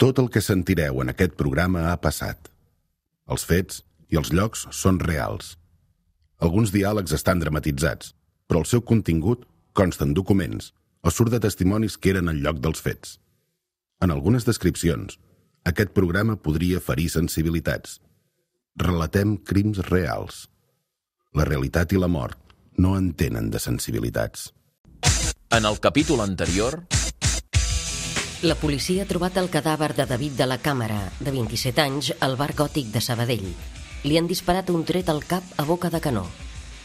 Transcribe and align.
Tot 0.00 0.16
el 0.16 0.30
que 0.32 0.40
sentireu 0.40 1.02
en 1.02 1.12
aquest 1.12 1.34
programa 1.36 1.90
ha 1.90 1.96
passat. 2.00 2.46
Els 3.28 3.42
fets 3.44 3.82
i 4.08 4.16
els 4.16 4.30
llocs 4.32 4.62
són 4.72 4.96
reals. 5.02 5.58
Alguns 6.40 6.70
diàlegs 6.72 7.12
estan 7.12 7.42
dramatitzats, 7.42 8.14
però 8.48 8.62
el 8.62 8.68
seu 8.70 8.80
contingut 8.80 9.42
consta 9.76 10.06
en 10.08 10.14
documents 10.16 10.70
o 11.04 11.12
surt 11.12 11.34
de 11.34 11.40
testimonis 11.44 11.98
que 12.00 12.14
eren 12.14 12.32
al 12.32 12.40
lloc 12.40 12.62
dels 12.64 12.80
fets. 12.80 13.18
En 14.00 14.14
algunes 14.14 14.48
descripcions, 14.48 15.18
aquest 15.68 15.92
programa 15.92 16.38
podria 16.40 16.80
ferir 16.80 17.10
sensibilitats. 17.12 17.98
Relatem 18.80 19.36
crims 19.36 19.82
reals. 19.90 20.46
La 21.36 21.44
realitat 21.44 21.92
i 21.92 22.00
la 22.00 22.08
mort 22.08 22.56
no 22.80 22.96
entenen 22.96 23.52
de 23.52 23.60
sensibilitats. 23.60 24.48
En 25.52 25.68
el 25.68 25.76
capítol 25.76 26.24
anterior... 26.24 26.80
La 28.40 28.54
policia 28.56 29.02
ha 29.04 29.08
trobat 29.08 29.34
el 29.36 29.50
cadàver 29.52 29.90
de 29.92 30.06
David 30.08 30.38
de 30.38 30.46
la 30.48 30.56
Càmera, 30.64 31.10
de 31.20 31.28
27 31.28 31.82
anys, 31.82 32.06
al 32.24 32.38
bar 32.40 32.54
gòtic 32.56 32.86
de 32.88 33.02
Sabadell. 33.04 33.50
Li 34.08 34.16
han 34.16 34.30
disparat 34.30 34.70
un 34.72 34.86
tret 34.88 35.10
al 35.12 35.20
cap 35.28 35.44
a 35.60 35.66
boca 35.68 35.90
de 35.92 36.00
canó. 36.00 36.22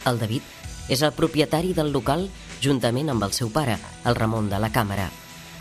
El 0.03 0.19
David 0.19 0.43
és 0.91 0.99
el 0.99 1.13
propietari 1.15 1.71
del 1.71 1.93
local 1.95 2.27
juntament 2.59 3.13
amb 3.13 3.23
el 3.23 3.31
seu 3.31 3.53
pare, 3.55 3.77
el 4.03 4.19
Ramon 4.19 4.51
de 4.51 4.59
la 4.59 4.73
Càmera. 4.75 5.07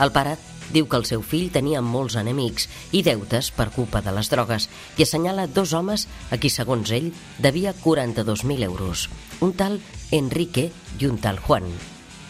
El 0.02 0.11
pare 0.11 0.35
diu 0.75 0.91
que 0.91 0.99
el 0.99 1.07
seu 1.07 1.23
fill 1.23 1.52
tenia 1.55 1.79
molts 1.79 2.19
enemics 2.19 2.66
i 2.91 3.07
deutes 3.07 3.52
per 3.55 3.71
culpa 3.71 4.02
de 4.02 4.19
les 4.19 4.35
drogues 4.35 4.66
i 4.99 5.07
assenyala 5.07 5.47
dos 5.47 5.79
homes 5.79 6.09
a 6.35 6.43
qui, 6.43 6.51
segons 6.51 6.91
ell, 6.91 7.13
devia 7.38 7.71
42.000 7.87 8.66
euros. 8.66 9.07
Un 9.38 9.55
tal 9.55 9.79
Enrique 10.11 10.73
i 10.99 11.07
un 11.07 11.23
tal 11.23 11.38
Juan. 11.38 11.71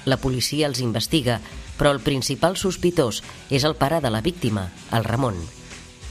La 0.05 0.21
policia 0.21 0.69
els 0.69 0.85
investiga, 0.85 1.41
però 1.79 1.93
el 1.95 2.01
principal 2.01 2.57
sospitós 2.57 3.23
és 3.51 3.65
el 3.65 3.77
pare 3.77 4.01
de 4.01 4.11
la 4.11 4.23
víctima, 4.23 4.69
el 4.93 5.05
Ramon. 5.05 5.39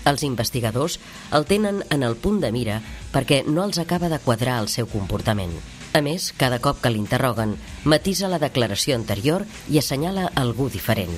Els 0.05 0.23
investigadors 0.27 0.99
el 1.31 1.45
tenen 1.47 1.83
en 1.89 2.03
el 2.03 2.17
punt 2.19 2.41
de 2.43 2.51
mira 2.51 2.81
perquè 3.13 3.43
no 3.47 3.63
els 3.63 3.79
acaba 3.79 4.09
de 4.11 4.19
quadrar 4.19 4.59
el 4.61 4.67
seu 4.67 4.89
comportament. 4.91 5.53
A 5.93 6.01
més, 6.01 6.31
cada 6.33 6.57
cop 6.59 6.81
que 6.81 6.89
l'interroguen, 6.89 7.55
matisa 7.85 8.27
la 8.27 8.41
declaració 8.41 8.97
anterior 8.97 9.45
i 9.69 9.77
assenyala 9.79 10.31
algú 10.35 10.67
diferent. 10.73 11.13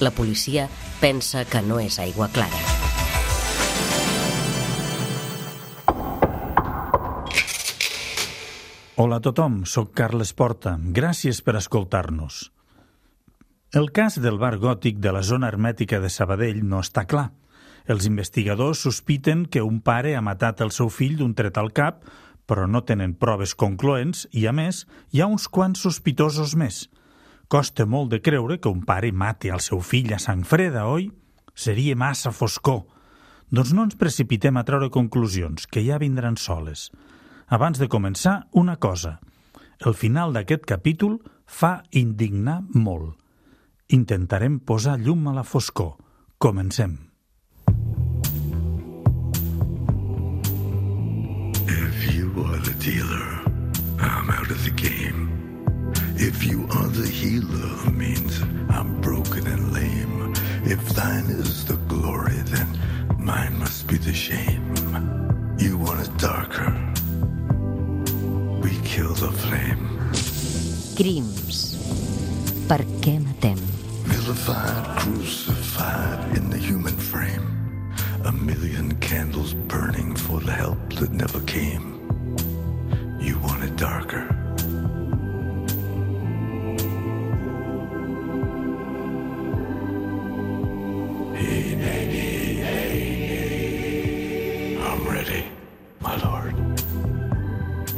La 0.00 0.14
policia 0.14 0.68
pensa 1.00 1.44
que 1.44 1.62
no 1.62 1.80
és 1.82 1.98
aigua 1.98 2.30
clara. 2.30 2.62
Hola 8.94 9.18
a 9.18 9.22
tothom, 9.26 9.64
sóc 9.66 9.90
Carles 9.98 10.30
Porta. 10.38 10.76
Gràcies 10.78 11.42
per 11.42 11.58
escoltar-nos. 11.58 12.53
El 13.74 13.88
cas 13.90 14.20
del 14.22 14.36
bar 14.38 14.60
gòtic 14.62 15.00
de 15.02 15.10
la 15.10 15.20
zona 15.26 15.48
hermètica 15.50 15.98
de 15.98 16.06
Sabadell 16.06 16.60
no 16.62 16.78
està 16.84 17.02
clar. 17.10 17.32
Els 17.90 18.04
investigadors 18.06 18.84
sospiten 18.86 19.40
que 19.50 19.64
un 19.66 19.80
pare 19.82 20.12
ha 20.14 20.20
matat 20.22 20.60
el 20.62 20.70
seu 20.70 20.92
fill 20.94 21.16
d'un 21.18 21.32
tret 21.34 21.58
al 21.58 21.72
cap, 21.74 22.04
però 22.46 22.68
no 22.70 22.84
tenen 22.86 23.16
proves 23.18 23.56
concloents 23.58 24.28
i, 24.30 24.44
a 24.46 24.52
més, 24.54 24.84
hi 25.10 25.24
ha 25.24 25.26
uns 25.26 25.48
quants 25.50 25.82
sospitosos 25.82 26.54
més. 26.54 26.84
Costa 27.50 27.82
molt 27.82 28.12
de 28.12 28.20
creure 28.22 28.60
que 28.60 28.70
un 28.70 28.84
pare 28.86 29.10
mati 29.10 29.50
el 29.50 29.64
seu 29.66 29.82
fill 29.82 30.14
a 30.14 30.20
sang 30.22 30.46
freda, 30.46 30.86
oi? 30.86 31.08
Seria 31.66 31.98
massa 31.98 32.30
foscor. 32.30 32.84
Doncs 33.50 33.74
no 33.74 33.88
ens 33.88 33.98
precipitem 33.98 34.54
a 34.54 34.62
treure 34.62 34.92
conclusions, 34.94 35.66
que 35.66 35.82
ja 35.82 35.98
vindran 35.98 36.38
soles. 36.38 36.92
Abans 37.50 37.82
de 37.82 37.90
començar, 37.90 38.44
una 38.52 38.78
cosa. 38.78 39.18
El 39.82 39.98
final 39.98 40.30
d'aquest 40.30 40.62
capítol 40.62 41.18
fa 41.44 41.80
indignar 41.90 42.60
molt. 42.70 43.18
Intentarem 43.92 44.60
posar 44.64 44.98
llum 44.98 45.26
a 45.28 45.32
la 45.34 45.42
foscor. 45.44 45.96
Comencem. 46.38 46.96
If 51.68 52.14
you 52.14 52.32
are 52.46 52.60
the 52.64 52.74
dealer, 52.80 53.44
I'm 54.00 54.30
out 54.30 54.50
of 54.50 54.64
the 54.64 54.70
game. 54.70 55.28
If 56.16 56.44
you 56.44 56.66
are 56.70 56.88
the 56.88 57.06
healer, 57.06 57.90
means 57.92 58.40
I'm 58.70 59.00
broken 59.02 59.46
and 59.46 59.72
lame. 59.74 60.32
If 60.64 60.80
thine 60.94 61.28
is 61.28 61.66
the 61.66 61.76
glory, 61.86 62.40
then 62.46 62.66
mine 63.18 63.58
must 63.58 63.86
be 63.86 63.98
the 63.98 64.14
shame. 64.14 64.74
You 65.58 65.76
want 65.76 66.00
it 66.00 66.16
darker. 66.16 66.72
We 68.62 68.72
kill 68.82 69.12
the 69.12 69.30
flame. 69.30 70.00
Crims. 70.96 71.76
Per 72.66 72.80
què 73.04 73.18
matem? 73.20 73.73
Vilified, 74.24 75.00
crucified 75.00 76.34
in 76.38 76.48
the 76.48 76.56
human 76.56 76.96
frame. 76.96 77.92
A 78.24 78.32
million 78.32 78.96
candles 78.96 79.52
burning 79.68 80.16
for 80.16 80.40
the 80.40 80.50
help 80.50 80.78
that 80.94 81.12
never 81.12 81.40
came. 81.40 82.00
You 83.20 83.38
want 83.40 83.64
it 83.64 83.76
darker. 83.76 84.24
I'm 94.80 95.04
ready, 95.06 95.44
my 96.00 96.16
lord. 96.24 96.54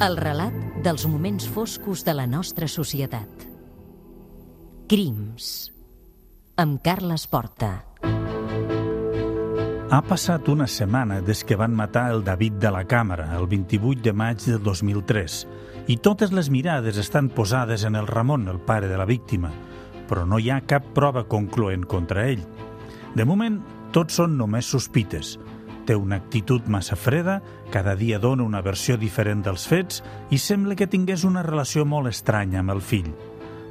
El 0.00 0.16
relat 0.16 0.82
dels 0.82 1.06
moments 1.06 1.46
foscos 1.46 2.02
de 2.02 2.14
la 2.14 2.26
nostra 2.26 2.66
societat. 2.66 3.46
Crims. 4.88 5.75
Amb 6.58 6.78
Carles 6.80 7.26
Porta. 7.28 7.84
Ha 9.92 9.98
passat 10.08 10.46
una 10.48 10.64
setmana 10.64 11.18
des 11.20 11.42
que 11.44 11.58
van 11.60 11.74
matar 11.76 12.06
el 12.14 12.22
David 12.24 12.56
de 12.62 12.70
la 12.72 12.80
Càmera, 12.88 13.26
el 13.36 13.44
28 13.50 14.00
de 14.00 14.14
maig 14.16 14.40
del 14.40 14.62
2003, 14.64 15.34
i 15.92 15.98
totes 16.00 16.32
les 16.32 16.48
mirades 16.48 16.96
estan 16.96 17.28
posades 17.28 17.84
en 17.84 18.00
el 18.00 18.08
Ramon, 18.08 18.48
el 18.48 18.56
pare 18.56 18.88
de 18.88 18.96
la 18.96 19.04
víctima, 19.04 19.52
però 20.08 20.24
no 20.24 20.40
hi 20.40 20.48
ha 20.48 20.62
cap 20.64 20.88
prova 20.96 21.26
concloent 21.28 21.84
contra 21.84 22.24
ell. 22.24 22.48
De 23.12 23.28
moment, 23.28 23.60
tots 23.92 24.16
són 24.16 24.40
només 24.40 24.72
sospites. 24.72 25.36
Té 25.84 25.92
una 25.92 26.16
actitud 26.16 26.72
massa 26.72 26.96
freda, 26.96 27.42
cada 27.70 27.92
dia 28.00 28.16
dona 28.18 28.48
una 28.48 28.64
versió 28.64 28.96
diferent 28.96 29.44
dels 29.44 29.68
fets 29.68 30.00
i 30.32 30.40
sembla 30.40 30.74
que 30.74 30.88
tingués 30.88 31.28
una 31.28 31.44
relació 31.44 31.84
molt 31.84 32.08
estranya 32.08 32.64
amb 32.64 32.78
el 32.78 32.80
fill. 32.80 33.12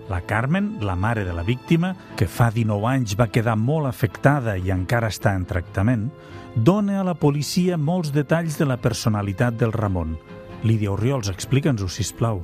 La 0.07 0.21
Carmen, 0.21 0.77
la 0.81 0.95
mare 0.95 1.23
de 1.25 1.33
la 1.33 1.41
víctima, 1.41 1.95
que 2.15 2.27
fa 2.29 2.51
19 2.53 2.85
anys 2.85 3.15
va 3.17 3.31
quedar 3.33 3.55
molt 3.57 3.89
afectada 3.89 4.53
i 4.53 4.69
encara 4.69 5.09
està 5.09 5.33
en 5.33 5.47
tractament, 5.49 6.11
dona 6.55 6.99
a 7.01 7.05
la 7.07 7.15
policia 7.17 7.79
molts 7.81 8.11
detalls 8.13 8.59
de 8.61 8.67
la 8.69 8.77
personalitat 8.77 9.57
del 9.57 9.73
Ramon. 9.73 10.13
Lídia 10.61 10.93
Oriols, 10.93 11.31
explica'ns-ho, 11.33 11.89
sisplau. 11.89 12.43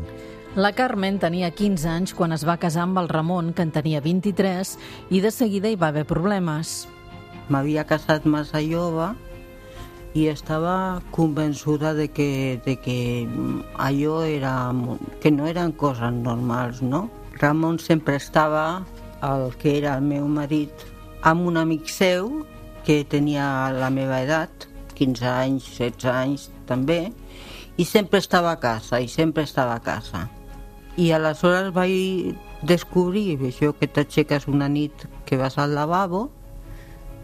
La 0.58 0.74
Carmen 0.74 1.22
tenia 1.22 1.52
15 1.54 1.88
anys 1.88 2.16
quan 2.18 2.34
es 2.34 2.48
va 2.50 2.58
casar 2.58 2.88
amb 2.88 2.98
el 2.98 3.12
Ramon, 3.14 3.54
que 3.54 3.62
en 3.62 3.70
tenia 3.72 4.02
23, 4.02 4.74
i 5.14 5.22
de 5.22 5.30
seguida 5.32 5.70
hi 5.70 5.78
va 5.78 5.94
haver 5.94 6.08
problemes. 6.10 6.90
M'havia 7.54 7.86
casat 7.86 8.26
massa 8.26 8.66
jove 8.66 9.14
i 10.18 10.28
estava 10.34 11.00
convençuda 11.14 11.94
de 11.94 12.10
que, 12.10 12.60
de 12.66 12.76
que 12.82 13.00
allò 13.78 14.24
era, 14.26 14.74
que 15.22 15.30
no 15.30 15.46
eren 15.46 15.72
coses 15.72 16.12
normals, 16.12 16.82
no? 16.82 17.08
Ramon 17.42 17.80
sempre 17.80 18.16
estava, 18.16 18.86
el 19.26 19.56
que 19.58 19.78
era 19.80 19.96
el 19.98 20.04
meu 20.06 20.28
marit, 20.30 20.84
amb 21.26 21.48
un 21.50 21.56
amic 21.58 21.88
seu 21.90 22.44
que 22.86 23.02
tenia 23.10 23.46
la 23.74 23.90
meva 23.90 24.20
edat, 24.22 24.68
15 24.94 25.26
anys, 25.26 25.70
16 25.80 26.06
anys 26.14 26.44
també, 26.70 27.00
i 27.82 27.86
sempre 27.90 28.22
estava 28.22 28.52
a 28.54 28.60
casa, 28.62 29.00
i 29.02 29.10
sempre 29.10 29.42
estava 29.48 29.74
a 29.74 29.82
casa. 29.82 30.28
I 31.02 31.10
aleshores 31.18 31.72
vaig 31.74 32.36
descobrir 32.62 33.40
això 33.40 33.72
que 33.74 33.90
t'aixeques 33.90 34.46
una 34.46 34.70
nit 34.70 35.08
que 35.26 35.40
vas 35.42 35.58
al 35.58 35.74
lavabo, 35.74 36.28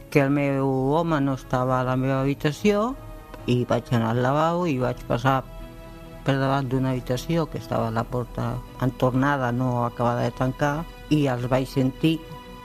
que 0.09 0.23
el 0.25 0.33
meu 0.33 0.65
home 0.97 1.21
no 1.21 1.37
estava 1.37 1.77
a 1.77 1.85
la 1.85 1.97
meva 1.99 2.23
habitació, 2.23 2.95
i 3.45 3.61
vaig 3.69 3.93
anar 3.93 4.15
al 4.15 4.23
lavabo 4.25 4.65
i 4.65 4.79
vaig 4.81 5.05
passar 5.05 5.43
per 6.27 6.35
davant 6.41 6.67
d'una 6.67 6.89
habitació 6.91 7.45
que 7.47 7.59
estava 7.61 7.87
a 7.87 7.93
la 7.95 8.03
porta 8.03 8.57
entornada, 8.83 9.53
no 9.55 9.85
acabada 9.85 10.25
de 10.25 10.33
tancar, 10.35 10.83
i 11.07 11.21
els 11.31 11.45
vaig 11.47 11.69
sentir 11.71 12.17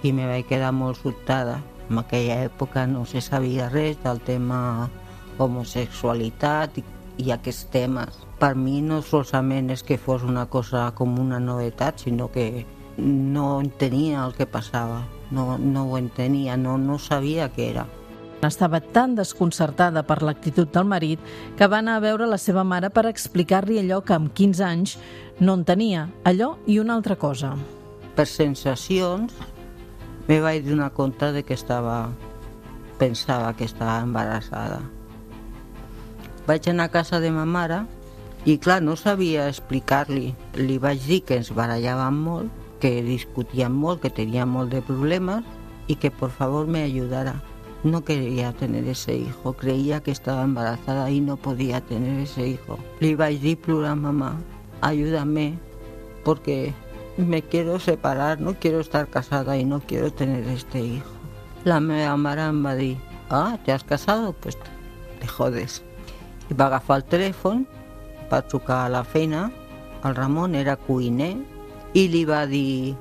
i 0.03 0.11
me 0.11 0.27
vaig 0.27 0.49
quedar 0.49 0.73
molt 0.75 0.99
sobtada. 0.99 1.61
En 1.87 2.01
aquella 2.03 2.41
època 2.43 2.89
no 2.91 3.05
se 3.07 3.23
sabia 3.23 3.69
res 3.71 4.01
del 4.03 4.19
tema 4.27 4.91
homosexualitat 5.39 6.83
i, 6.83 6.85
i 7.23 7.31
aquests 7.31 7.71
temes. 7.71 8.19
Per 8.43 8.57
mi 8.59 8.81
no 8.83 8.99
solament 9.07 9.71
és 9.71 9.87
que 9.87 10.01
fos 10.01 10.27
una 10.27 10.49
cosa 10.51 10.89
com 10.99 11.15
una 11.23 11.39
novetat, 11.39 12.03
sinó 12.03 12.33
que 12.35 12.67
no 12.99 13.61
entenia 13.61 14.27
el 14.27 14.35
que 14.35 14.51
passava, 14.51 15.05
no, 15.31 15.55
no 15.59 15.87
ho 15.87 15.99
entenia, 16.03 16.59
no, 16.59 16.81
no 16.83 16.99
sabia 16.99 17.53
què 17.55 17.71
era. 17.71 17.87
Estava 18.43 18.81
tan 18.83 19.13
desconcertada 19.15 20.03
per 20.03 20.17
l'actitud 20.27 20.73
del 20.75 20.89
marit 20.91 21.21
que 21.55 21.69
va 21.71 21.79
anar 21.79 21.93
a 21.99 22.03
veure 22.03 22.27
la 22.27 22.41
seva 22.43 22.65
mare 22.67 22.89
per 22.91 23.05
explicar-li 23.07 23.77
allò 23.79 24.01
que 24.03 24.17
amb 24.17 24.33
15 24.35 24.65
anys 24.67 24.97
no 25.39 25.55
entenia, 25.55 26.09
allò 26.27 26.57
i 26.67 26.81
una 26.83 26.97
altra 26.99 27.15
cosa. 27.15 27.53
Per 28.17 28.27
sensacions 28.27 29.37
me 30.27 30.41
vaig 30.43 30.67
donar 30.67 30.91
compte 30.97 31.31
de 31.37 31.45
que 31.47 31.55
estava 31.55 32.11
pensava 32.99 33.55
que 33.55 33.65
estava 33.71 34.01
embarassada. 34.03 34.81
Vaig 36.47 36.67
anar 36.67 36.91
a 36.91 36.95
casa 36.99 37.23
de 37.23 37.31
ma 37.31 37.47
mare 37.47 37.85
i 38.43 38.59
clar, 38.59 38.81
no 38.83 38.99
sabia 38.99 39.47
explicar-li. 39.47 40.35
Li 40.59 40.81
vaig 40.83 41.07
dir 41.07 41.23
que 41.23 41.39
ens 41.39 41.55
barallàvem 41.55 42.19
molt, 42.27 42.51
que 42.83 42.91
discutíem 43.07 43.71
molt, 43.71 44.03
que 44.03 44.11
teníem 44.11 44.51
molt 44.51 44.75
de 44.75 44.83
problemes 44.83 45.47
y 45.87 45.95
que 45.95 46.11
por 46.11 46.31
favor 46.31 46.67
me 46.67 46.83
ayudara. 46.83 47.39
No 47.85 48.05
quería 48.05 48.53
tener 48.53 48.87
ese 48.87 49.17
hijo, 49.17 49.55
creía 49.55 50.01
que 50.03 50.13
estaba 50.13 50.43
embarazada 50.45 51.11
y 51.11 51.21
no 51.21 51.37
podía 51.37 51.81
tener 51.81 52.21
ese 52.21 52.47
hijo. 52.47 52.79
Le 53.01 53.17
vaig 53.17 53.41
dir 53.41 53.59
plorant, 53.59 54.01
mamá, 54.01 54.39
ayúdame, 54.81 55.59
porque 56.25 56.73
me 57.17 57.43
quiero 57.43 57.81
separar, 57.81 58.41
no 58.41 58.55
quiero 58.55 58.79
estar 58.79 59.09
casada 59.09 59.57
y 59.57 59.65
no 59.65 59.81
quiero 59.81 60.13
tener 60.13 60.47
este 60.47 60.81
hijo. 60.81 61.11
La 61.65 61.79
em 61.79 62.65
va 62.65 62.75
dir, 62.77 62.99
ah, 63.31 63.59
¿te 63.65 63.73
has 63.73 63.83
casado? 63.83 64.33
Pues 64.33 64.57
te 65.21 65.27
jodes. 65.27 65.83
I 66.51 66.55
va 66.55 66.67
agafar 66.67 66.99
el 67.01 67.05
telèfon, 67.09 67.67
va 68.31 68.43
trucar 68.43 68.83
a 68.85 68.89
la 68.93 69.05
feina, 69.05 69.51
el 70.05 70.15
Ramon 70.15 70.55
era 70.59 70.75
cuiner, 70.77 71.37
i 71.95 72.09
li 72.13 72.25
va 72.29 72.43
dir, 72.47 72.97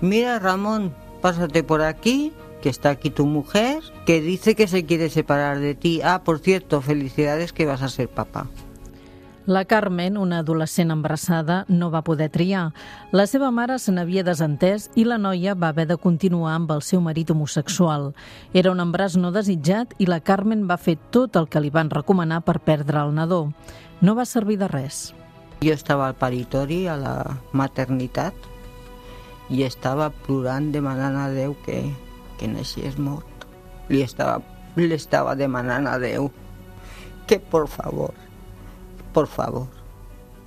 mira 0.00 0.38
Ramon, 0.38 0.88
pásate 1.22 1.62
por 1.62 1.82
aquí, 1.82 2.32
que 2.60 2.68
está 2.68 2.90
aquí 2.90 3.10
tu 3.10 3.26
mujer, 3.26 3.82
que 4.06 4.20
dice 4.20 4.54
que 4.54 4.66
se 4.66 4.84
quiere 4.84 5.10
separar 5.10 5.58
de 5.58 5.74
ti. 5.74 6.00
Ah, 6.02 6.22
por 6.24 6.38
cierto, 6.38 6.80
felicidades 6.80 7.52
que 7.52 7.66
vas 7.66 7.82
a 7.82 7.88
ser 7.88 8.08
papá. 8.08 8.46
La 9.48 9.64
Carmen, 9.64 10.18
una 10.18 10.40
adolescent 10.40 10.90
embarassada, 10.90 11.64
no 11.68 11.90
va 11.90 12.02
poder 12.04 12.28
triar. 12.28 12.74
La 13.12 13.24
seva 13.26 13.48
mare 13.50 13.78
se 13.80 13.94
n'havia 13.96 14.20
desentès 14.20 14.90
i 14.92 15.06
la 15.08 15.16
noia 15.16 15.54
va 15.56 15.70
haver 15.72 15.86
de 15.88 15.96
continuar 15.96 16.52
amb 16.52 16.74
el 16.74 16.82
seu 16.84 17.00
marit 17.00 17.30
homosexual. 17.32 18.10
Era 18.52 18.74
un 18.74 18.82
embràs 18.84 19.16
no 19.16 19.30
desitjat 19.32 19.94
i 19.96 20.04
la 20.04 20.20
Carmen 20.20 20.66
va 20.68 20.76
fer 20.76 20.98
tot 21.16 21.38
el 21.40 21.48
que 21.48 21.62
li 21.64 21.72
van 21.72 21.88
recomanar 21.88 22.42
per 22.44 22.58
perdre 22.60 23.00
el 23.00 23.14
nadó. 23.16 23.46
No 24.02 24.14
va 24.18 24.28
servir 24.28 24.58
de 24.60 24.68
res. 24.68 25.14
Jo 25.64 25.72
estava 25.72 26.10
al 26.10 26.20
paritori, 26.20 26.82
a 26.86 26.98
la 27.00 27.16
maternitat, 27.56 28.36
i 29.48 29.64
estava 29.64 30.10
plorant 30.26 30.68
demanant 30.76 31.16
a 31.16 31.30
Déu 31.32 31.56
que, 31.64 31.80
que 32.38 32.48
naixés 32.48 32.96
mort. 32.98 33.48
Li 33.90 34.04
estava, 34.04 34.38
li 34.76 34.92
estava 34.94 35.34
demanant 35.38 35.90
a 35.90 35.98
Déu 36.00 36.30
que 37.28 37.38
por 37.38 37.68
favor 37.68 38.14
por 39.18 39.26
favor. 39.26 39.66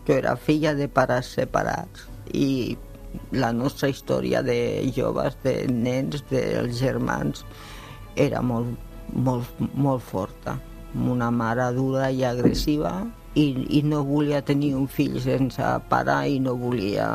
Jo 0.08 0.14
era 0.14 0.36
filla 0.36 0.74
de 0.76 0.88
pares 0.88 1.34
separats 1.36 2.06
i 2.32 2.78
la 3.36 3.52
nostra 3.52 3.90
història 3.92 4.40
de 4.48 4.56
joves, 4.96 5.36
de 5.44 5.68
nens, 5.68 6.24
dels 6.30 6.78
germans, 6.80 7.44
era 8.16 8.40
molt, 8.42 8.78
molt, 9.12 9.60
molt 9.76 10.06
forta. 10.08 10.56
Una 10.96 11.28
mare 11.32 11.68
dura 11.76 12.10
i 12.12 12.24
agressiva 12.28 12.94
i, 13.36 13.46
i 13.78 13.82
no 13.84 14.06
volia 14.08 14.42
tenir 14.42 14.72
un 14.80 14.88
fill 14.88 15.20
sense 15.24 15.68
pare 15.92 16.18
i 16.32 16.40
no 16.40 16.56
volia, 16.60 17.10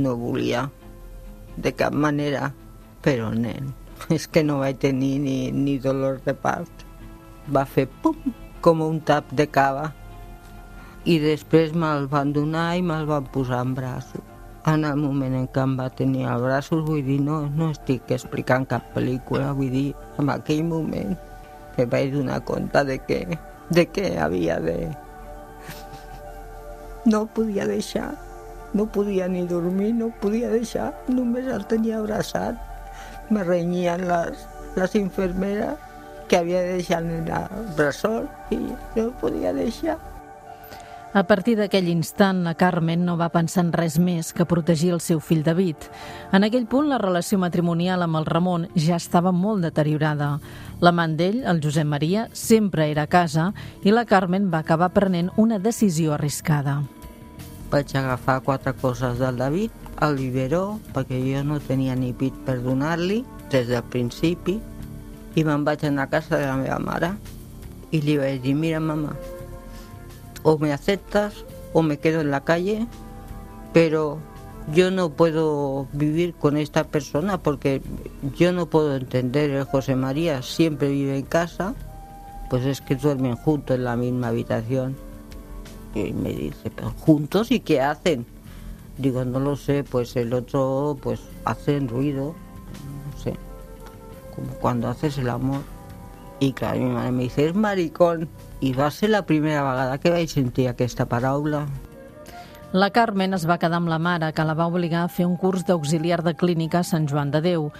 no 0.00 0.16
volia 0.16 0.64
de 1.56 1.72
cap 1.76 1.92
manera, 1.92 2.48
però 3.04 3.30
nen, 3.34 3.72
és 4.16 4.28
que 4.30 4.44
no 4.44 4.60
vaig 4.62 4.80
tenir 4.82 5.16
ni, 5.22 5.38
ni 5.52 5.78
dolor 5.82 6.20
de 6.26 6.34
part. 6.34 6.84
Va 7.52 7.64
fer 7.64 7.88
pum, 8.02 8.16
com 8.60 8.82
un 8.84 9.00
tap 9.00 9.30
de 9.32 9.46
cava 9.48 9.92
i 11.08 11.16
després 11.22 11.72
me'l 11.72 12.08
van 12.10 12.34
donar 12.36 12.74
i 12.76 12.82
me'l 12.84 13.06
van 13.08 13.28
posar 13.32 13.62
en 13.64 13.72
braços. 13.76 14.24
En 14.68 14.84
el 14.84 14.98
moment 15.00 15.32
en 15.38 15.46
què 15.48 15.62
em 15.64 15.76
va 15.78 15.86
tenir 15.88 16.26
als 16.28 16.42
braços, 16.44 16.82
vull 16.84 17.00
dir, 17.06 17.16
no, 17.24 17.40
no 17.48 17.70
estic 17.72 18.10
explicant 18.12 18.66
cap 18.68 18.90
pel·lícula, 18.92 19.54
vull 19.56 19.72
dir, 19.72 19.94
en 20.20 20.28
aquell 20.34 20.66
moment 20.68 21.14
me 21.78 21.86
vaig 21.86 22.12
donar 22.12 22.42
compte 22.44 22.84
de 22.84 22.98
que, 23.06 23.38
de 23.70 23.86
que 23.86 24.18
havia 24.20 24.60
de... 24.60 24.78
No 27.08 27.24
podia 27.32 27.64
deixar, 27.64 28.10
no 28.74 28.84
podia 28.92 29.28
ni 29.32 29.46
dormir, 29.48 29.94
no 29.96 30.10
podia 30.20 30.50
deixar, 30.52 30.90
només 31.08 31.46
el 31.48 31.64
tenia 31.70 32.02
abraçat. 32.02 32.67
Me 33.30 33.44
renyien 33.44 34.06
les, 34.08 34.46
les 34.76 34.94
infermeres 34.96 35.76
que 36.28 36.36
havia 36.36 36.60
de 36.60 36.76
deixar 36.78 37.02
en 37.02 37.26
el 37.32 37.72
bressol 37.76 38.28
i 38.52 38.60
no 38.60 39.10
podia 39.20 39.52
deixar. 39.56 39.98
A 41.16 41.22
partir 41.24 41.54
d'aquell 41.56 41.88
instant, 41.88 42.42
la 42.44 42.52
Carmen 42.54 43.06
no 43.06 43.16
va 43.16 43.30
pensar 43.32 43.62
en 43.64 43.70
res 43.72 43.96
més 43.98 44.34
que 44.36 44.44
protegir 44.44 44.90
el 44.92 45.00
seu 45.00 45.22
fill 45.24 45.40
David. 45.42 45.88
En 46.36 46.44
aquell 46.44 46.66
punt, 46.68 46.90
la 46.92 47.00
relació 47.00 47.38
matrimonial 47.40 48.04
amb 48.04 48.20
el 48.20 48.28
Ramon 48.28 48.66
ja 48.76 48.98
estava 49.00 49.32
molt 49.32 49.64
deteriorada. 49.64 50.34
L'amant 50.84 51.16
d'ell, 51.16 51.40
el 51.48 51.62
Josep 51.64 51.88
Maria, 51.88 52.28
sempre 52.36 52.90
era 52.92 53.08
a 53.08 53.10
casa 53.10 53.48
i 53.82 53.94
la 53.94 54.04
Carmen 54.04 54.52
va 54.52 54.60
acabar 54.60 54.92
prenent 54.92 55.32
una 55.36 55.58
decisió 55.58 56.12
arriscada. 56.14 56.82
Vaig 57.72 57.96
agafar 57.96 58.42
quatre 58.44 58.76
coses 58.76 59.18
del 59.18 59.40
David, 59.40 59.87
el 60.02 60.16
biberó, 60.16 60.78
perquè 60.94 61.18
jo 61.22 61.42
no 61.44 61.58
tenia 61.60 61.96
ni 61.98 62.12
pit 62.12 62.34
per 62.46 62.60
donar-li 62.62 63.24
des 63.50 63.68
del 63.70 63.82
principi, 63.90 64.58
i 65.34 65.44
me'n 65.44 65.64
vaig 65.66 65.84
anar 65.86 66.08
a 66.08 66.12
casa 66.12 66.38
de 66.38 66.46
la 66.46 66.56
meva 66.58 66.78
mare 66.82 67.12
i 67.94 68.00
li 68.02 68.16
vaig 68.18 68.42
dir, 68.42 68.54
mira, 68.54 68.80
mama, 68.80 69.14
o 70.42 70.58
me 70.58 70.72
aceptas 70.72 71.44
o 71.72 71.82
me 71.82 71.98
quedo 71.98 72.20
en 72.20 72.30
la 72.30 72.44
calle, 72.44 72.86
pero 73.72 74.18
yo 74.72 74.90
no 74.90 75.10
puedo 75.10 75.86
vivir 75.92 76.34
con 76.34 76.56
esta 76.56 76.84
persona 76.84 77.38
porque 77.38 77.80
yo 78.36 78.52
no 78.52 78.66
puedo 78.66 78.96
entender, 78.96 79.50
el 79.50 79.64
José 79.64 79.96
María 79.96 80.42
siempre 80.42 80.88
vive 80.88 81.16
en 81.18 81.24
casa, 81.24 81.74
pues 82.50 82.64
es 82.64 82.80
que 82.80 82.96
duermen 82.96 83.36
juntos 83.36 83.76
en 83.76 83.84
la 83.84 83.96
misma 83.96 84.28
habitación. 84.28 84.96
Y 85.94 86.12
me 86.12 86.30
dice, 86.30 86.70
pero 86.74 86.90
juntos 86.90 87.50
y 87.50 87.60
qué 87.60 87.80
hacen? 87.80 88.26
Digo, 88.98 89.24
no 89.24 89.38
lo 89.38 89.56
sé, 89.56 89.84
pues 89.84 90.16
el 90.16 90.34
otro 90.34 90.96
pues 91.00 91.20
hacen 91.44 91.88
ruido, 91.88 92.34
no 93.06 93.18
sé, 93.18 93.34
como 94.34 94.48
cuando 94.54 94.88
haces 94.88 95.18
el 95.18 95.30
amor. 95.30 95.62
Y 96.40 96.52
claro, 96.52 96.80
mi 96.80 96.90
madre 96.90 97.12
me 97.12 97.22
dice, 97.24 97.46
es 97.46 97.54
maricón. 97.54 98.28
I 98.60 98.72
va 98.72 98.90
ser 98.90 99.10
la 99.10 99.22
primera 99.22 99.62
vegada 99.62 99.98
que 99.98 100.10
vaig 100.10 100.28
sentir 100.28 100.68
aquesta 100.68 101.06
paraula. 101.06 101.66
La 102.72 102.90
Carmen 102.90 103.32
es 103.32 103.46
va 103.48 103.56
quedar 103.56 103.78
amb 103.80 103.88
la 103.88 103.96
mare, 103.98 104.32
que 104.36 104.44
la 104.44 104.52
va 104.54 104.66
obligar 104.68 105.04
a 105.06 105.08
fer 105.08 105.24
un 105.24 105.38
curs 105.40 105.64
d'auxiliar 105.64 106.20
de 106.22 106.34
clínica 106.36 106.82
a 106.82 106.84
Sant 106.84 107.06
Joan 107.08 107.30
de 107.32 107.40
Déu. 107.40 107.70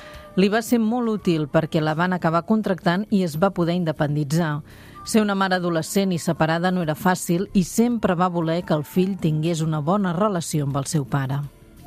Li 0.41 0.49
va 0.49 0.63
ser 0.63 0.79
molt 0.81 1.11
útil 1.13 1.45
perquè 1.53 1.83
la 1.83 1.93
van 1.99 2.15
acabar 2.17 2.47
contractant 2.49 3.05
i 3.11 3.21
es 3.27 3.37
va 3.43 3.51
poder 3.51 3.75
independitzar. 3.77 4.63
Ser 5.09 5.23
una 5.25 5.33
mare 5.41 5.57
adolescent 5.57 6.11
i 6.13 6.19
separada 6.21 6.69
no 6.69 6.83
era 6.85 6.93
fàcil 6.93 7.47
i 7.57 7.63
sempre 7.65 8.13
va 8.21 8.27
voler 8.29 8.59
que 8.69 8.75
el 8.77 8.83
fill 8.85 9.15
tingués 9.17 9.63
una 9.65 9.79
bona 9.81 10.11
relació 10.13 10.67
amb 10.67 10.77
el 10.77 10.89
seu 10.91 11.07
pare. 11.09 11.39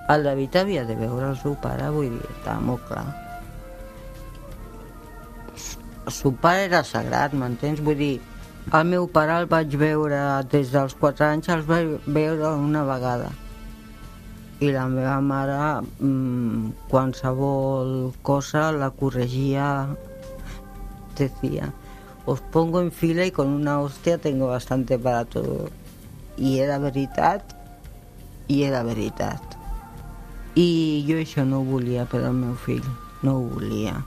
El 0.10 0.24
David 0.26 0.56
havia 0.58 0.86
de 0.88 0.96
veure 0.98 1.28
el 1.30 1.36
seu 1.38 1.54
pare, 1.62 1.92
vull 1.94 2.08
dir, 2.10 2.30
estava 2.32 2.64
molt 2.66 2.82
clar. 2.88 3.04
El 5.54 6.16
seu 6.18 6.34
pare 6.34 6.64
era 6.66 6.80
sagrat, 6.82 7.36
m'entens? 7.38 7.84
Vull 7.86 8.00
dir, 8.00 8.16
el 8.74 8.90
meu 8.90 9.06
pare 9.06 9.36
el 9.44 9.46
vaig 9.52 9.78
veure 9.78 10.24
des 10.50 10.74
dels 10.74 10.98
4 11.04 11.28
anys, 11.28 11.52
el 11.54 11.62
vaig 11.70 11.94
veure 12.08 12.56
una 12.58 12.82
vegada. 12.90 13.30
I 14.66 14.72
la 14.74 14.88
meva 14.90 15.20
mare, 15.22 15.60
mmm, 16.00 16.74
qualsevol 16.90 18.16
cosa 18.26 18.72
la 18.74 18.90
corregia, 18.90 19.70
decía, 21.22 21.70
os 22.26 22.42
pongo 22.42 22.82
en 22.82 22.92
fila 22.92 23.26
y 23.26 23.32
con 23.32 23.48
una 23.48 23.80
hostia 23.80 24.18
tengo 24.18 24.48
bastante 24.48 25.00
para 25.00 25.26
todo. 25.26 25.70
I 26.38 26.60
era 26.60 26.78
veritat, 26.78 27.44
i 28.48 28.64
era 28.64 28.84
veritat. 28.84 29.42
I 30.56 31.06
jo 31.08 31.20
això 31.22 31.46
no 31.48 31.62
ho 31.62 31.68
volia 31.68 32.06
per 32.06 32.24
al 32.26 32.36
meu 32.36 32.56
fill, 32.56 32.86
no 33.24 33.38
ho 33.38 33.46
volia. 33.56 34.02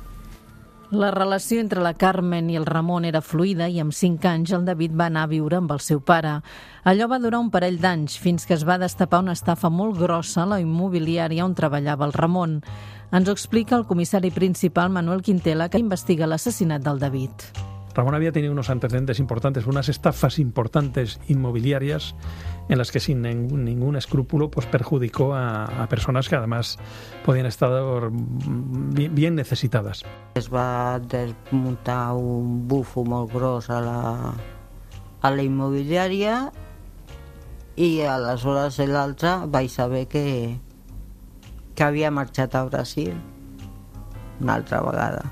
La 0.94 1.10
relació 1.10 1.58
entre 1.58 1.80
la 1.82 1.94
Carmen 1.98 2.50
i 2.52 2.56
el 2.56 2.66
Ramon 2.68 3.06
era 3.08 3.22
fluida 3.24 3.66
i 3.66 3.80
amb 3.82 3.90
5 3.96 4.28
anys 4.30 4.52
el 4.54 4.66
David 4.68 4.92
va 4.94 5.08
anar 5.10 5.24
a 5.24 5.30
viure 5.32 5.58
amb 5.58 5.72
el 5.74 5.80
seu 5.82 5.98
pare. 6.04 6.36
Allò 6.84 7.08
va 7.10 7.18
durar 7.18 7.40
un 7.40 7.50
parell 7.50 7.80
d'anys 7.82 8.14
fins 8.20 8.46
que 8.46 8.54
es 8.54 8.62
va 8.68 8.78
destapar 8.78 9.24
una 9.24 9.34
estafa 9.34 9.72
molt 9.72 9.98
grossa 9.98 10.44
a 10.44 10.50
la 10.54 10.60
immobiliària 10.62 11.44
on 11.48 11.58
treballava 11.58 12.06
el 12.06 12.14
Ramon. 12.14 12.60
Ens 13.10 13.28
ho 13.28 13.34
explica 13.34 13.74
el 13.74 13.88
comissari 13.90 14.30
principal 14.30 14.90
Manuel 14.90 15.22
Quintela 15.22 15.68
que 15.68 15.82
investiga 15.82 16.30
l'assassinat 16.30 16.84
del 16.84 17.02
David. 17.02 17.73
Ramón 17.94 18.14
había 18.14 18.32
tenido 18.32 18.52
unos 18.52 18.70
antecedentes 18.70 19.18
importantes, 19.18 19.66
unas 19.66 19.88
estafas 19.88 20.38
importantes 20.38 21.20
inmobiliarias 21.28 22.14
en 22.68 22.78
las 22.78 22.90
que 22.90 23.00
sin 23.00 23.22
ningún, 23.22 23.96
escrúpulo 23.96 24.50
pues 24.50 24.66
perjudicó 24.66 25.34
a, 25.34 25.64
a, 25.64 25.88
personas 25.88 26.28
que 26.28 26.36
además 26.36 26.78
podían 27.24 27.46
estar 27.46 28.10
bien, 28.10 29.14
bien 29.14 29.34
necesitadas. 29.34 30.04
Es 30.34 30.52
va 30.52 30.98
desmuntar 30.98 32.12
un 32.14 32.66
bufo 32.66 33.04
gros 33.26 33.70
a 33.70 33.80
la, 33.80 34.34
a 35.20 35.30
la 35.30 35.42
immobiliària 35.42 36.50
i 37.76 38.04
aleshores 38.06 38.78
l'altre 38.86 39.32
vaig 39.50 39.70
saber 39.70 40.04
que, 40.06 40.24
que 41.74 41.84
havia 41.84 42.10
marxat 42.14 42.54
a 42.54 42.64
Brasil 42.68 43.14
una 44.40 44.54
altra 44.54 44.82
vegada 44.82 45.24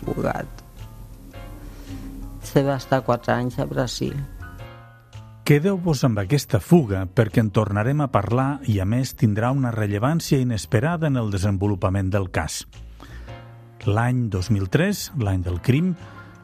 fugat. 0.00 0.55
Se 2.46 2.62
va 2.62 2.78
estar 2.78 3.02
quatre 3.02 3.34
anys 3.34 3.58
a 3.58 3.66
Brasil. 3.66 4.14
Quedeu-vos 5.46 6.00
amb 6.06 6.18
aquesta 6.22 6.58
fuga 6.62 7.04
perquè 7.06 7.42
en 7.42 7.52
tornarem 7.54 8.00
a 8.02 8.08
parlar 8.10 8.48
i 8.70 8.80
a 8.82 8.86
més 8.86 9.12
tindrà 9.18 9.52
una 9.54 9.70
rellevància 9.74 10.40
inesperada 10.42 11.06
en 11.10 11.18
el 11.20 11.30
desenvolupament 11.30 12.10
del 12.10 12.30
cas. 12.34 12.64
L'any 13.86 14.24
2003, 14.30 15.04
l'any 15.22 15.44
del 15.46 15.60
crim, 15.62 15.92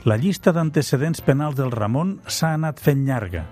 la 0.06 0.18
llista 0.18 0.52
d'antecedents 0.54 1.22
penals 1.26 1.58
del 1.58 1.74
Ramon 1.74 2.16
s'ha 2.26 2.52
anat 2.54 2.82
fent 2.82 3.02
llarga. 3.06 3.44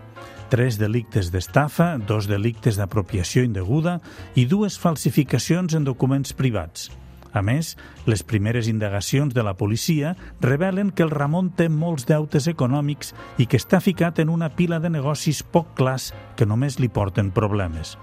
Tres 0.50 0.78
delictes 0.78 1.30
d'estafa, 1.30 1.92
dos 1.98 2.26
delictes 2.30 2.78
d'apropiació 2.78 3.42
indeguda 3.46 4.00
i 4.34 4.46
dues 4.50 4.78
falsificacions 4.78 5.74
en 5.78 5.86
documents 5.86 6.34
privats. 6.34 6.90
A 7.32 7.42
més, 7.46 7.76
les 8.06 8.22
primeres 8.26 8.68
indagacions 8.68 9.34
de 9.34 9.44
la 9.46 9.54
policia 9.54 10.16
revelen 10.40 10.90
que 10.90 11.04
el 11.06 11.14
Ramon 11.14 11.52
té 11.54 11.68
molts 11.70 12.08
deutes 12.10 12.48
econòmics 12.50 13.14
i 13.38 13.46
que 13.46 13.60
està 13.60 13.80
ficat 13.80 14.18
en 14.18 14.28
una 14.28 14.50
pila 14.56 14.80
de 14.80 14.90
negocis 14.90 15.42
poc 15.42 15.74
clars 15.78 16.10
que 16.36 16.46
només 16.46 16.80
li 16.80 16.90
porten 16.90 17.30
problemes. 17.30 17.96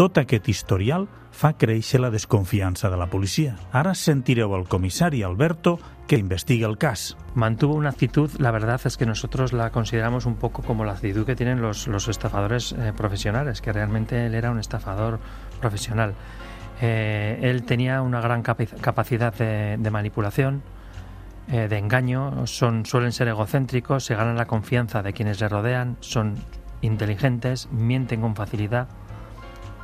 Tot 0.00 0.16
aquest 0.16 0.48
historial 0.48 1.08
fa 1.30 1.52
créixer 1.60 2.00
la 2.00 2.10
desconfiança 2.10 2.88
de 2.88 2.96
la 2.96 3.10
policia. 3.12 3.56
Ara 3.76 3.92
sentireu 3.94 4.54
al 4.56 4.64
comissari 4.68 5.22
Alberto 5.22 5.78
que 6.08 6.18
investiga 6.18 6.66
el 6.66 6.78
cas. 6.78 7.16
Mantuvo 7.34 7.74
una 7.74 7.90
actitud, 7.90 8.30
la 8.38 8.50
verdad 8.50 8.80
es 8.84 8.96
que 8.96 9.06
nosotros 9.06 9.52
la 9.52 9.70
consideramos 9.70 10.26
un 10.26 10.36
poco 10.36 10.62
como 10.62 10.84
la 10.84 10.92
actitud 10.92 11.26
que 11.26 11.36
tienen 11.36 11.60
los, 11.60 11.86
los 11.86 12.08
estafadores 12.08 12.72
eh, 12.72 12.92
profesionales, 12.96 13.60
que 13.60 13.72
realmente 13.72 14.26
él 14.26 14.34
era 14.34 14.50
un 14.50 14.58
estafador 14.58 15.20
profesional. 15.60 16.14
Eh, 16.80 17.38
él 17.42 17.64
tenía 17.64 18.00
una 18.00 18.20
gran 18.20 18.42
capacidad 18.42 19.34
de, 19.34 19.90
manipulación, 19.90 20.62
eh, 21.48 21.68
de 21.68 21.78
engaño, 21.78 22.46
son, 22.46 22.86
suelen 22.86 23.12
ser 23.12 23.28
egocéntricos, 23.28 24.04
se 24.04 24.14
ganan 24.14 24.36
la 24.36 24.46
confianza 24.46 25.02
de 25.02 25.12
quienes 25.12 25.40
le 25.40 25.48
rodean, 25.48 25.96
son 26.00 26.36
inteligentes, 26.80 27.68
mienten 27.70 28.22
con 28.22 28.34
facilidad, 28.34 28.88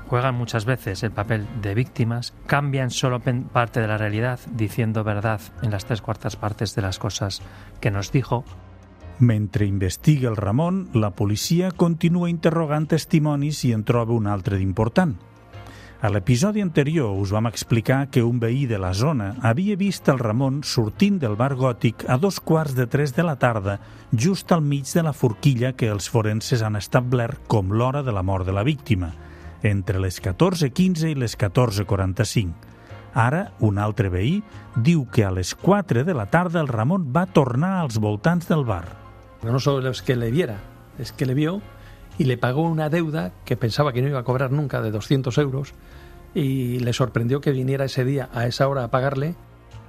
juegan 0.09 0.37
muchas 0.37 0.65
veces 0.65 1.03
el 1.03 1.11
papel 1.11 1.47
de 1.61 1.75
víctimas, 1.75 2.33
cambian 2.47 2.91
solo 2.91 3.21
parte 3.53 3.81
de 3.81 3.89
la 3.89 3.99
realidad 3.99 4.41
diciendo 4.53 5.05
verdad 5.05 5.41
en 5.63 5.71
las 5.71 5.85
tres 5.85 6.01
cuartas 6.01 6.37
partes 6.37 6.75
de 6.75 6.83
las 6.83 6.99
cosas 6.99 7.43
que 7.81 7.91
nos 7.91 8.11
dijo. 8.13 8.45
Mentre 9.19 9.67
investiga 9.67 10.29
el 10.29 10.37
Ramon, 10.37 10.91
la 10.93 11.11
policia 11.11 11.71
continua 11.71 12.29
interrogant 12.29 12.89
testimonis 12.89 13.65
i 13.65 13.73
en 13.73 13.85
troba 13.89 14.13
un 14.13 14.29
altre 14.29 14.59
d'important. 14.61 15.17
A 15.97 16.11
l'episodi 16.13 16.61
anterior 16.61 17.15
us 17.17 17.31
vam 17.33 17.47
explicar 17.49 18.11
que 18.13 18.21
un 18.23 18.37
veí 18.37 18.67
de 18.69 18.77
la 18.77 18.93
zona 18.93 19.31
havia 19.41 19.79
vist 19.81 20.11
el 20.13 20.19
Ramon 20.21 20.59
sortint 20.61 21.17
del 21.23 21.39
bar 21.41 21.55
gòtic 21.57 22.05
a 22.13 22.19
dos 22.21 22.37
quarts 22.37 22.77
de 22.77 22.85
tres 22.87 23.15
de 23.17 23.25
la 23.25 23.39
tarda, 23.41 23.79
just 24.13 24.53
al 24.53 24.61
mig 24.61 24.85
de 24.93 25.03
la 25.03 25.15
forquilla 25.17 25.73
que 25.73 25.89
els 25.89 26.11
forenses 26.13 26.61
han 26.61 26.77
establert 26.77 27.49
com 27.49 27.73
l'hora 27.73 28.03
de 28.05 28.13
la 28.13 28.23
mort 28.23 28.45
de 28.45 28.53
la 28.53 28.63
víctima, 28.63 29.15
entre 29.63 29.99
les 29.99 30.21
14.15 30.21 31.15
i 31.15 31.17
les 31.17 31.33
14.45. 31.39 32.53
Ara, 33.17 33.55
un 33.65 33.79
altre 33.81 34.11
veí 34.13 34.43
diu 34.77 35.07
que 35.09 35.25
a 35.25 35.33
les 35.33 35.55
4 35.57 36.05
de 36.05 36.13
la 36.13 36.29
tarda 36.29 36.61
el 36.61 36.69
Ramon 36.69 37.09
va 37.09 37.25
tornar 37.25 37.79
als 37.81 37.97
voltants 37.97 38.53
del 38.53 38.69
bar. 38.69 38.85
No 39.43 39.59
solo 39.59 39.89
es 39.89 40.03
que 40.03 40.17
le 40.17 40.31
viera, 40.31 40.61
es 40.99 41.13
que 41.13 41.25
le 41.25 41.33
vio 41.33 41.63
y 42.19 42.25
le 42.25 42.39
pagó 42.39 42.63
una 42.63 42.89
deuda 42.89 43.33
que 43.45 43.57
pensaba 43.57 43.93
que 43.93 44.03
no 44.03 44.09
iba 44.09 44.21
a 44.21 44.25
cobrar 44.25 44.53
nunca 44.53 44.81
de 44.81 44.91
200 44.91 45.37
euros 45.39 45.75
y 46.35 46.79
le 46.81 46.93
sorprendió 46.93 47.41
que 47.41 47.51
viniera 47.51 47.85
ese 47.85 48.05
día 48.05 48.29
a 48.33 48.47
esa 48.47 48.69
hora 48.69 48.85
a 48.85 48.89
pagarle. 48.89 49.35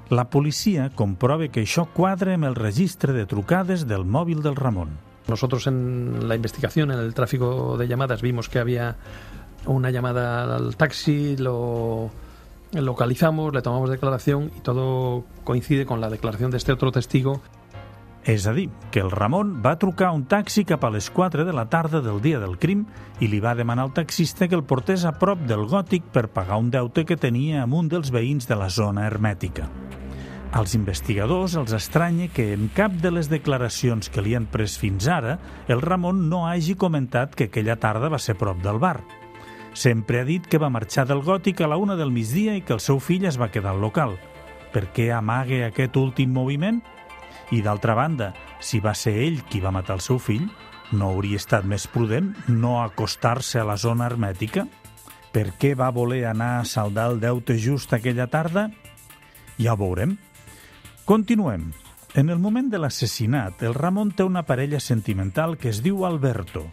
La 0.09 0.29
policia 0.29 0.89
comprova 0.95 1.49
que 1.51 1.65
això 1.65 1.83
quadra 1.91 2.37
amb 2.37 2.47
el 2.47 2.55
registre 2.55 3.11
de 3.11 3.25
trucades 3.27 3.83
del 3.87 4.05
mòbil 4.07 4.39
del 4.39 4.55
Ramon. 4.55 4.95
Nosotros 5.27 5.67
en 5.67 6.29
la 6.29 6.35
investigación, 6.35 6.91
en 6.91 6.99
el 6.99 7.13
tráfico 7.13 7.75
de 7.77 7.87
llamadas, 7.89 8.21
vimos 8.21 8.47
que 8.47 8.59
había 8.59 8.95
una 9.65 9.91
llamada 9.91 10.55
al 10.55 10.77
taxi, 10.77 11.35
lo 11.35 12.09
localizamos, 12.71 13.53
le 13.53 13.61
tomamos 13.61 13.89
declaración 13.89 14.51
y 14.57 14.61
todo 14.61 15.25
coincide 15.43 15.85
con 15.85 15.99
la 15.99 16.09
declaración 16.09 16.51
de 16.51 16.57
este 16.57 16.71
otro 16.71 16.93
testigo 16.93 17.41
és 18.27 18.45
a 18.45 18.51
dir, 18.51 18.67
que 18.91 18.99
el 18.99 19.09
Ramon 19.09 19.61
va 19.63 19.77
trucar 19.79 20.09
un 20.11 20.25
taxi 20.27 20.65
cap 20.67 20.83
a 20.83 20.89
les 20.91 21.07
4 21.15 21.45
de 21.47 21.53
la 21.55 21.69
tarda 21.71 22.01
del 22.03 22.19
dia 22.19 22.41
del 22.43 22.57
crim 22.59 22.83
i 23.23 23.29
li 23.31 23.39
va 23.39 23.55
demanar 23.55 23.85
al 23.87 23.93
taxista 23.95 24.49
que 24.51 24.57
el 24.57 24.65
portés 24.67 25.05
a 25.07 25.13
prop 25.15 25.45
del 25.47 25.63
gòtic 25.71 26.09
per 26.11 26.27
pagar 26.35 26.57
un 26.59 26.67
deute 26.69 27.05
que 27.07 27.15
tenia 27.15 27.63
amb 27.63 27.77
un 27.79 27.87
dels 27.87 28.11
veïns 28.11 28.49
de 28.49 28.57
la 28.59 28.67
zona 28.67 29.05
hermètica. 29.07 29.69
Als 30.51 30.75
investigadors 30.75 31.55
els 31.55 31.71
estranya 31.71 32.27
que 32.27 32.49
en 32.51 32.67
cap 32.75 32.91
de 32.99 33.13
les 33.15 33.31
declaracions 33.31 34.11
que 34.11 34.23
li 34.23 34.35
han 34.35 34.49
pres 34.51 34.75
fins 34.79 35.07
ara 35.07 35.37
el 35.71 35.81
Ramon 35.81 36.27
no 36.27 36.45
hagi 36.47 36.75
comentat 36.75 37.31
que 37.35 37.47
aquella 37.47 37.79
tarda 37.79 38.11
va 38.11 38.19
ser 38.19 38.35
prop 38.35 38.59
del 38.59 38.79
bar. 38.83 38.99
Sempre 39.71 40.19
ha 40.19 40.27
dit 40.27 40.43
que 40.43 40.59
va 40.59 40.73
marxar 40.73 41.07
del 41.07 41.23
gòtic 41.23 41.61
a 41.61 41.71
la 41.71 41.79
una 41.79 41.95
del 41.95 42.11
migdia 42.11 42.59
i 42.59 42.63
que 42.65 42.75
el 42.75 42.83
seu 42.83 42.99
fill 42.99 43.23
es 43.23 43.39
va 43.39 43.51
quedar 43.55 43.71
al 43.71 43.79
local. 43.79 44.17
Per 44.75 44.89
què 44.91 45.13
amague 45.15 45.63
aquest 45.63 45.95
últim 45.95 46.35
moviment? 46.35 46.83
I 47.51 47.61
d'altra 47.63 47.95
banda, 47.95 48.33
si 48.59 48.81
va 48.83 48.93
ser 48.95 49.15
ell 49.23 49.43
qui 49.47 49.61
va 49.63 49.71
matar 49.71 49.95
el 49.97 50.03
seu 50.03 50.19
fill, 50.19 50.47
no 50.91 51.11
hauria 51.11 51.39
estat 51.39 51.65
més 51.67 51.87
prudent 51.91 52.33
no 52.47 52.81
acostar-se 52.83 53.59
a 53.59 53.67
la 53.67 53.77
zona 53.79 54.07
hermètica? 54.07 54.65
Per 55.31 55.51
què 55.59 55.73
va 55.75 55.91
voler 55.95 56.23
anar 56.27 56.57
a 56.59 56.65
saldar 56.65 57.09
el 57.11 57.19
deute 57.23 57.57
just 57.59 57.93
aquella 57.93 58.27
tarda? 58.31 58.69
Ja 59.59 59.75
ho 59.75 59.79
veurem. 59.79 60.17
Continuem. 61.05 61.71
En 62.15 62.29
el 62.33 62.39
moment 62.39 62.71
de 62.71 62.79
l'assassinat, 62.81 63.61
el 63.63 63.75
Ramon 63.77 64.11
té 64.11 64.25
una 64.25 64.43
parella 64.47 64.79
sentimental 64.79 65.57
que 65.57 65.69
es 65.69 65.83
diu 65.85 66.05
Alberto. 66.07 66.65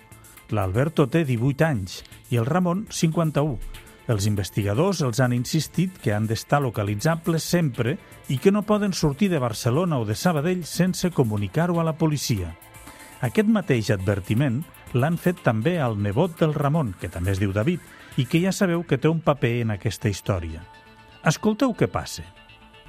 L'Alberto 0.54 1.06
té 1.10 1.24
18 1.26 1.66
anys 1.66 2.02
i 2.30 2.38
el 2.40 2.46
Ramon 2.46 2.86
51 2.90 3.83
els 4.08 4.26
investigadors 4.28 5.00
els 5.00 5.20
han 5.24 5.32
insistit 5.32 5.96
que 6.02 6.12
han 6.12 6.26
d'estar 6.28 6.60
localitzables 6.60 7.42
sempre 7.42 7.96
i 8.28 8.36
que 8.38 8.52
no 8.52 8.66
poden 8.68 8.92
sortir 8.92 9.30
de 9.32 9.40
Barcelona 9.40 9.98
o 9.98 10.04
de 10.04 10.14
Sabadell 10.14 10.64
sense 10.68 11.10
comunicar-ho 11.10 11.80
a 11.80 11.84
la 11.84 11.96
policia. 11.96 12.52
Aquest 13.24 13.48
mateix 13.48 13.88
advertiment 13.94 14.60
l'han 14.92 15.16
fet 15.16 15.40
també 15.42 15.78
al 15.80 15.96
nebot 15.96 16.36
del 16.40 16.52
Ramon, 16.54 16.92
que 17.00 17.08
també 17.08 17.32
es 17.32 17.40
diu 17.40 17.52
David, 17.56 17.80
i 18.20 18.26
que 18.28 18.42
ja 18.42 18.52
sabeu 18.52 18.84
que 18.84 18.98
té 18.98 19.08
un 19.08 19.22
paper 19.24 19.54
en 19.64 19.74
aquesta 19.74 20.12
història. 20.12 20.62
Escolteu 21.24 21.72
què 21.72 21.88
passa. 21.88 22.26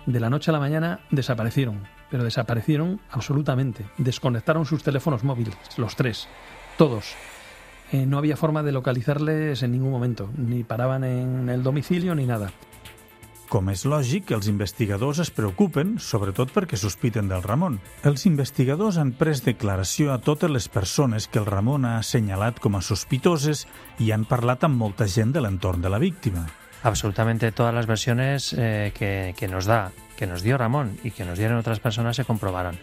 De 0.05 0.19
la 0.19 0.29
noche 0.29 0.51
a 0.51 0.53
la 0.53 0.59
mañana 0.59 0.99
desaparecieron, 1.09 1.79
pero 2.11 2.23
desaparecieron 2.23 2.99
absolutamente. 3.09 3.85
Desconectaron 3.97 4.65
sus 4.65 4.83
teléfonos 4.83 5.23
móviles, 5.23 5.55
los 5.77 5.95
tres, 5.95 6.27
todos. 6.77 7.15
Eh, 7.91 8.05
no 8.05 8.17
había 8.17 8.37
forma 8.37 8.63
de 8.63 8.71
localizarles 8.71 9.63
en 9.63 9.71
ningún 9.71 9.91
momento, 9.91 10.29
ni 10.37 10.63
paraven 10.63 11.03
en 11.03 11.49
el 11.49 11.63
domicilio 11.63 12.15
ni 12.15 12.25
nada. 12.25 12.51
Com 13.49 13.69
és 13.69 13.83
lògic, 13.85 14.31
els 14.33 14.47
investigadors 14.49 15.19
es 15.21 15.29
preocupen, 15.29 15.95
sobretot 16.01 16.49
perquè 16.51 16.79
sospiten 16.81 17.29
del 17.29 17.43
Ramon. 17.45 17.77
Els 18.03 18.25
investigadors 18.25 18.97
han 18.97 19.13
pres 19.13 19.43
declaració 19.45 20.11
a 20.13 20.17
totes 20.17 20.49
les 20.49 20.67
persones 20.67 21.27
que 21.29 21.37
el 21.39 21.45
Ramon 21.45 21.85
ha 21.85 21.99
assenyalat 21.99 22.59
com 22.59 22.75
a 22.75 22.81
sospitoses 22.81 23.67
i 24.01 24.09
han 24.11 24.25
parlat 24.25 24.65
amb 24.65 24.81
molta 24.81 25.05
gent 25.05 25.35
de 25.35 25.45
l'entorn 25.45 25.85
de 25.85 25.93
la 25.93 26.01
víctima. 26.01 26.47
Absolutamente 26.81 27.51
todas 27.51 27.73
las 27.73 27.85
versiones 27.85 28.53
eh, 28.57 28.91
que, 28.97 29.35
que 29.37 29.47
nos 29.47 29.65
da, 29.65 29.91
que 30.17 30.27
nos 30.27 30.41
dio 30.41 30.57
Ramón 30.57 30.97
y 31.03 31.11
que 31.11 31.25
nos 31.25 31.37
dieron 31.37 31.57
otras 31.57 31.79
personas 31.79 32.15
se 32.15 32.25
comprobaron. 32.25 32.77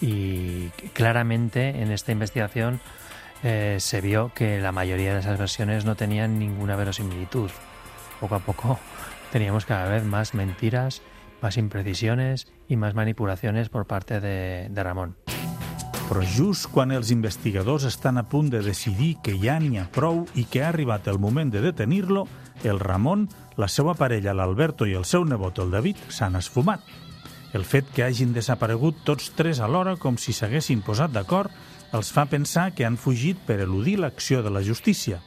Y 0.00 0.68
claramente 0.94 1.82
en 1.82 1.90
esta 1.90 2.12
investigación 2.12 2.80
eh, 3.42 3.76
se 3.80 4.00
vio 4.00 4.32
que 4.34 4.60
la 4.60 4.72
mayoría 4.72 5.14
de 5.14 5.20
esas 5.20 5.38
versiones 5.38 5.84
no 5.84 5.96
tenían 5.96 6.38
ninguna 6.38 6.76
verosimilitud. 6.76 7.50
Poco 8.20 8.34
a 8.34 8.40
poco 8.40 8.78
teníamos 9.32 9.64
cada 9.64 9.88
vez 9.88 10.04
más 10.04 10.34
mentiras, 10.34 11.02
más 11.40 11.56
imprecisiones 11.56 12.48
i 12.68 12.76
más 12.76 12.94
manipulaciones 12.94 13.68
por 13.68 13.86
parte 13.86 14.20
de, 14.20 14.68
de 14.70 14.82
Ramon. 14.82 15.16
Però 16.08 16.22
just 16.24 16.70
quan 16.72 16.88
els 16.88 17.10
investigadors 17.12 17.84
estan 17.84 18.16
a 18.16 18.24
punt 18.32 18.48
de 18.48 18.62
decidir 18.64 19.18
que 19.20 19.34
ja 19.36 19.58
n'hi 19.60 19.76
ha 19.76 19.90
prou 19.92 20.22
i 20.32 20.46
que 20.48 20.62
ha 20.64 20.70
arribat 20.72 21.04
el 21.12 21.18
moment 21.20 21.52
de 21.52 21.60
detenir-lo, 21.60 22.24
el 22.64 22.80
Ramon, 22.80 23.26
la 23.60 23.68
seva 23.68 23.92
parella, 23.92 24.32
l'Alberto 24.32 24.88
i 24.88 24.96
el 24.96 25.04
seu 25.04 25.26
nebot, 25.28 25.60
el 25.60 25.70
David, 25.70 26.00
s'han 26.08 26.40
esfumat. 26.40 26.80
El 27.52 27.68
fet 27.68 27.92
que 27.92 28.06
hagin 28.06 28.32
desaparegut 28.32 29.04
tots 29.04 29.34
tres 29.36 29.60
alhora 29.60 29.98
com 30.00 30.16
si 30.16 30.32
s'haguessin 30.32 30.80
posat 30.80 31.12
d'acord 31.12 31.52
els 31.92 32.10
fa 32.12 32.26
pensar 32.28 32.72
que 32.76 32.84
han 32.84 32.98
fugit 33.00 33.38
per 33.46 33.60
eludir 33.64 33.96
l'acció 33.98 34.42
de 34.42 34.52
la 34.52 34.62
justícia. 34.62 35.20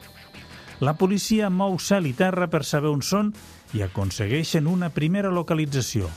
La 0.82 0.94
policia 0.98 1.50
mou 1.50 1.78
cel 1.78 2.06
i 2.10 2.12
terra 2.18 2.48
per 2.50 2.62
saber 2.66 2.90
on 2.90 3.02
són 3.02 3.32
i 3.74 3.82
aconsegueixen 3.82 4.66
una 4.66 4.90
primera 4.90 5.30
localització, 5.30 6.10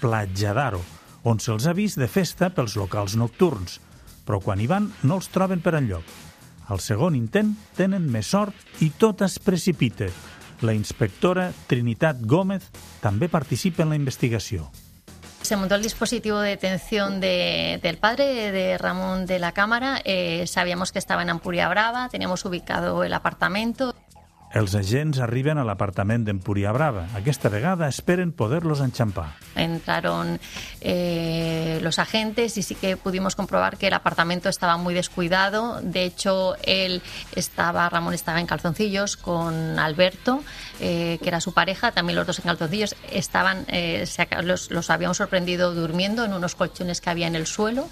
Platja 0.00 0.54
d'Aro, 0.54 0.82
on 1.24 1.38
se'ls 1.38 1.66
ha 1.66 1.74
vist 1.74 1.98
de 1.98 2.08
festa 2.10 2.50
pels 2.50 2.74
locals 2.78 3.14
nocturns, 3.18 3.78
però 4.26 4.40
quan 4.42 4.60
hi 4.60 4.68
van 4.70 4.90
no 5.02 5.18
els 5.20 5.30
troben 5.30 5.62
per 5.62 5.76
enlloc. 5.78 6.06
Al 6.70 6.80
segon 6.82 7.18
intent 7.18 7.54
tenen 7.76 8.06
més 8.10 8.30
sort 8.34 8.82
i 8.82 8.92
tot 8.98 9.22
es 9.26 9.38
precipita. 9.42 10.10
La 10.62 10.74
inspectora 10.74 11.50
Trinitat 11.66 12.22
Gómez 12.22 12.70
també 13.02 13.28
participa 13.28 13.82
en 13.82 13.94
la 13.94 13.98
investigació. 13.98 14.70
Se 15.42 15.56
montó 15.56 15.74
el 15.74 15.82
dispositivo 15.82 16.38
de 16.38 16.50
detención 16.50 17.20
de, 17.20 17.80
del 17.82 17.98
padre 17.98 18.52
de 18.52 18.78
Ramón 18.78 19.26
de 19.26 19.38
la 19.38 19.52
Cámara. 19.52 20.00
Eh, 20.04 20.46
sabíamos 20.46 20.92
que 20.92 21.00
estaba 21.00 21.22
en 21.22 21.30
Ampuria 21.30 21.68
Brava, 21.68 22.08
teníamos 22.08 22.44
ubicado 22.44 23.02
el 23.02 23.12
apartamento. 23.12 23.94
Els 24.52 24.74
agents 24.76 25.16
arriben 25.24 25.56
a 25.56 25.64
l'apartament 25.64 26.26
d'Empúria 26.26 26.74
Brava. 26.76 27.06
Aquesta 27.16 27.48
vegada 27.48 27.88
esperen 27.88 28.34
poder-los 28.36 28.82
enxampar. 28.84 29.30
Entraron 29.56 30.38
eh, 30.82 31.78
los 31.82 31.98
agentes 31.98 32.58
y 32.58 32.62
sí 32.62 32.74
que 32.74 32.98
pudimos 32.98 33.34
comprobar 33.34 33.78
que 33.78 33.86
el 33.86 33.94
apartamento 33.94 34.50
estaba 34.50 34.76
muy 34.76 34.92
descuidado. 34.92 35.80
De 35.80 36.04
hecho, 36.04 36.56
él 36.64 37.00
estaba, 37.34 37.88
Ramón 37.88 38.12
estaba 38.12 38.40
en 38.40 38.46
calzoncillos 38.46 39.16
con 39.16 39.78
Alberto, 39.78 40.44
eh, 40.80 41.18
que 41.22 41.28
era 41.28 41.40
su 41.40 41.54
pareja, 41.54 41.92
también 41.92 42.16
los 42.16 42.26
dos 42.26 42.38
en 42.40 42.44
calzoncillos. 42.44 42.94
Estaban, 43.10 43.64
eh, 43.68 44.04
los, 44.42 44.70
los 44.70 44.90
habíamos 44.90 45.16
sorprendido 45.16 45.72
durmiendo 45.74 46.26
en 46.26 46.34
unos 46.34 46.54
colchones 46.54 47.00
que 47.00 47.08
había 47.08 47.26
en 47.26 47.36
el 47.36 47.46
suelo. 47.46 47.88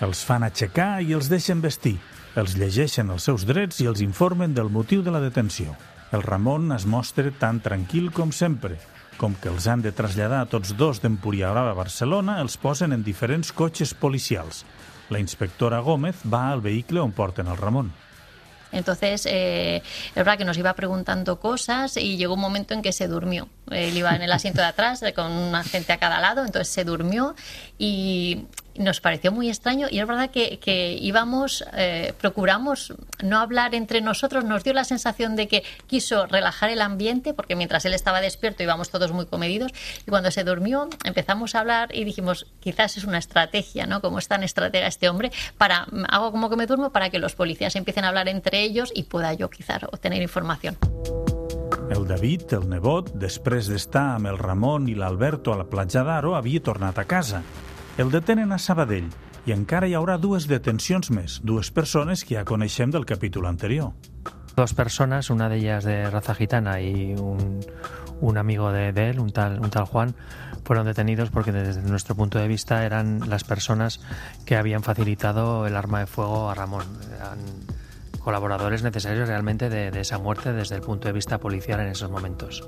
Els 0.00 0.22
fan 0.24 0.44
aixecar 0.46 1.02
i 1.04 1.12
els 1.12 1.28
deixen 1.28 1.60
vestir. 1.60 1.98
Els 2.38 2.52
llegeixen 2.54 3.08
els 3.10 3.24
seus 3.26 3.42
drets 3.42 3.80
i 3.82 3.88
els 3.90 4.00
informen 4.04 4.52
del 4.54 4.70
motiu 4.70 5.02
de 5.02 5.10
la 5.10 5.22
detenció. 5.22 5.74
El 6.14 6.22
Ramon 6.22 6.70
es 6.72 6.86
mostra 6.86 7.32
tan 7.34 7.58
tranquil 7.60 8.12
com 8.14 8.30
sempre. 8.30 8.76
Com 9.18 9.34
que 9.34 9.50
els 9.50 9.66
han 9.66 9.82
de 9.82 9.90
traslladar 9.92 10.44
a 10.44 10.50
tots 10.50 10.76
dos 10.78 11.02
d'Empúria 11.02 11.50
a 11.50 11.74
Barcelona, 11.74 12.38
els 12.40 12.56
posen 12.56 12.94
en 12.94 13.02
diferents 13.02 13.50
cotxes 13.52 13.94
policials. 13.94 14.64
La 15.10 15.18
inspectora 15.18 15.80
Gómez 15.80 16.22
va 16.22 16.52
al 16.52 16.62
vehicle 16.62 17.00
on 17.00 17.10
porten 17.12 17.50
el 17.50 17.58
Ramon. 17.58 17.90
Entonces, 18.72 19.26
eh, 19.26 19.76
es 19.76 20.14
verdad 20.14 20.38
que 20.38 20.44
nos 20.44 20.56
iba 20.56 20.72
preguntando 20.74 21.40
cosas 21.40 21.96
y 21.96 22.16
llegó 22.16 22.34
un 22.34 22.40
momento 22.40 22.74
en 22.74 22.82
que 22.82 22.92
se 22.92 23.08
durmió. 23.08 23.48
Él 23.70 23.96
iba 23.96 24.14
en 24.14 24.22
el 24.22 24.32
asiento 24.32 24.60
de 24.60 24.68
atrás 24.68 25.02
eh, 25.02 25.12
con 25.12 25.32
una 25.32 25.64
gente 25.64 25.92
a 25.92 25.98
cada 25.98 26.20
lado, 26.20 26.44
entonces 26.44 26.72
se 26.72 26.84
durmió 26.84 27.34
y 27.80 28.44
nos 28.76 29.00
pareció 29.00 29.32
muy 29.32 29.48
extraño 29.48 29.88
y 29.90 30.00
es 30.00 30.06
verdad 30.06 30.30
que, 30.30 30.58
que 30.58 30.92
íbamos, 31.00 31.64
eh, 31.72 32.12
procuramos 32.20 32.92
no 33.22 33.38
hablar 33.38 33.74
entre 33.74 34.02
nosotros, 34.02 34.44
nos 34.44 34.64
dio 34.64 34.74
la 34.74 34.84
sensación 34.84 35.34
de 35.34 35.48
que 35.48 35.64
quiso 35.86 36.26
relajar 36.26 36.68
el 36.68 36.82
ambiente 36.82 37.32
porque 37.32 37.56
mientras 37.56 37.84
él 37.86 37.94
estaba 37.94 38.20
despierto 38.20 38.62
íbamos 38.62 38.90
todos 38.90 39.12
muy 39.12 39.26
comedidos 39.26 39.72
y 40.06 40.10
cuando 40.10 40.30
se 40.30 40.44
durmió 40.44 40.88
empezamos 41.04 41.54
a 41.54 41.60
hablar 41.60 41.94
y 41.94 42.04
dijimos 42.04 42.46
quizás 42.60 42.98
es 42.98 43.04
una 43.04 43.18
estrategia, 43.18 43.86
¿no? 43.86 44.02
Como 44.02 44.18
es 44.18 44.28
tan 44.28 44.42
estratega 44.42 44.86
este 44.86 45.08
hombre, 45.08 45.32
para 45.56 45.86
hago 46.08 46.30
como 46.30 46.50
que 46.50 46.56
me 46.56 46.66
duermo 46.66 46.92
para 46.92 47.08
que 47.08 47.18
los 47.18 47.34
policías 47.34 47.76
empiecen 47.76 48.04
a 48.04 48.08
hablar 48.08 48.28
entre 48.28 48.60
ellos 48.60 48.92
y 48.94 49.04
pueda 49.04 49.32
yo 49.32 49.48
quizás 49.48 49.82
obtener 49.84 50.20
información. 50.20 50.76
El 51.90 52.06
David, 52.06 52.52
el 52.54 52.68
nebot, 52.70 53.08
després 53.18 53.66
d'estar 53.66 54.12
amb 54.14 54.28
el 54.30 54.38
Ramon 54.38 54.86
i 54.86 54.94
l'Alberto 54.94 55.50
a 55.50 55.58
la 55.58 55.66
platja 55.66 56.04
d'Aro, 56.06 56.36
havia 56.38 56.62
tornat 56.62 57.00
a 57.02 57.04
casa. 57.10 57.42
El 58.00 58.08
detenen 58.08 58.48
a 58.48 58.56
Sabadell 58.56 59.10
i 59.44 59.52
encara 59.52 59.84
hi 59.84 59.92
haurà 59.92 60.14
dues 60.16 60.46
detencions 60.48 61.10
més, 61.12 61.34
dues 61.44 61.68
persones 61.68 62.22
que 62.24 62.38
ja 62.38 62.46
coneixem 62.48 62.88
del 62.94 63.04
capítol 63.04 63.44
anterior. 63.44 63.90
Dos 64.56 64.72
personas, 64.72 65.28
una 65.28 65.50
de 65.50 65.58
ellas 65.58 65.84
de 65.84 66.08
raza 66.08 66.34
gitana 66.34 66.80
y 66.80 67.12
un, 67.12 67.60
un 68.22 68.38
amigo 68.38 68.72
de, 68.72 68.94
de 68.94 69.10
él, 69.10 69.20
un 69.20 69.28
tal, 69.32 69.60
un 69.60 69.68
tal 69.68 69.84
Juan, 69.84 70.14
fueron 70.64 70.86
detenidos 70.86 71.28
porque 71.28 71.52
desde 71.52 71.82
nuestro 71.82 72.14
punto 72.14 72.38
de 72.38 72.48
vista 72.48 72.86
eran 72.86 73.28
las 73.28 73.44
personas 73.44 74.00
que 74.46 74.56
habían 74.56 74.82
facilitado 74.82 75.66
el 75.66 75.76
arma 75.76 76.00
de 76.00 76.06
fuego 76.06 76.48
a 76.48 76.54
Ramón. 76.54 76.86
Eran 77.14 77.38
colaboradores 78.20 78.82
necesarios 78.82 79.28
realmente 79.28 79.68
de, 79.68 79.90
de 79.90 80.00
esa 80.00 80.16
muerte 80.16 80.54
desde 80.54 80.76
el 80.76 80.80
punto 80.80 81.06
de 81.06 81.12
vista 81.12 81.36
policial 81.36 81.80
en 81.80 81.88
esos 81.88 82.10
momentos. 82.10 82.66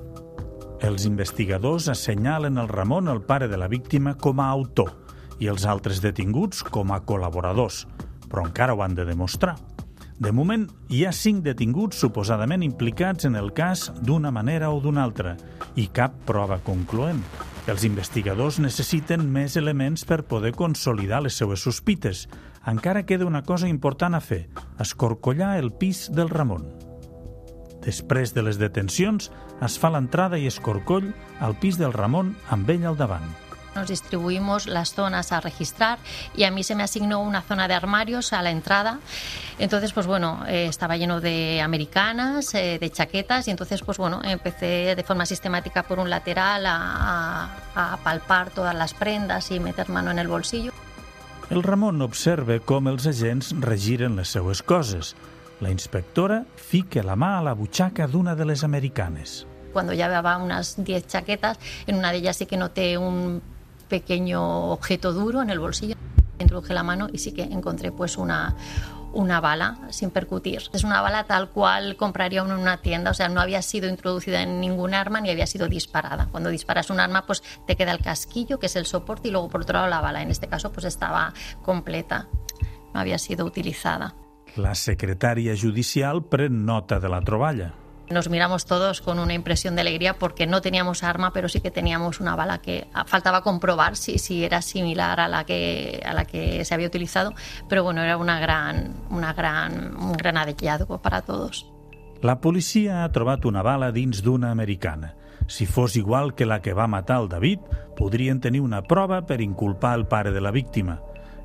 Els 0.82 1.06
investigadors 1.06 1.88
assenyalen 1.88 2.58
el 2.58 2.68
Ramon, 2.68 3.08
el 3.08 3.22
pare 3.22 3.48
de 3.48 3.56
la 3.56 3.68
víctima, 3.68 4.16
com 4.18 4.40
a 4.42 4.50
autor 4.50 4.98
i 5.42 5.50
els 5.50 5.66
altres 5.66 5.98
detinguts 6.04 6.62
com 6.62 6.94
a 6.94 7.00
col·laboradors, 7.02 7.82
però 8.30 8.46
encara 8.46 8.76
ho 8.76 8.82
han 8.84 8.94
de 8.94 9.06
demostrar. 9.08 9.56
De 10.22 10.30
moment, 10.30 10.68
hi 10.86 11.02
ha 11.02 11.10
cinc 11.10 11.42
detinguts 11.42 11.98
suposadament 11.98 12.62
implicats 12.62 13.26
en 13.26 13.34
el 13.34 13.50
cas 13.56 13.88
d'una 14.06 14.30
manera 14.30 14.70
o 14.70 14.78
d'una 14.80 15.02
altra 15.02 15.34
i 15.74 15.88
cap 15.90 16.14
prova 16.28 16.60
concloent. 16.62 17.24
Els 17.66 17.82
investigadors 17.88 18.60
necessiten 18.62 19.26
més 19.34 19.56
elements 19.58 20.06
per 20.06 20.22
poder 20.30 20.54
consolidar 20.54 21.24
les 21.26 21.34
seues 21.38 21.66
sospites. 21.66 22.28
Encara 22.70 23.02
queda 23.02 23.26
una 23.26 23.42
cosa 23.42 23.66
important 23.66 24.14
a 24.14 24.22
fer, 24.22 24.44
escorcollar 24.78 25.56
el 25.58 25.72
pis 25.74 26.06
del 26.14 26.30
Ramon. 26.30 26.68
Després 27.82 28.30
de 28.30 28.46
les 28.46 28.62
detencions, 28.62 29.32
es 29.58 29.78
fa 29.78 29.90
l'entrada 29.90 30.38
i 30.38 30.46
escorcoll 30.46 31.10
al 31.42 31.58
pis 31.58 31.82
del 31.82 31.94
Ramon 31.98 32.36
amb 32.54 32.70
ell 32.70 32.86
al 32.86 32.98
davant. 33.00 33.41
Nos 33.74 33.88
distribuimos 33.88 34.66
las 34.66 34.94
zonas 34.94 35.32
a 35.32 35.40
registrar 35.40 35.98
y 36.36 36.44
a 36.44 36.50
mí 36.50 36.62
se 36.62 36.74
me 36.74 36.82
asignó 36.82 37.20
una 37.20 37.42
zona 37.42 37.68
de 37.68 37.74
armarios 37.74 38.32
a 38.32 38.42
la 38.42 38.50
entrada. 38.50 38.98
Entonces, 39.58 39.92
pues 39.92 40.06
bueno, 40.06 40.44
eh, 40.46 40.66
estaba 40.66 40.96
lleno 40.96 41.20
de 41.20 41.60
americanas, 41.62 42.54
eh, 42.54 42.78
de 42.78 42.90
chaquetas 42.90 43.48
y 43.48 43.50
entonces, 43.50 43.82
pues 43.82 43.98
bueno, 43.98 44.20
empecé 44.24 44.94
de 44.94 45.02
forma 45.04 45.26
sistemática 45.26 45.82
por 45.84 45.98
un 45.98 46.10
lateral 46.10 46.66
a, 46.66 47.48
a, 47.74 47.92
a 47.94 47.96
palpar 47.98 48.50
todas 48.50 48.74
las 48.74 48.94
prendas 48.94 49.50
y 49.50 49.60
meter 49.60 49.88
mano 49.88 50.10
en 50.10 50.18
el 50.18 50.28
bolsillo. 50.28 50.72
El 51.52 51.62
Ramon 51.62 52.00
observa 52.00 52.54
com 52.64 52.86
els 52.88 53.04
agents 53.10 53.50
regiren 53.60 54.14
les 54.16 54.30
seues 54.32 54.62
coses. 54.64 55.10
La 55.60 55.68
inspectora 55.68 56.38
fica 56.56 57.02
la 57.04 57.12
mà 57.12 57.34
a 57.36 57.42
la 57.44 57.52
butxaca 57.52 58.06
d'una 58.08 58.32
de 58.34 58.46
les 58.48 58.64
americanes. 58.64 59.42
Cuando 59.72 59.92
ya 59.92 60.08
llevaba 60.08 60.38
unas 60.38 60.82
10 60.82 61.06
chaquetas, 61.06 61.58
en 61.86 61.96
una 61.96 62.10
de 62.10 62.18
ellas 62.18 62.38
sí 62.38 62.46
que 62.46 62.56
noté 62.56 62.96
un 62.96 63.42
pequeño 63.92 64.72
objeto 64.72 65.12
duro 65.12 65.42
en 65.42 65.50
el 65.50 65.58
bolsillo. 65.58 65.96
Introduje 66.38 66.72
la 66.72 66.82
mano 66.82 67.08
y 67.12 67.18
sí 67.18 67.32
que 67.32 67.42
encontré 67.42 67.92
pues 67.92 68.16
una, 68.16 68.56
una 69.12 69.38
bala 69.42 69.76
sin 69.90 70.10
percutir. 70.10 70.62
Es 70.72 70.82
una 70.82 71.02
bala 71.02 71.24
tal 71.24 71.50
cual 71.50 71.96
compraría 71.96 72.42
uno 72.42 72.54
en 72.54 72.60
una 72.60 72.78
tienda, 72.78 73.10
o 73.10 73.14
sea, 73.14 73.28
no 73.28 73.38
había 73.38 73.60
sido 73.60 73.90
introducida 73.90 74.40
en 74.40 74.60
ningún 74.60 74.94
arma 74.94 75.20
ni 75.20 75.28
había 75.28 75.46
sido 75.46 75.68
disparada. 75.68 76.28
Cuando 76.30 76.48
disparas 76.48 76.88
un 76.88 77.00
arma, 77.00 77.26
pues 77.26 77.42
te 77.66 77.76
queda 77.76 77.92
el 77.92 77.98
casquillo, 77.98 78.58
que 78.58 78.64
es 78.64 78.76
el 78.76 78.86
soporte, 78.86 79.28
y 79.28 79.30
luego 79.30 79.50
por 79.50 79.60
otro 79.60 79.74
lado 79.74 79.90
la 79.90 80.00
bala. 80.00 80.22
En 80.22 80.30
este 80.30 80.48
caso, 80.48 80.72
pues 80.72 80.86
estaba 80.86 81.34
completa, 81.60 82.28
no 82.94 83.00
había 83.00 83.18
sido 83.18 83.44
utilizada. 83.44 84.14
La 84.56 84.72
secretària 84.74 85.52
judicial 85.52 86.24
pren 86.32 86.64
nota 86.64 86.98
de 86.98 87.08
la 87.12 87.20
troballa. 87.20 87.74
Nos 88.12 88.28
miramos 88.28 88.66
todos 88.66 89.00
con 89.00 89.18
una 89.18 89.32
impresión 89.32 89.74
de 89.74 89.80
alegría 89.80 90.18
porque 90.18 90.46
no 90.46 90.60
teníamos 90.60 91.02
arma, 91.02 91.32
pero 91.32 91.48
sí 91.48 91.60
que 91.60 91.70
teníamos 91.70 92.20
una 92.20 92.36
bala 92.36 92.58
que 92.58 92.86
faltaba 93.06 93.42
comprobar 93.42 93.96
si, 93.96 94.18
si 94.18 94.44
era 94.44 94.60
similar 94.60 95.18
a 95.18 95.28
la, 95.28 95.44
que, 95.44 96.02
a 96.04 96.12
la 96.12 96.26
que 96.26 96.64
se 96.66 96.74
había 96.74 96.86
utilizado, 96.86 97.32
pero 97.68 97.84
bueno, 97.84 98.02
era 98.02 98.18
una 98.18 98.38
gran, 98.38 98.94
una 99.08 99.32
gran, 99.32 99.96
un 99.96 100.12
gran 100.12 100.36
hallazgo 100.36 101.00
para 101.00 101.22
todos. 101.22 101.72
La 102.20 102.40
policia 102.40 103.02
ha 103.02 103.10
trobat 103.10 103.46
una 103.48 103.62
bala 103.62 103.90
dins 103.90 104.20
d'una 104.22 104.52
americana. 104.52 105.16
Si 105.48 105.66
fos 105.66 105.96
igual 105.96 106.36
que 106.36 106.46
la 106.46 106.60
que 106.62 106.72
va 106.72 106.86
matar 106.86 107.22
el 107.22 107.28
David, 107.28 107.58
podrien 107.96 108.40
tenir 108.40 108.60
una 108.60 108.82
prova 108.82 109.26
per 109.26 109.40
inculpar 109.40 109.98
el 109.98 110.06
pare 110.06 110.30
de 110.30 110.40
la 110.40 110.52
víctima. 110.52 111.00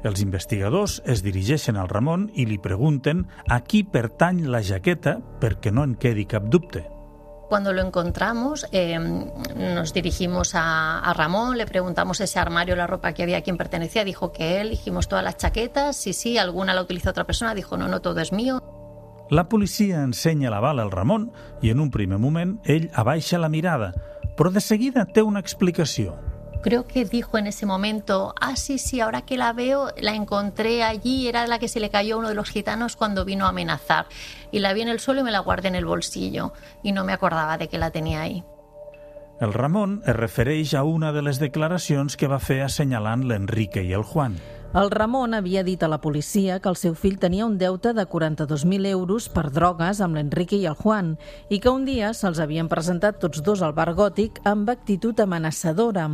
Els 0.07 0.21
investigadors 0.23 1.01
es 1.05 1.23
dirigeixen 1.25 1.77
al 1.77 1.89
Ramon 1.91 2.29
i 2.33 2.45
li 2.47 2.57
pregunten 2.63 3.25
a 3.51 3.59
qui 3.63 3.83
pertany 3.83 4.45
la 4.47 4.61
jaqueta 4.63 5.17
perquè 5.41 5.73
no 5.73 5.83
en 5.83 5.95
quedi 5.99 6.25
cap 6.25 6.47
dubte. 6.47 6.85
Cuando 7.49 7.71
lo 7.71 7.81
encontramos, 7.81 8.67
eh, 8.73 8.99
nos 8.99 9.93
dirigimos 9.93 10.53
a, 10.53 10.99
a, 10.99 11.13
Ramón, 11.13 11.57
le 11.57 11.65
preguntamos 11.65 12.19
ese 12.19 12.39
armario, 12.39 12.75
la 12.75 12.87
ropa 12.87 13.13
que 13.13 13.23
había, 13.23 13.37
a 13.37 13.41
quién 13.41 13.55
pertenecía, 13.55 14.03
dijo 14.03 14.33
que 14.33 14.59
él, 14.59 14.71
dijimos 14.71 15.07
todas 15.07 15.23
las 15.23 15.37
chaquetas, 15.37 15.95
sí, 15.95 16.11
sí, 16.11 16.37
alguna 16.37 16.73
la 16.73 16.81
utilizó 16.81 17.11
otra 17.11 17.25
persona, 17.25 17.55
dijo 17.55 17.77
no, 17.77 17.87
no, 17.87 18.01
todo 18.01 18.19
es 18.19 18.33
mío. 18.33 18.61
La 19.29 19.49
policia 19.49 20.03
ensenya 20.03 20.49
la 20.49 20.59
bala 20.59 20.83
al 20.83 20.91
Ramon 20.91 21.31
i 21.61 21.69
en 21.69 21.79
un 21.79 21.91
primer 21.91 22.19
moment 22.19 22.59
ell 22.63 22.91
abaixa 22.95 23.39
la 23.39 23.49
mirada, 23.49 23.93
però 24.37 24.51
de 24.51 24.61
seguida 24.61 25.03
té 25.05 25.23
una 25.23 25.41
explicació. 25.43 26.15
Creo 26.61 26.87
que 26.87 27.05
dijo 27.05 27.37
en 27.37 27.47
ese 27.47 27.65
momento, 27.65 28.33
ah, 28.39 28.55
sí, 28.55 28.77
sí, 28.77 29.01
ahora 29.01 29.21
que 29.21 29.37
la 29.37 29.53
veo, 29.53 29.91
la 29.99 30.15
encontré 30.15 30.83
allí, 30.83 31.27
era 31.27 31.47
la 31.47 31.59
que 31.59 31.67
se 31.67 31.79
le 31.79 31.89
cayó 31.89 32.15
a 32.15 32.19
uno 32.19 32.29
de 32.29 32.35
los 32.35 32.49
gitanos 32.49 32.95
cuando 32.95 33.25
vino 33.25 33.45
a 33.45 33.49
amenazar. 33.49 34.07
Y 34.51 34.59
la 34.59 34.73
vi 34.73 34.81
en 34.81 34.89
el 34.89 34.99
suelo 34.99 35.21
y 35.21 35.23
me 35.23 35.31
la 35.31 35.39
guardé 35.39 35.67
en 35.67 35.75
el 35.75 35.85
bolsillo 35.85 36.53
y 36.83 36.91
no 36.91 37.03
me 37.03 37.13
acordaba 37.13 37.57
de 37.57 37.67
que 37.67 37.77
la 37.77 37.91
tenía 37.91 38.21
ahí. 38.21 38.43
El 39.39 39.53
Ramon 39.53 40.01
es 40.05 40.15
refereix 40.15 40.73
a 40.73 40.83
una 40.83 41.11
de 41.13 41.21
les 41.21 41.37
declaracions 41.37 42.17
que 42.17 42.29
va 42.29 42.39
fer 42.41 42.63
assenyalant 42.65 43.27
l'Enrique 43.29 43.83
i 43.85 43.93
el 43.93 44.01
Juan. 44.01 44.39
El 44.75 44.89
Ramon 44.91 45.31
havia 45.33 45.61
dit 45.63 45.81
a 45.81 45.87
la 45.87 46.01
policia 46.03 46.57
que 46.59 46.67
el 46.67 46.75
seu 46.75 46.91
fill 46.99 47.15
tenia 47.21 47.45
un 47.47 47.55
deute 47.57 47.93
de 47.95 48.03
42.000 48.03 48.89
euros 48.89 49.29
per 49.31 49.45
drogues 49.55 50.01
amb 50.03 50.19
l'Enrique 50.19 50.57
i 50.59 50.65
el 50.67 50.75
Juan 50.75 51.13
i 51.47 51.61
que 51.63 51.71
un 51.71 51.85
dia 51.87 52.09
se'ls 52.11 52.41
havien 52.43 52.67
presentat 52.67 53.21
tots 53.21 53.39
dos 53.45 53.63
al 53.63 53.71
bar 53.77 53.93
gòtic 53.95 54.41
amb 54.43 54.67
actitud 54.69 55.17
amenaçadora, 55.23 56.09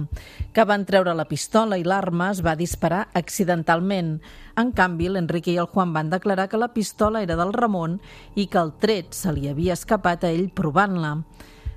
que 0.54 0.68
van 0.70 0.86
treure 0.86 1.18
la 1.18 1.26
pistola 1.26 1.82
i 1.82 1.84
l'arma 1.84 2.30
es 2.30 2.44
va 2.46 2.54
disparar 2.56 3.08
accidentalment. 3.18 4.20
En 4.56 4.72
canvi, 4.72 5.10
l'Enrique 5.10 5.52
i 5.52 5.58
el 5.58 5.72
Juan 5.74 5.92
van 5.98 6.14
declarar 6.14 6.48
que 6.48 6.62
la 6.62 6.70
pistola 6.78 7.26
era 7.26 7.36
del 7.36 7.58
Ramon 7.58 7.98
i 8.36 8.46
que 8.46 8.62
el 8.62 8.78
tret 8.78 9.18
se 9.18 9.34
li 9.34 9.50
havia 9.50 9.74
escapat 9.74 10.30
a 10.30 10.32
ell 10.32 10.52
provant-la. 10.54 11.18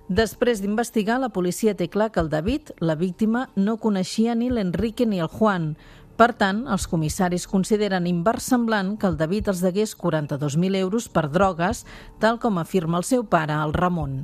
Després 0.06 0.60
d'investigar, 0.62 1.16
la 1.18 1.32
policia 1.34 1.72
té 1.74 1.88
clar 1.90 2.12
que 2.14 2.20
el 2.20 2.28
David, 2.30 2.76
la 2.78 2.94
víctima, 2.94 3.48
no 3.56 3.80
coneixia 3.82 4.36
ni 4.36 4.52
l'Enrique 4.52 5.02
ni 5.02 5.18
el 5.18 5.26
Juan. 5.26 5.72
Per 6.16 6.30
tant, 6.32 6.62
els 6.72 6.86
comissaris 6.88 7.44
consideren 7.50 8.06
inversemblant 8.08 8.94
que 8.96 9.08
el 9.10 9.18
David 9.20 9.50
els 9.52 9.60
degués 9.60 9.92
42.000 10.00 10.78
euros 10.80 11.10
per 11.12 11.26
drogues, 11.28 11.84
tal 12.22 12.40
com 12.40 12.56
afirma 12.56 12.96
el 13.02 13.04
seu 13.04 13.26
pare, 13.28 13.52
el 13.52 13.76
Ramon. 13.76 14.22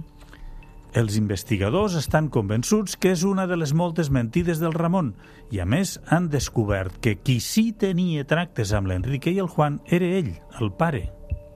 Els 0.97 1.17
investigadors 1.17 1.95
estan 1.97 2.31
convençuts 2.33 2.99
que 3.01 3.13
és 3.13 3.23
una 3.25 3.47
de 3.49 3.57
les 3.57 3.73
moltes 3.77 4.11
mentides 4.13 4.61
del 4.61 4.75
Ramon 4.77 5.15
i, 5.53 5.61
a 5.61 5.65
més, 5.69 5.99
han 6.09 6.31
descobert 6.33 6.99
que 7.05 7.19
qui 7.21 7.39
sí 7.45 7.71
tenia 7.73 8.25
tractes 8.29 8.73
amb 8.77 8.89
l'Enrique 8.89 9.33
i 9.33 9.41
el 9.41 9.49
Juan 9.53 9.81
era 9.89 10.09
ell, 10.19 10.35
el 10.61 10.73
pare. 10.73 11.07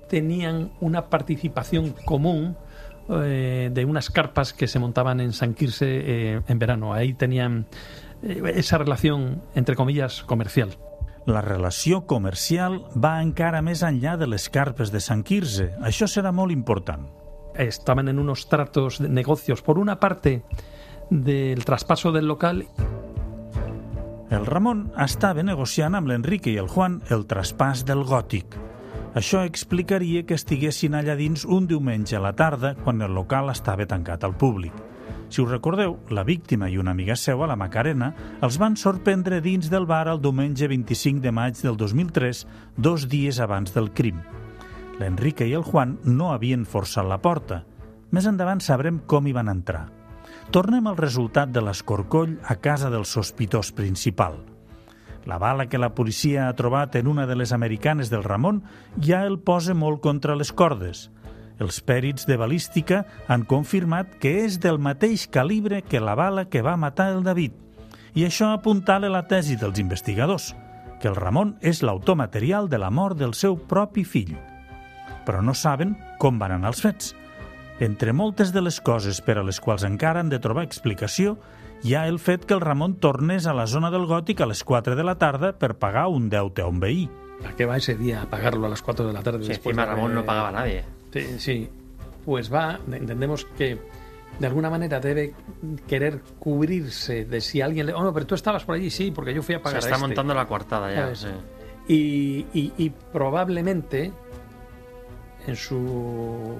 Tenían 0.08 0.70
una 0.80 1.08
participación 1.08 1.94
común 2.04 2.56
eh, 3.08 3.70
de 3.72 3.84
unas 3.84 4.10
carpas 4.10 4.52
que 4.52 4.68
se 4.68 4.78
montaban 4.78 5.20
en 5.20 5.32
San 5.32 5.54
Quirse 5.54 5.86
eh, 5.88 6.40
en 6.46 6.58
verano. 6.58 6.94
Ahí 6.94 7.12
tenían 7.12 7.66
eh, 7.72 8.05
esa 8.22 8.78
relación, 8.78 9.42
entre 9.54 9.76
comillas, 9.76 10.22
comercial. 10.24 10.78
La 11.26 11.40
relació 11.40 12.06
comercial 12.06 12.84
va 12.94 13.20
encara 13.22 13.62
més 13.62 13.82
enllà 13.82 14.16
de 14.16 14.28
les 14.30 14.48
carpes 14.48 14.92
de 14.94 15.00
Sant 15.02 15.24
Quirze. 15.26 15.72
Això 15.82 16.06
serà 16.06 16.30
molt 16.32 16.54
important. 16.54 17.08
Estaban 17.56 18.08
en 18.08 18.18
unos 18.18 18.48
tratos 18.48 19.00
de 19.02 19.08
negocios, 19.08 19.62
por 19.62 19.78
una 19.78 19.98
parte, 19.98 20.44
del 21.10 21.64
traspaso 21.64 22.12
del 22.12 22.26
local 22.26 22.66
El 24.26 24.44
Ramon 24.44 24.88
estava 24.98 25.44
negociant 25.46 25.94
amb 25.94 26.10
l'Enrique 26.10 26.50
i 26.50 26.56
el 26.58 26.66
Juan 26.66 26.96
el 27.14 27.22
traspàs 27.30 27.84
del 27.86 28.02
gòtic. 28.08 28.56
Això 29.16 29.44
explicaria 29.46 30.24
que 30.26 30.34
estiguessin 30.34 30.96
allà 30.98 31.14
dins 31.16 31.44
un 31.46 31.68
diumenge 31.70 32.18
a 32.18 32.22
la 32.24 32.32
tarda 32.34 32.74
quan 32.82 33.00
el 33.06 33.14
local 33.14 33.52
estava 33.52 33.86
tancat 33.86 34.26
al 34.26 34.34
públic. 34.34 34.74
Si 35.28 35.42
us 35.42 35.50
recordeu, 35.50 35.96
la 36.10 36.22
víctima 36.22 36.68
i 36.70 36.78
una 36.78 36.92
amiga 36.94 37.16
seva, 37.18 37.48
la 37.50 37.56
Macarena, 37.58 38.12
els 38.46 38.58
van 38.62 38.76
sorprendre 38.78 39.40
dins 39.42 39.70
del 39.72 39.86
bar 39.86 40.06
el 40.08 40.22
diumenge 40.22 40.68
25 40.70 41.20
de 41.24 41.32
maig 41.34 41.58
del 41.62 41.76
2003, 41.76 42.46
dos 42.76 43.08
dies 43.10 43.40
abans 43.42 43.74
del 43.74 43.90
crim. 43.90 44.22
L'Enrique 45.00 45.44
i 45.44 45.52
el 45.58 45.66
Juan 45.66 45.98
no 46.04 46.30
havien 46.32 46.64
forçat 46.64 47.04
la 47.04 47.18
porta. 47.20 47.64
Més 48.14 48.26
endavant 48.30 48.62
sabrem 48.62 49.02
com 49.06 49.26
hi 49.26 49.34
van 49.36 49.50
entrar. 49.52 49.88
Tornem 50.54 50.86
al 50.86 50.96
resultat 50.96 51.50
de 51.50 51.60
l'escorcoll 51.60 52.36
a 52.46 52.56
casa 52.62 52.88
del 52.90 53.04
sospitós 53.04 53.72
principal. 53.74 54.38
La 55.26 55.40
bala 55.42 55.66
que 55.66 55.78
la 55.82 55.90
policia 55.98 56.46
ha 56.46 56.54
trobat 56.54 56.94
en 56.94 57.08
una 57.10 57.26
de 57.26 57.34
les 57.34 57.52
americanes 57.52 58.12
del 58.14 58.22
Ramon 58.22 58.62
ja 59.02 59.24
el 59.26 59.40
posa 59.40 59.74
molt 59.74 60.00
contra 60.00 60.36
les 60.38 60.52
cordes. 60.52 61.10
Els 61.58 61.78
pèrits 61.80 62.26
de 62.28 62.36
balística 62.36 63.04
han 63.28 63.44
confirmat 63.48 64.18
que 64.20 64.44
és 64.44 64.58
del 64.60 64.78
mateix 64.78 65.26
calibre 65.32 65.80
que 65.82 66.00
la 66.00 66.14
bala 66.14 66.46
que 66.52 66.60
va 66.62 66.76
matar 66.76 67.10
el 67.14 67.22
David. 67.24 67.52
I 68.14 68.26
això 68.26 68.50
apuntala 68.52 69.08
la 69.12 69.26
tesi 69.28 69.56
dels 69.56 69.78
investigadors, 69.80 70.54
que 71.00 71.08
el 71.08 71.16
Ramon 71.16 71.56
és 71.60 71.82
l'autor 71.82 72.16
material 72.16 72.68
de 72.68 72.78
la 72.80 72.90
mort 72.90 73.16
del 73.16 73.34
seu 73.34 73.56
propi 73.56 74.04
fill. 74.04 74.36
Però 75.26 75.42
no 75.42 75.54
saben 75.54 75.96
com 76.20 76.38
van 76.38 76.52
anar 76.56 76.72
els 76.74 76.80
fets. 76.84 77.14
Entre 77.80 78.12
moltes 78.16 78.52
de 78.54 78.62
les 78.64 78.80
coses 78.80 79.20
per 79.20 79.36
a 79.38 79.44
les 79.44 79.60
quals 79.60 79.84
encara 79.84 80.20
han 80.20 80.30
de 80.32 80.38
trobar 80.40 80.64
explicació, 80.64 81.36
hi 81.84 81.92
ha 81.94 82.06
el 82.08 82.18
fet 82.18 82.46
que 82.48 82.54
el 82.56 82.62
Ramon 82.64 82.94
tornés 83.00 83.46
a 83.46 83.52
la 83.52 83.66
zona 83.66 83.90
del 83.92 84.06
Gòtic 84.08 84.40
a 84.40 84.46
les 84.48 84.64
4 84.64 84.96
de 84.96 85.04
la 85.04 85.16
tarda 85.20 85.52
per 85.58 85.74
pagar 85.76 86.06
un 86.08 86.30
deute 86.32 86.62
a 86.62 86.68
un 86.72 86.80
veí. 86.80 87.08
¿A 87.44 87.52
qué 87.52 87.66
va 87.66 87.76
ese 87.76 87.94
día 87.96 88.22
a 88.22 88.26
pagarlo 88.30 88.64
a 88.66 88.70
las 88.70 88.80
4 88.80 89.06
de 89.06 89.12
la 89.12 89.22
tarde? 89.22 89.42
Si 89.42 89.48
después 89.48 89.74
encima 89.76 89.84
de- 89.84 89.94
Ramón 89.94 90.14
no 90.14 90.24
pagaba 90.24 90.48
a 90.48 90.52
nadie. 90.52 90.84
Sí, 91.22 91.38
sí. 91.38 91.68
Pues 92.24 92.52
va, 92.52 92.78
entendemos 92.92 93.44
que 93.56 93.78
de 94.38 94.46
alguna 94.46 94.68
manera 94.68 95.00
debe 95.00 95.32
querer 95.86 96.20
cubrirse 96.38 97.24
de 97.24 97.40
si 97.40 97.60
alguien 97.60 97.86
le... 97.86 97.94
Oh, 97.94 98.02
no, 98.02 98.12
pero 98.12 98.26
tú 98.26 98.34
estabas 98.34 98.64
por 98.64 98.74
allí, 98.74 98.90
sí, 98.90 99.10
porque 99.10 99.32
yo 99.32 99.42
fui 99.42 99.54
a 99.54 99.58
Se 99.58 99.64
pagar 99.64 99.78
está 99.78 99.90
a 99.90 99.96
este. 99.96 100.06
montando 100.08 100.34
la 100.34 100.46
coartada 100.46 100.92
ya. 100.94 101.14
Sí. 101.14 101.28
Y, 101.88 102.46
y- 102.52 102.72
y 102.76 102.90
probablemente 103.12 104.12
en 105.46 105.56
su 105.56 106.54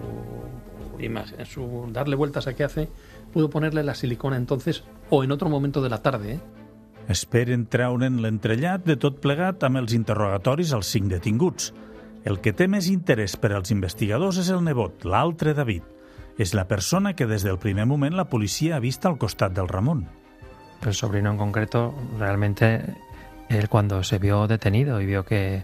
imagen, 1.00 1.40
en 1.40 1.46
su 1.46 1.88
darle 1.92 2.16
vueltas 2.16 2.46
a 2.46 2.54
qué 2.54 2.64
hace, 2.64 2.88
pudo 3.32 3.50
ponerle 3.50 3.82
la 3.82 3.94
silicona 3.94 4.36
entonces 4.36 4.84
o 5.10 5.24
en 5.24 5.32
otro 5.32 5.48
momento 5.48 5.82
de 5.82 5.88
la 5.90 6.00
tarde. 6.02 6.34
¿eh? 6.34 6.40
Esperen 7.08 7.66
treure'n 7.70 8.16
l'entrellat 8.22 8.82
de 8.86 8.96
tot 8.98 9.20
plegat 9.22 9.62
amb 9.66 9.78
els 9.78 9.92
interrogatoris 9.94 10.72
als 10.74 10.88
cinc 10.90 11.06
detinguts. 11.12 11.72
El 12.26 12.40
que 12.42 12.50
té 12.50 12.66
més 12.66 12.88
interès 12.90 13.36
per 13.38 13.52
als 13.54 13.70
investigadors 13.70 14.40
és 14.42 14.48
el 14.50 14.64
nebot, 14.66 15.04
l'altre 15.06 15.52
David. 15.54 15.84
És 16.42 16.56
la 16.58 16.66
persona 16.66 17.14
que 17.14 17.28
des 17.30 17.44
del 17.46 17.60
primer 17.62 17.86
moment 17.86 18.16
la 18.18 18.26
policia 18.26 18.74
ha 18.76 18.82
vist 18.82 19.06
al 19.06 19.14
costat 19.16 19.54
del 19.54 19.70
Ramon. 19.70 20.02
El 20.84 20.94
sobrino 20.94 21.30
en 21.30 21.38
concreto, 21.38 21.94
realmente, 22.18 22.82
él 23.48 23.68
cuando 23.68 24.02
se 24.02 24.18
vio 24.18 24.48
detenido 24.48 25.00
y 25.00 25.06
vio 25.06 25.24
que, 25.24 25.62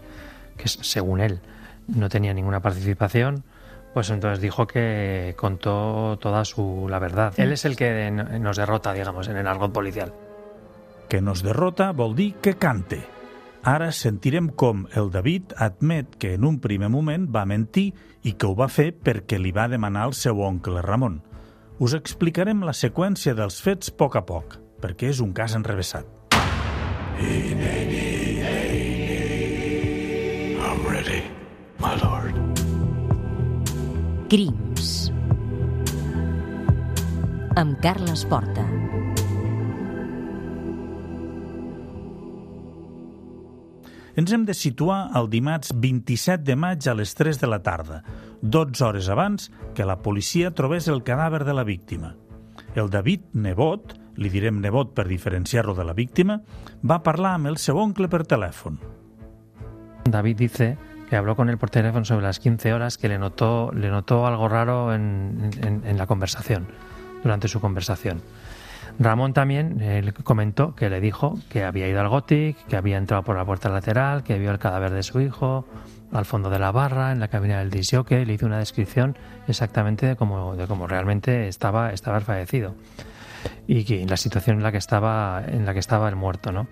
que 0.55 0.69
según 0.69 1.19
él 1.19 1.41
no 1.87 2.07
tenía 2.07 2.33
ninguna 2.33 2.61
participación, 2.61 3.43
pues 3.93 4.09
entonces 4.09 4.39
dijo 4.39 4.65
que 4.65 5.35
contó 5.37 6.17
toda 6.21 6.45
su 6.45 6.87
la 6.89 6.97
verdad. 6.97 7.33
Él 7.35 7.51
es 7.51 7.65
el 7.65 7.75
que 7.75 8.09
nos 8.09 8.55
derrota, 8.55 8.93
digamos, 8.93 9.27
en 9.27 9.35
el 9.35 9.47
argot 9.47 9.73
policial. 9.73 10.13
Que 11.09 11.21
nos 11.21 11.43
derrota 11.43 11.91
vol 11.91 12.15
dir 12.15 12.35
que 12.35 12.55
cante. 12.55 13.03
Ara 13.63 13.93
sentirem 13.95 14.49
com 14.59 14.81
el 14.91 15.07
David 15.07 15.53
admet 15.55 16.17
que 16.19 16.33
en 16.35 16.43
un 16.43 16.57
primer 16.59 16.89
moment 16.91 17.29
va 17.31 17.45
mentir 17.47 17.93
i 18.27 18.33
que 18.35 18.49
ho 18.49 18.57
va 18.59 18.67
fer 18.67 18.89
perquè 18.91 19.39
li 19.39 19.53
va 19.55 19.69
demanar 19.71 20.03
al 20.03 20.15
seu 20.19 20.41
oncle 20.43 20.81
Ramon. 20.83 21.21
Us 21.79 21.95
explicarem 21.95 22.65
la 22.67 22.75
seqüència 22.75 23.31
dels 23.37 23.61
fets 23.63 23.87
a 23.93 23.95
poc 23.95 24.17
a 24.19 24.23
poc, 24.27 24.57
perquè 24.83 25.07
és 25.15 25.23
un 25.23 25.31
cas 25.31 25.55
enrevessat. 25.55 26.03
I'm 30.59 30.83
ready, 30.83 31.23
my 31.79 31.95
lord. 32.03 32.35
Crims. 34.27 35.13
Amb 37.55 37.79
Carles 37.79 38.25
Porta. 38.27 38.67
Ens 44.15 44.31
hem 44.31 44.43
de 44.45 44.53
situar 44.53 45.07
el 45.17 45.29
dimarts 45.31 45.71
27 45.73 46.43
de 46.45 46.55
maig 46.55 46.85
a 46.87 46.93
les 46.93 47.15
3 47.17 47.39
de 47.41 47.47
la 47.49 47.61
tarda, 47.65 48.03
12 48.41 48.83
hores 48.85 49.07
abans 49.09 49.49
que 49.73 49.85
la 49.89 49.99
policia 50.05 50.51
trobés 50.53 50.87
el 50.87 51.01
cadàver 51.03 51.43
de 51.47 51.53
la 51.57 51.63
víctima. 51.65 52.13
El 52.75 52.89
David 52.93 53.21
Nebot, 53.33 53.95
li 54.21 54.29
direm 54.29 54.59
Nebot 54.61 54.93
per 54.93 55.07
diferenciar-lo 55.09 55.73
de 55.73 55.85
la 55.85 55.93
víctima, 55.97 56.39
va 56.85 57.01
parlar 57.01 57.33
amb 57.39 57.49
el 57.49 57.57
seu 57.57 57.77
oncle 57.81 58.07
per 58.09 58.21
telèfon. 58.29 58.77
David 60.05 60.37
dice 60.37 60.77
que 61.09 61.15
habló 61.15 61.35
con 61.35 61.49
él 61.49 61.57
por 61.57 61.69
teléfono 61.71 62.05
sobre 62.05 62.23
las 62.25 62.39
15 62.39 62.73
horas, 62.73 62.97
que 62.97 63.09
le 63.09 63.17
notó, 63.17 63.71
le 63.73 63.89
notó 63.89 64.27
algo 64.27 64.47
raro 64.47 64.93
en, 64.93 65.49
en- 65.61 65.81
en 65.85 65.97
la 65.97 66.05
conversación, 66.07 66.67
durante 67.23 67.47
su 67.47 67.59
conversación. 67.59 68.21
Ramón 68.99 69.33
también 69.33 69.81
comentó 70.23 70.75
que 70.75 70.89
le 70.89 71.01
dijo 71.01 71.39
que 71.49 71.63
había 71.63 71.87
ido 71.87 71.99
al 71.99 72.09
Gothic, 72.09 72.57
que 72.67 72.77
había 72.77 72.97
entrado 72.97 73.23
por 73.23 73.35
la 73.35 73.45
puerta 73.45 73.69
lateral, 73.69 74.23
que 74.23 74.37
vio 74.37 74.51
el 74.51 74.59
cadáver 74.59 74.91
de 74.91 75.03
su 75.03 75.19
hijo 75.19 75.65
al 76.11 76.25
fondo 76.25 76.49
de 76.49 76.59
la 76.59 76.71
barra, 76.71 77.11
en 77.11 77.19
la 77.19 77.27
cabina 77.27 77.59
del 77.59 77.71
disjockey, 77.71 78.23
le 78.23 78.33
hizo 78.33 78.45
una 78.45 78.59
descripción 78.59 79.17
exactamente 79.47 80.05
de 80.05 80.15
cómo, 80.15 80.55
realmente 80.87 81.47
estaba, 81.47 81.91
estaba 81.91 82.17
el 82.17 82.23
fallecido 82.23 82.75
y 83.67 83.83
que 83.83 84.05
la 84.05 84.17
situación 84.17 84.57
en 84.57 84.63
la 84.63 84.71
que 84.71 84.77
estaba, 84.77 85.43
en 85.45 85.65
la 85.65 85.73
que 85.73 85.79
estaba 85.79 86.07
el 86.07 86.15
muerto, 86.15 86.51
¿no? 86.51 86.67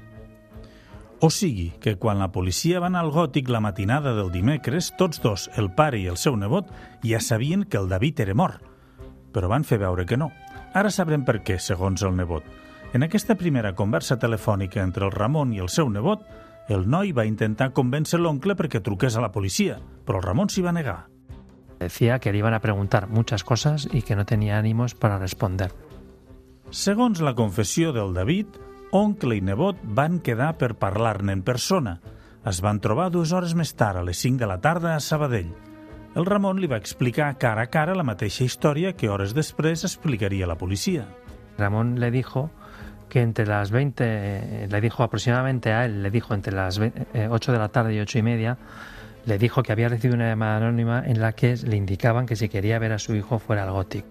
O 1.24 1.30
sigui 1.30 1.70
que 1.80 1.98
quan 1.98 2.18
la 2.18 2.32
policia 2.32 2.80
va 2.82 2.90
al 2.90 3.12
gòtic 3.14 3.50
la 3.50 3.60
matinada 3.62 4.16
del 4.18 4.32
dimecres, 4.34 4.96
tots 4.98 5.22
dos, 5.22 5.52
el 5.54 5.70
pare 5.78 6.00
i 6.02 6.08
el 6.10 6.18
seu 6.18 6.34
nebot, 6.34 6.72
ja 7.06 7.20
sabien 7.22 7.66
que 7.70 7.78
el 7.78 7.90
David 7.90 8.24
era 8.26 8.34
mort, 8.34 8.64
però 9.30 9.46
van 9.46 9.62
fer 9.62 9.78
veure 9.78 10.08
que 10.10 10.18
no. 10.18 10.32
Ara 10.74 10.92
sabrem 10.92 11.26
per 11.28 11.42
què, 11.44 11.58
segons 11.60 12.04
el 12.08 12.16
nebot. 12.16 12.46
En 12.96 13.04
aquesta 13.04 13.36
primera 13.40 13.74
conversa 13.76 14.18
telefònica 14.20 14.82
entre 14.84 15.06
el 15.08 15.12
Ramon 15.12 15.54
i 15.56 15.60
el 15.64 15.70
seu 15.72 15.90
nebot, 15.92 16.24
el 16.72 16.86
noi 16.88 17.12
va 17.12 17.28
intentar 17.28 17.74
convèncer 17.76 18.20
l'oncle 18.20 18.56
perquè 18.56 18.80
truqués 18.84 19.18
a 19.18 19.24
la 19.24 19.32
policia, 19.32 19.80
però 20.06 20.20
el 20.20 20.28
Ramon 20.28 20.52
s'hi 20.52 20.64
va 20.64 20.76
negar. 20.76 21.00
Decía 21.80 22.20
que 22.20 22.32
le 22.32 22.38
iban 22.38 22.54
a 22.54 22.62
preguntar 22.62 23.08
muchas 23.10 23.44
cosas 23.44 23.88
y 23.92 24.04
que 24.04 24.16
no 24.16 24.26
tenía 24.26 24.58
ánimos 24.58 24.94
para 24.94 25.18
responder. 25.18 25.72
Segons 26.70 27.20
la 27.20 27.34
confessió 27.36 27.92
del 27.92 28.14
David, 28.14 28.48
oncle 28.92 29.36
i 29.36 29.42
nebot 29.42 29.80
van 29.84 30.20
quedar 30.20 30.54
per 30.60 30.76
parlar-ne 30.80 31.34
en 31.34 31.42
persona. 31.44 32.00
Es 32.46 32.62
van 32.62 32.80
trobar 32.80 33.10
dues 33.12 33.34
hores 33.34 33.56
més 33.56 33.74
tard, 33.76 34.00
a 34.00 34.06
les 34.08 34.22
5 34.24 34.40
de 34.40 34.48
la 34.48 34.62
tarda, 34.62 34.96
a 34.96 35.04
Sabadell. 35.04 35.52
El 36.16 36.26
Ramon 36.28 36.60
li 36.60 36.68
va 36.68 36.78
explicar 36.82 37.38
cara 37.40 37.64
a 37.64 37.70
cara 37.72 37.96
la 37.96 38.04
mateixa 38.04 38.44
història 38.44 38.92
que 39.00 39.08
hores 39.10 39.32
després 39.38 39.86
explicaria 39.88 40.48
la 40.50 40.58
policia. 40.60 41.06
Ramón 41.58 42.00
le 42.02 42.12
dijo 42.12 42.50
que 43.08 43.22
entre 43.22 43.46
las 43.46 43.72
20, 43.72 44.04
eh, 44.08 44.68
le 44.70 44.82
dijo 44.82 45.04
aproximadamente 45.04 45.72
a 45.72 45.86
él, 45.86 46.02
le 46.04 46.12
dijo 46.12 46.34
entre 46.34 46.54
las 46.54 46.80
ve- 46.80 46.92
eh, 47.14 47.28
8 47.30 47.52
de 47.52 47.60
la 47.60 47.70
tarde 47.70 47.94
y 47.96 48.00
8 48.00 48.20
y 48.20 48.22
media, 48.24 48.58
le 49.26 49.38
dijo 49.38 49.64
que 49.64 49.72
había 49.72 49.88
recibido 49.90 50.16
una 50.16 50.30
llamada 50.30 50.58
anónima 50.58 51.04
en 51.06 51.22
la 51.22 51.32
que 51.34 51.56
le 51.58 51.76
indicaban 51.78 52.26
que 52.26 52.36
si 52.36 52.50
quería 52.50 52.80
ver 52.80 52.92
a 52.92 53.00
su 53.00 53.16
hijo 53.16 53.40
fuera 53.40 53.64
al 53.64 53.72
Gothic. 53.72 54.06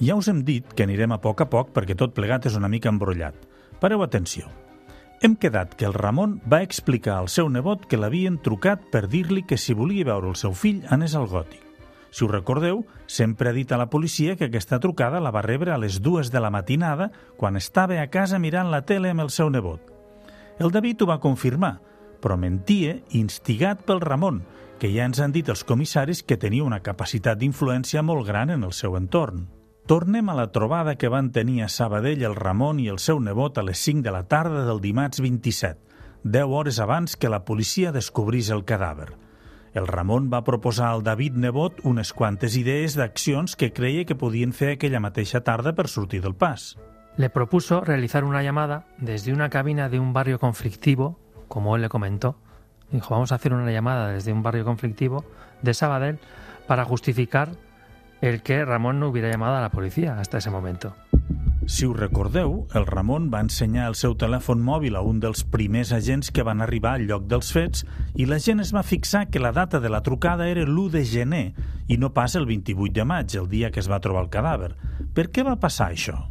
Ja 0.00 0.14
us 0.14 0.28
hem 0.28 0.44
dit 0.44 0.64
que 0.78 0.84
anirem 0.84 1.10
a 1.12 1.18
poc 1.20 1.40
a 1.42 1.48
poc 1.50 1.72
perquè 1.74 1.96
tot 1.98 2.14
plegat 2.14 2.46
és 2.46 2.54
una 2.54 2.68
mica 2.68 2.88
embrollat. 2.88 3.34
Pareu 3.80 4.02
atenció. 4.04 4.46
Hem 5.20 5.34
quedat 5.34 5.72
que 5.74 5.84
el 5.84 5.94
Ramon 5.94 6.36
va 6.46 6.60
explicar 6.62 7.16
al 7.18 7.26
seu 7.26 7.48
nebot 7.50 7.88
que 7.90 7.98
l'havien 7.98 8.36
trucat 8.38 8.84
per 8.92 9.08
dir-li 9.10 9.42
que 9.42 9.56
si 9.58 9.74
volia 9.74 10.06
veure 10.06 10.30
el 10.30 10.36
seu 10.38 10.54
fill 10.54 10.84
anés 10.94 11.16
al 11.18 11.26
gòtic. 11.26 11.64
Si 12.14 12.22
us 12.24 12.30
recordeu, 12.30 12.84
sempre 13.10 13.50
ha 13.50 13.56
dit 13.56 13.72
a 13.74 13.80
la 13.80 13.88
policia 13.90 14.36
que 14.38 14.46
aquesta 14.46 14.78
trucada 14.78 15.18
la 15.18 15.32
va 15.34 15.42
rebre 15.42 15.74
a 15.74 15.80
les 15.82 15.98
dues 16.00 16.30
de 16.30 16.38
la 16.38 16.52
matinada 16.54 17.10
quan 17.36 17.58
estava 17.58 17.98
a 17.98 18.06
casa 18.14 18.38
mirant 18.38 18.70
la 18.70 18.84
tele 18.86 19.10
amb 19.10 19.26
el 19.26 19.34
seu 19.34 19.50
nebot. 19.50 19.82
El 20.62 20.70
David 20.70 21.02
ho 21.02 21.10
va 21.10 21.18
confirmar, 21.18 21.80
però 22.22 22.38
mentia 22.38 23.00
instigat 23.10 23.82
pel 23.82 24.00
Ramon, 24.00 24.44
que 24.78 24.94
ja 24.94 25.02
ens 25.02 25.18
han 25.18 25.34
dit 25.34 25.50
els 25.50 25.66
comissaris 25.66 26.22
que 26.22 26.38
tenia 26.38 26.62
una 26.62 26.78
capacitat 26.78 27.42
d'influència 27.42 28.06
molt 28.06 28.26
gran 28.26 28.54
en 28.54 28.62
el 28.62 28.72
seu 28.72 28.94
entorn. 28.94 29.48
Tornem 29.88 30.28
a 30.28 30.34
la 30.34 30.52
trobada 30.52 30.96
que 30.96 31.08
van 31.08 31.30
tenir 31.32 31.62
a 31.64 31.66
Sabadell 31.72 32.20
el 32.20 32.34
Ramon 32.36 32.76
i 32.76 32.90
el 32.92 32.98
seu 33.00 33.22
nebot 33.24 33.56
a 33.56 33.62
les 33.64 33.80
5 33.80 34.02
de 34.04 34.12
la 34.12 34.26
tarda 34.28 34.66
del 34.66 34.82
dimarts 34.84 35.22
27, 35.24 35.78
10 36.28 36.44
hores 36.44 36.78
abans 36.84 37.16
que 37.16 37.30
la 37.32 37.46
policia 37.46 37.88
descobrís 37.90 38.50
el 38.52 38.66
cadàver. 38.68 39.14
El 39.72 39.88
Ramon 39.88 40.26
va 40.28 40.42
proposar 40.44 40.90
al 40.90 41.06
David 41.06 41.38
nebot 41.40 41.80
unes 41.88 42.12
quantes 42.12 42.58
idees 42.60 42.98
d'accions 43.00 43.56
que 43.56 43.70
creia 43.72 44.04
que 44.04 44.18
podien 44.24 44.52
fer 44.52 44.74
aquella 44.74 45.00
mateixa 45.00 45.40
tarda 45.40 45.72
per 45.72 45.88
sortir 45.88 46.20
del 46.20 46.36
pas. 46.36 46.76
Le 47.16 47.30
propuso 47.30 47.80
realizar 47.80 48.24
una 48.24 48.42
llamada 48.42 48.84
desde 48.98 49.32
una 49.32 49.48
cabina 49.48 49.88
de 49.88 50.00
un 50.00 50.12
barrio 50.12 50.38
conflictivo, 50.38 51.16
como 51.48 51.76
él 51.76 51.80
le 51.80 51.88
comentó. 51.88 52.36
Dijo, 52.92 53.14
vamos 53.14 53.32
a 53.32 53.36
hacer 53.36 53.54
una 53.54 53.72
llamada 53.72 54.10
desde 54.10 54.34
un 54.34 54.42
barrio 54.42 54.66
conflictivo 54.66 55.24
de 55.62 55.72
Sabadell 55.72 56.18
para 56.66 56.84
justificar 56.84 57.56
el 58.20 58.42
que 58.42 58.64
Ramon 58.64 59.00
no 59.00 59.08
hubiera 59.08 59.30
llamado 59.30 59.56
a 59.56 59.60
la 59.60 59.70
policía 59.70 60.18
hasta 60.18 60.38
ese 60.38 60.50
momento. 60.50 60.94
Si 61.66 61.84
us 61.84 61.94
recordeu, 61.98 62.66
el 62.74 62.86
Ramon 62.86 63.30
va 63.32 63.42
ensenyar 63.44 63.88
el 63.90 63.94
seu 63.94 64.14
telèfon 64.16 64.62
mòbil 64.64 64.96
a 64.96 65.02
un 65.04 65.18
dels 65.20 65.42
primers 65.44 65.90
agents 65.92 66.30
que 66.32 66.42
van 66.42 66.62
arribar 66.64 66.94
al 66.96 67.04
lloc 67.10 67.26
dels 67.28 67.50
fets 67.52 67.84
i 68.16 68.24
la 68.24 68.38
gent 68.40 68.62
es 68.64 68.72
va 68.74 68.80
fixar 68.82 69.26
que 69.28 69.38
la 69.38 69.52
data 69.52 69.78
de 69.78 69.90
la 69.92 70.00
trucada 70.02 70.48
era 70.48 70.62
l'1 70.64 70.88
de 70.94 71.04
gener 71.04 71.52
i 71.86 71.98
no 71.98 72.14
pas 72.16 72.34
el 72.40 72.46
28 72.48 72.94
de 72.96 73.04
maig, 73.04 73.36
el 73.36 73.50
dia 73.52 73.70
que 73.70 73.80
es 73.80 73.90
va 73.90 74.00
trobar 74.00 74.24
el 74.24 74.30
cadàver. 74.32 74.72
Per 75.12 75.28
què 75.28 75.44
va 75.44 75.58
passar 75.60 75.90
això? 75.92 76.24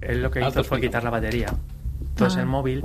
Él 0.00 0.22
lo 0.22 0.30
que 0.30 0.46
hizo 0.46 0.62
fue 0.62 0.80
quitar 0.80 1.02
la 1.02 1.10
batería. 1.10 1.48
Entonces 2.00 2.38
Ah. 2.38 2.42
el 2.42 2.46
móvil, 2.46 2.84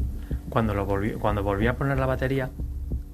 cuando, 0.49 0.73
lo 0.73 0.87
volvió, 0.87 1.19
cuando 1.19 1.43
volvió 1.43 1.69
a 1.69 1.73
poner 1.75 1.99
la 1.99 2.07
batería, 2.07 2.49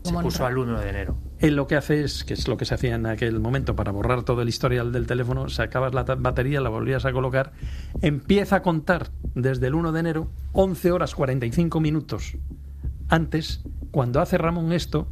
se 0.03 0.13
puso 0.13 0.45
al 0.45 0.57
1 0.57 0.79
de 0.79 0.89
enero. 0.89 1.17
Él 1.39 1.55
lo 1.55 1.67
que 1.67 1.75
hace 1.75 2.03
es, 2.03 2.23
que 2.23 2.33
es 2.33 2.47
lo 2.47 2.57
que 2.57 2.65
se 2.65 2.75
hacía 2.75 2.95
en 2.95 3.05
aquel 3.05 3.39
momento 3.39 3.75
para 3.75 3.91
borrar 3.91 4.23
todo 4.23 4.41
el 4.41 4.49
historial 4.49 4.91
del 4.91 5.07
teléfono, 5.07 5.47
sacabas 5.49 5.93
la 5.93 6.03
batería, 6.03 6.59
la 6.61 6.69
volvías 6.69 7.05
a 7.05 7.13
colocar, 7.13 7.53
empieza 8.01 8.57
a 8.57 8.61
contar 8.61 9.11
desde 9.35 9.67
el 9.67 9.75
1 9.75 9.91
de 9.91 9.99
enero 9.99 10.31
11 10.51 10.91
horas 10.91 11.15
45 11.15 11.79
minutos 11.79 12.35
antes, 13.09 13.63
cuando 13.91 14.21
hace 14.21 14.37
Ramón 14.37 14.71
esto, 14.71 15.07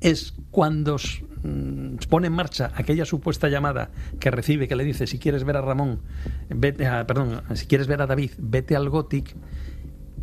es 0.00 0.34
cuando 0.50 0.96
mm, 1.42 1.96
pone 2.08 2.28
en 2.28 2.32
marcha 2.32 2.72
aquella 2.74 3.04
supuesta 3.04 3.48
llamada 3.48 3.90
que 4.18 4.30
recibe 4.30 4.66
que 4.66 4.74
le 4.74 4.84
dice 4.84 5.06
si 5.06 5.18
quieres 5.18 5.44
ver 5.44 5.58
a 5.58 5.60
Ramón, 5.60 6.00
vete 6.48 6.86
a, 6.86 7.06
perdón, 7.06 7.42
si 7.54 7.66
quieres 7.66 7.86
ver 7.86 8.00
a 8.00 8.06
David, 8.06 8.32
vete 8.38 8.74
al 8.74 8.88
Gothic. 8.88 9.36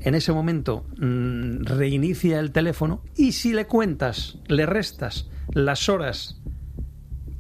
En 0.01 0.15
ese 0.15 0.31
momento 0.31 0.85
mm, 0.97 1.63
reinicia 1.65 2.39
el 2.39 2.51
teléfono 2.51 3.01
y 3.15 3.33
si 3.33 3.53
le 3.53 3.67
cuentas, 3.67 4.38
le 4.47 4.65
restas 4.65 5.29
las 5.51 5.89
horas 5.89 6.39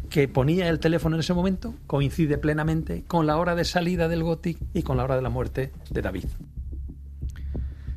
que 0.09 0.27
ponía 0.27 0.69
el 0.69 0.79
teléfono 0.79 1.15
en 1.15 1.21
ese 1.21 1.33
momento, 1.33 1.75
coincide 1.87 2.37
plenamente 2.37 3.03
con 3.07 3.27
la 3.27 3.37
hora 3.37 3.55
de 3.55 3.63
salida 3.63 4.07
del 4.07 4.23
Gothic 4.23 4.57
y 4.73 4.81
con 4.81 4.97
la 4.97 5.03
hora 5.03 5.15
de 5.15 5.21
la 5.21 5.29
muerte 5.29 5.71
de 5.89 6.01
David. 6.01 6.25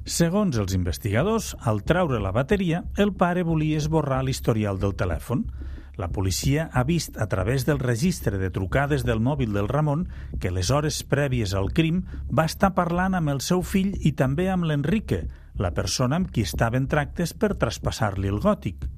Segons 0.04 0.56
els 0.58 0.74
investigadors, 0.74 1.52
al 1.62 1.84
traure 1.86 2.18
la 2.20 2.32
bateria, 2.34 2.82
el 2.98 3.12
pare 3.14 3.44
volia 3.46 3.78
esborrar 3.78 4.24
l'historial 4.26 4.80
del 4.82 4.96
telèfon. 4.98 5.44
La 6.00 6.08
policia 6.08 6.70
ha 6.72 6.84
vist 6.88 7.18
a 7.20 7.26
través 7.28 7.66
del 7.66 7.78
registre 7.78 8.38
de 8.38 8.48
trucades 8.50 9.04
del 9.04 9.20
mòbil 9.20 9.52
del 9.52 9.68
Ramon 9.68 10.06
que 10.40 10.50
les 10.50 10.70
hores 10.70 11.02
prèvies 11.04 11.52
al 11.52 11.68
crim 11.76 12.02
va 12.32 12.46
estar 12.48 12.72
parlant 12.78 13.14
amb 13.18 13.28
el 13.28 13.42
seu 13.44 13.60
fill 13.60 13.92
i 14.00 14.14
també 14.16 14.48
amb 14.48 14.64
l'Enrique, 14.64 15.26
la 15.60 15.74
persona 15.76 16.16
amb 16.16 16.30
qui 16.32 16.46
estava 16.48 16.80
en 16.80 16.88
tractes 16.88 17.34
per 17.36 17.52
traspassar-li 17.60 18.32
el 18.32 18.40
gòtic. 18.40 18.88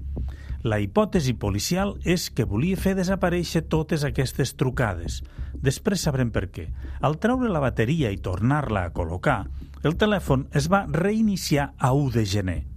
La 0.63 0.79
hipòtesi 0.81 1.35
policial 1.37 1.97
és 2.09 2.31
que 2.31 2.47
volia 2.49 2.79
fer 2.81 2.95
desaparèixer 2.97 3.67
totes 3.69 4.07
aquestes 4.07 4.55
trucades. 4.57 5.19
Després 5.67 6.07
sabrem 6.07 6.31
per 6.31 6.47
què. 6.55 6.69
Al 7.03 7.19
treure 7.19 7.51
la 7.51 7.61
bateria 7.61 8.15
i 8.15 8.23
tornar-la 8.23 8.87
a 8.87 8.95
col·locar, 8.95 9.43
el 9.83 9.99
telèfon 10.01 10.47
es 10.55 10.71
va 10.73 10.87
reiniciar 10.89 11.75
a 11.77 11.93
1 11.93 12.15
de 12.15 12.25
gener. 12.25 12.74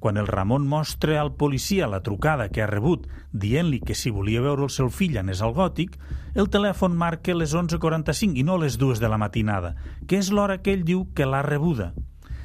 Quan 0.00 0.16
el 0.16 0.26
Ramon 0.26 0.66
mostra 0.68 1.20
al 1.20 1.32
policia 1.34 1.88
la 1.88 2.02
trucada 2.02 2.48
que 2.48 2.62
ha 2.62 2.70
rebut 2.70 3.06
dient-li 3.32 3.80
que 3.80 3.94
si 3.94 4.10
volia 4.10 4.42
veure 4.44 4.66
el 4.66 4.72
seu 4.72 4.90
fill 4.90 5.18
anés 5.18 5.42
al 5.42 5.54
gòtic, 5.56 5.98
el 6.34 6.50
telèfon 6.50 6.96
marca 6.98 7.34
les 7.34 7.54
11.45 7.54 8.40
i 8.40 8.44
no 8.46 8.58
les 8.58 8.78
2 8.78 9.00
de 9.00 9.08
la 9.08 9.18
matinada, 9.18 9.74
que 10.06 10.18
és 10.18 10.30
l'hora 10.30 10.58
que 10.62 10.74
ell 10.74 10.84
diu 10.84 11.06
que 11.14 11.26
l'ha 11.26 11.42
rebuda. 11.46 11.92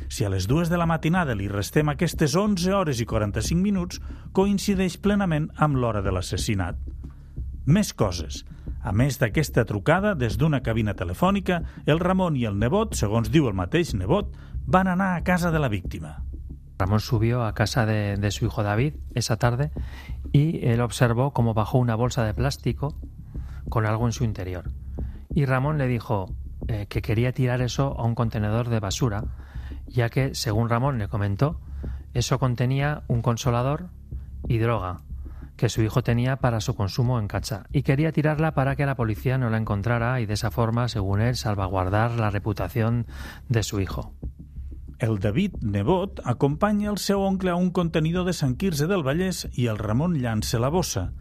Si 0.09 0.25
a 0.25 0.29
les 0.29 0.47
dues 0.49 0.69
de 0.69 0.77
la 0.77 0.87
matinada 0.89 1.35
li 1.37 1.47
restem 1.47 1.89
aquestes 1.91 2.33
11 2.35 2.73
hores 2.73 3.01
i 3.01 3.05
45 3.05 3.61
minuts, 3.61 3.99
coincideix 4.33 4.97
plenament 4.97 5.51
amb 5.57 5.77
l'hora 5.77 6.01
de 6.01 6.13
l'assassinat. 6.15 6.79
Més 7.65 7.93
coses. 7.93 8.43
A 8.81 8.93
més 8.95 9.19
d'aquesta 9.21 9.65
trucada, 9.69 10.15
des 10.15 10.37
d'una 10.39 10.63
cabina 10.65 10.95
telefònica, 10.97 11.61
el 11.85 11.99
Ramon 11.99 12.39
i 12.39 12.47
el 12.49 12.57
nebot, 12.57 12.95
segons 12.97 13.29
diu 13.29 13.51
el 13.51 13.57
mateix 13.57 13.93
nebot, 13.93 14.33
van 14.65 14.87
anar 14.87 15.15
a 15.15 15.23
casa 15.23 15.51
de 15.51 15.59
la 15.61 15.69
víctima. 15.69 16.15
Ramón 16.79 17.01
subió 17.01 17.43
a 17.43 17.53
casa 17.53 17.85
de, 17.85 18.31
su 18.31 18.45
hijo 18.45 18.63
David 18.63 18.93
esa 19.13 19.35
tarde 19.35 19.69
y 20.31 20.65
él 20.65 20.79
observó 20.79 21.33
cómo 21.33 21.53
bajó 21.53 21.77
una 21.77 21.93
bolsa 21.93 22.23
de 22.23 22.33
plástico 22.33 22.95
con 23.67 23.85
algo 23.85 24.05
en 24.05 24.13
su 24.13 24.23
interior. 24.23 24.71
Y 25.29 25.43
Ramón 25.45 25.77
le 25.77 25.87
dijo 25.87 26.33
eh, 26.69 26.85
que 26.87 27.01
quería 27.01 27.33
tirar 27.33 27.61
eso 27.61 27.99
a 27.99 28.05
un 28.05 28.15
contenedor 28.15 28.69
de 28.69 28.79
basura, 28.79 29.25
ya 29.87 30.09
que, 30.09 30.33
según 30.33 30.69
Ramón 30.69 30.97
le 30.99 31.09
comentó, 31.09 31.59
eso 32.13 32.39
contenía 32.39 33.03
un 33.07 33.21
consolador 33.21 33.89
y 34.47 34.57
droga 34.59 35.01
que 35.57 35.67
su 35.67 35.81
hijo 35.81 36.01
tenía 36.01 36.37
para 36.37 36.61
su 36.61 36.75
consumo 36.75 37.19
en 37.19 37.27
cacha 37.27 37.65
y 37.73 37.83
quería 37.83 38.13
tirarla 38.13 38.53
para 38.53 38.77
que 38.77 38.85
la 38.85 38.95
policía 38.95 39.37
no 39.37 39.49
la 39.49 39.57
encontrara 39.57 40.21
y 40.21 40.25
de 40.25 40.35
esa 40.35 40.49
forma, 40.49 40.87
según 40.87 41.19
él, 41.19 41.35
salvaguardar 41.35 42.11
la 42.11 42.29
reputación 42.29 43.05
de 43.49 43.63
su 43.63 43.81
hijo. 43.81 44.13
El 44.99 45.19
David 45.19 45.53
Nebot 45.61 46.19
acompanya 46.27 46.89
el 46.91 46.97
seu 46.99 47.21
oncle 47.23 47.53
a 47.53 47.55
un 47.55 47.69
contenidor 47.71 48.25
de 48.27 48.33
Sant 48.35 48.57
Quirze 48.59 48.83
del 48.91 49.05
Vallès 49.07 49.45
i 49.55 49.69
el 49.71 49.79
Ramon 49.79 50.17
llança 50.19 50.59
la 50.59 50.67
bossa. 50.73 51.13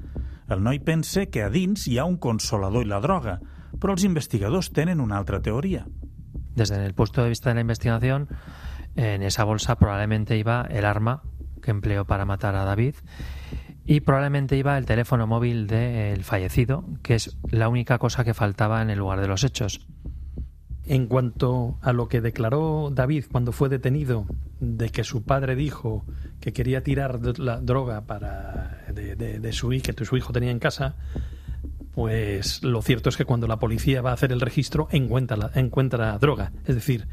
El 0.51 0.65
noi 0.67 0.81
pensa 0.83 1.29
que 1.31 1.45
a 1.47 1.51
dins 1.55 1.87
hi 1.87 1.95
ha 1.99 2.07
un 2.09 2.17
consolador 2.19 2.83
i 2.83 2.91
la 2.91 2.99
droga, 2.99 3.37
però 3.79 3.95
els 3.95 4.03
investigadors 4.03 4.73
tenen 4.75 4.99
una 4.99 5.17
altra 5.17 5.39
teoria. 5.41 5.87
Desde 6.57 6.85
el 6.85 6.95
punto 6.95 7.23
de 7.23 7.29
vista 7.29 7.51
de 7.51 7.55
la 7.55 7.61
investigación, 7.61 8.27
en 8.97 9.23
esa 9.23 9.45
bolsa 9.45 9.79
probablemente 9.79 10.37
iba 10.37 10.67
el 10.71 10.85
arma 10.85 11.23
que 11.63 11.71
empleó 11.71 12.05
para 12.05 12.25
matar 12.25 12.57
a 12.57 12.65
David 12.65 12.97
y 13.85 14.01
probablemente 14.01 14.57
iba 14.57 14.77
el 14.77 14.87
teléfono 14.87 15.29
móvil 15.29 15.69
del 15.69 16.25
fallecido, 16.25 16.85
que 17.05 17.15
es 17.15 17.39
la 17.49 17.69
única 17.69 17.99
cosa 17.99 18.25
que 18.25 18.35
faltaba 18.35 18.83
en 18.83 18.91
el 18.91 18.99
lugar 18.99 19.21
de 19.21 19.29
los 19.29 19.45
hechos. 19.45 19.87
En 20.89 21.07
cuanto 21.07 21.77
a 21.83 21.93
lo 21.93 22.09
que 22.09 22.21
declaró 22.23 22.91
David 22.93 23.27
cuando 23.31 23.53
fue 23.53 23.69
detenido, 23.69 24.27
de 24.61 24.89
que 24.89 25.05
su 25.05 25.23
padre 25.23 25.55
dijo 25.55 26.05
que 26.41 26.53
quería 26.53 26.83
tirar 26.83 27.21
la 27.39 27.61
droga 27.61 28.03
para 28.07 28.79
de, 28.95 29.15
de- 29.15 29.39
de 29.39 29.53
su 29.53 29.73
hijo 29.73 29.93
que 29.95 30.05
su 30.05 30.17
hijo 30.17 30.33
tenía 30.33 30.51
en 30.51 30.59
casa, 30.59 30.97
pues 31.95 32.63
lo 32.63 32.81
cierto 32.83 33.09
es 33.09 33.17
que 33.17 33.25
cuando 33.25 33.47
la 33.47 33.59
policía 33.59 34.03
va 34.03 34.11
a 34.11 34.15
hacer 34.15 34.33
el 34.33 34.41
registro 34.41 34.89
encuentra, 34.91 35.37
la- 35.37 35.51
encuentra 35.55 36.17
droga. 36.19 36.53
Es 36.65 36.75
decir, 36.75 37.07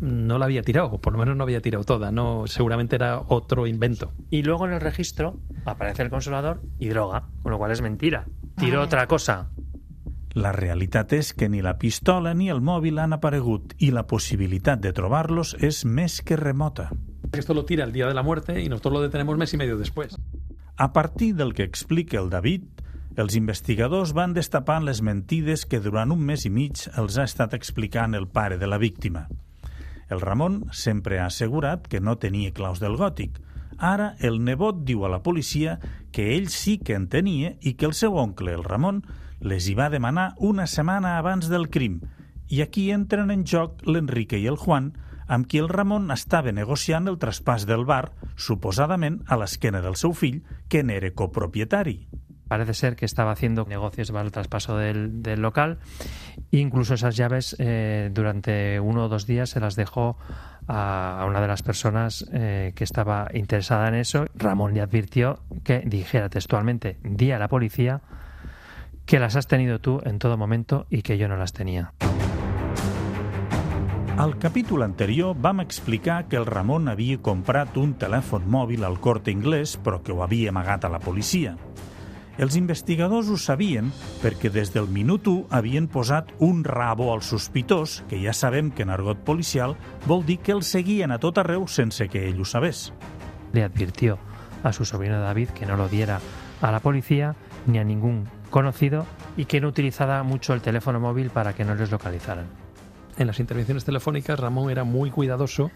no 0.00 0.38
la 0.38 0.46
había 0.46 0.62
tirado, 0.62 0.98
por 0.98 1.12
lo 1.12 1.18
menos 1.18 1.36
no 1.36 1.42
había 1.44 1.60
tirado 1.60 1.84
toda. 1.84 2.10
No, 2.10 2.44
seguramente 2.46 2.96
era 2.96 3.20
otro 3.28 3.66
invento. 3.66 4.12
Y 4.30 4.42
luego 4.42 4.66
en 4.66 4.72
el 4.72 4.80
registro 4.80 5.38
aparece 5.66 6.02
el 6.02 6.10
consolador 6.10 6.62
y 6.78 6.88
droga, 6.88 7.24
con 7.42 7.52
lo 7.52 7.58
cual 7.58 7.70
es 7.70 7.82
mentira. 7.82 8.24
Tiró 8.56 8.82
otra 8.82 9.06
cosa. 9.06 9.50
La 10.38 10.52
realitat 10.54 11.10
és 11.16 11.32
que 11.34 11.48
ni 11.50 11.58
la 11.58 11.74
pistola 11.78 12.34
ni 12.38 12.50
el 12.54 12.60
mòbil 12.62 13.00
han 13.02 13.16
aparegut 13.16 13.72
i 13.82 13.88
la 13.90 14.06
possibilitat 14.06 14.78
de 14.78 14.92
trobar-los 14.94 15.56
és 15.58 15.82
més 15.84 16.20
que 16.22 16.36
remota. 16.38 16.90
Esto 17.32 17.54
lo 17.54 17.64
tira 17.64 17.82
el 17.82 17.92
día 17.92 18.06
de 18.06 18.14
la 18.14 18.22
muerte 18.22 18.62
y 18.62 18.68
nosotros 18.68 18.94
lo 18.94 19.02
detenemos 19.02 19.36
mes 19.36 19.52
y 19.54 19.56
medio 19.56 19.76
después. 19.76 20.16
A 20.76 20.92
partir 20.92 21.34
del 21.34 21.52
que 21.52 21.64
explica 21.64 22.20
el 22.20 22.30
David, 22.30 22.62
els 23.16 23.34
investigadors 23.34 24.12
van 24.14 24.32
destapant 24.32 24.86
les 24.86 25.02
mentides 25.02 25.66
que 25.66 25.80
durant 25.82 26.12
un 26.14 26.22
mes 26.22 26.46
i 26.46 26.50
mig 26.50 26.86
els 26.96 27.18
ha 27.18 27.26
estat 27.26 27.54
explicant 27.58 28.14
el 28.14 28.28
pare 28.28 28.56
de 28.56 28.68
la 28.70 28.78
víctima. 28.78 29.26
El 30.08 30.20
Ramon 30.20 30.64
sempre 30.70 31.18
ha 31.18 31.26
assegurat 31.26 31.88
que 31.88 32.00
no 32.00 32.18
tenia 32.18 32.54
claus 32.54 32.78
del 32.78 32.94
gòtic. 32.96 33.40
Ara 33.78 34.14
el 34.20 34.38
nebot 34.44 34.84
diu 34.86 35.04
a 35.04 35.10
la 35.10 35.22
policia 35.22 35.80
que 36.12 36.36
ell 36.36 36.48
sí 36.54 36.78
que 36.78 36.94
en 36.94 37.08
tenia 37.08 37.56
i 37.60 37.74
que 37.74 37.86
el 37.86 37.94
seu 37.98 38.14
oncle, 38.14 38.54
el 38.54 38.64
Ramon, 38.64 39.02
Les 39.40 39.66
hi 39.68 39.74
va 39.74 39.88
demanar 39.88 40.34
una 40.36 40.66
setmana 40.68 41.14
abans 41.16 41.48
del 41.48 41.70
crim 41.72 42.00
i 42.50 42.60
aquí 42.60 42.90
entren 42.92 43.30
en 43.32 43.46
joc 43.48 43.80
l'Enrique 43.86 44.36
i 44.36 44.44
el 44.50 44.58
Juan, 44.60 44.90
amb 45.30 45.46
qui 45.48 45.60
el 45.62 45.70
Ramon 45.70 46.10
estava 46.12 46.52
negociant 46.52 47.08
el 47.08 47.16
traspàs 47.22 47.64
del 47.64 47.86
bar, 47.88 48.10
suposadament 48.36 49.20
a 49.28 49.38
l'esquena 49.40 49.80
del 49.80 49.96
seu 49.96 50.12
fill, 50.12 50.42
que 50.68 50.82
n'era 50.82 51.14
copropietari. 51.14 52.08
Parece 52.50 52.74
ser 52.74 52.96
que 52.96 53.06
estaba 53.06 53.30
haciendo 53.30 53.64
negocios 53.64 54.10
para 54.10 54.24
el 54.24 54.32
traspaso 54.32 54.76
del, 54.76 55.22
del 55.22 55.40
local. 55.40 55.78
Incluso 56.50 56.94
esas 56.94 57.16
llaves 57.16 57.54
eh, 57.60 58.10
durante 58.12 58.80
uno 58.80 59.04
o 59.04 59.08
dos 59.08 59.24
días 59.24 59.50
se 59.50 59.60
las 59.60 59.76
dejó 59.76 60.18
a, 60.66 61.24
una 61.28 61.40
de 61.40 61.46
las 61.46 61.62
personas 61.62 62.28
eh, 62.32 62.72
que 62.74 62.82
estaba 62.82 63.28
interesada 63.32 63.86
en 63.86 63.94
eso. 63.94 64.26
Ramón 64.34 64.74
le 64.74 64.80
advirtió 64.80 65.44
que 65.62 65.78
dijera 65.86 66.28
textualmente, 66.28 66.98
di 67.04 67.30
a 67.30 67.38
la 67.38 67.46
policía 67.46 68.02
que 69.06 69.18
las 69.18 69.36
has 69.36 69.46
tenido 69.46 69.78
tú 69.78 70.00
en 70.04 70.18
todo 70.18 70.36
momento 70.36 70.86
y 70.90 71.02
que 71.02 71.18
yo 71.18 71.28
no 71.28 71.36
las 71.36 71.52
tenía. 71.52 71.92
Al 74.20 74.36
capítol 74.36 74.82
anterior 74.82 75.34
vam 75.40 75.60
explicar 75.60 76.28
que 76.28 76.36
el 76.36 76.44
Ramon 76.44 76.90
havia 76.92 77.16
comprat 77.24 77.78
un 77.80 77.94
telèfon 77.96 78.44
mòbil 78.52 78.84
al 78.84 78.98
Corte 79.00 79.32
Inglés 79.32 79.78
però 79.80 80.02
que 80.04 80.12
ho 80.12 80.20
havia 80.20 80.50
amagat 80.52 80.84
a 80.84 80.90
la 80.92 81.00
policia. 81.00 81.54
Els 82.36 82.56
investigadors 82.56 83.30
ho 83.32 83.38
sabien 83.40 83.88
perquè 84.20 84.50
des 84.52 84.74
del 84.74 84.90
minut 84.92 85.24
1 85.28 85.48
havien 85.56 85.88
posat 85.88 86.34
un 86.38 86.64
rabo 86.64 87.14
al 87.14 87.22
sospitós, 87.24 88.02
que 88.08 88.20
ja 88.20 88.32
sabem 88.36 88.70
que 88.70 88.84
en 88.84 88.92
argot 88.92 89.24
policial 89.24 89.76
vol 90.04 90.26
dir 90.28 90.38
que 90.44 90.52
el 90.52 90.62
seguien 90.68 91.12
a 91.12 91.18
tot 91.18 91.40
arreu 91.40 91.64
sense 91.68 92.08
que 92.12 92.28
ell 92.28 92.40
ho 92.40 92.44
sabés. 92.44 92.92
Le 93.52 93.64
advirtió 93.64 94.18
a 94.62 94.72
su 94.72 94.84
sobrino 94.84 95.20
David 95.20 95.56
que 95.56 95.64
no 95.64 95.76
lo 95.76 95.88
diera 95.88 96.20
a 96.60 96.70
la 96.70 96.80
policía 96.80 97.36
ni 97.66 97.78
a 97.78 97.84
ningún 97.84 98.28
conocido 98.50 99.06
y 99.36 99.44
que 99.46 99.60
no 99.60 99.68
utilizara 99.68 100.22
mucho 100.22 100.52
el 100.54 100.60
teléfono 100.60 101.00
móvil 101.00 101.30
para 101.30 101.54
que 101.54 101.64
no 101.64 101.74
les 101.74 101.90
localizaran. 101.90 102.46
En 103.16 103.26
las 103.26 103.40
intervenciones 103.40 103.84
telefónicas 103.84 104.38
Ramón 104.38 104.70
era 104.70 104.84
muy 104.84 105.10
cuidadoso 105.10 105.70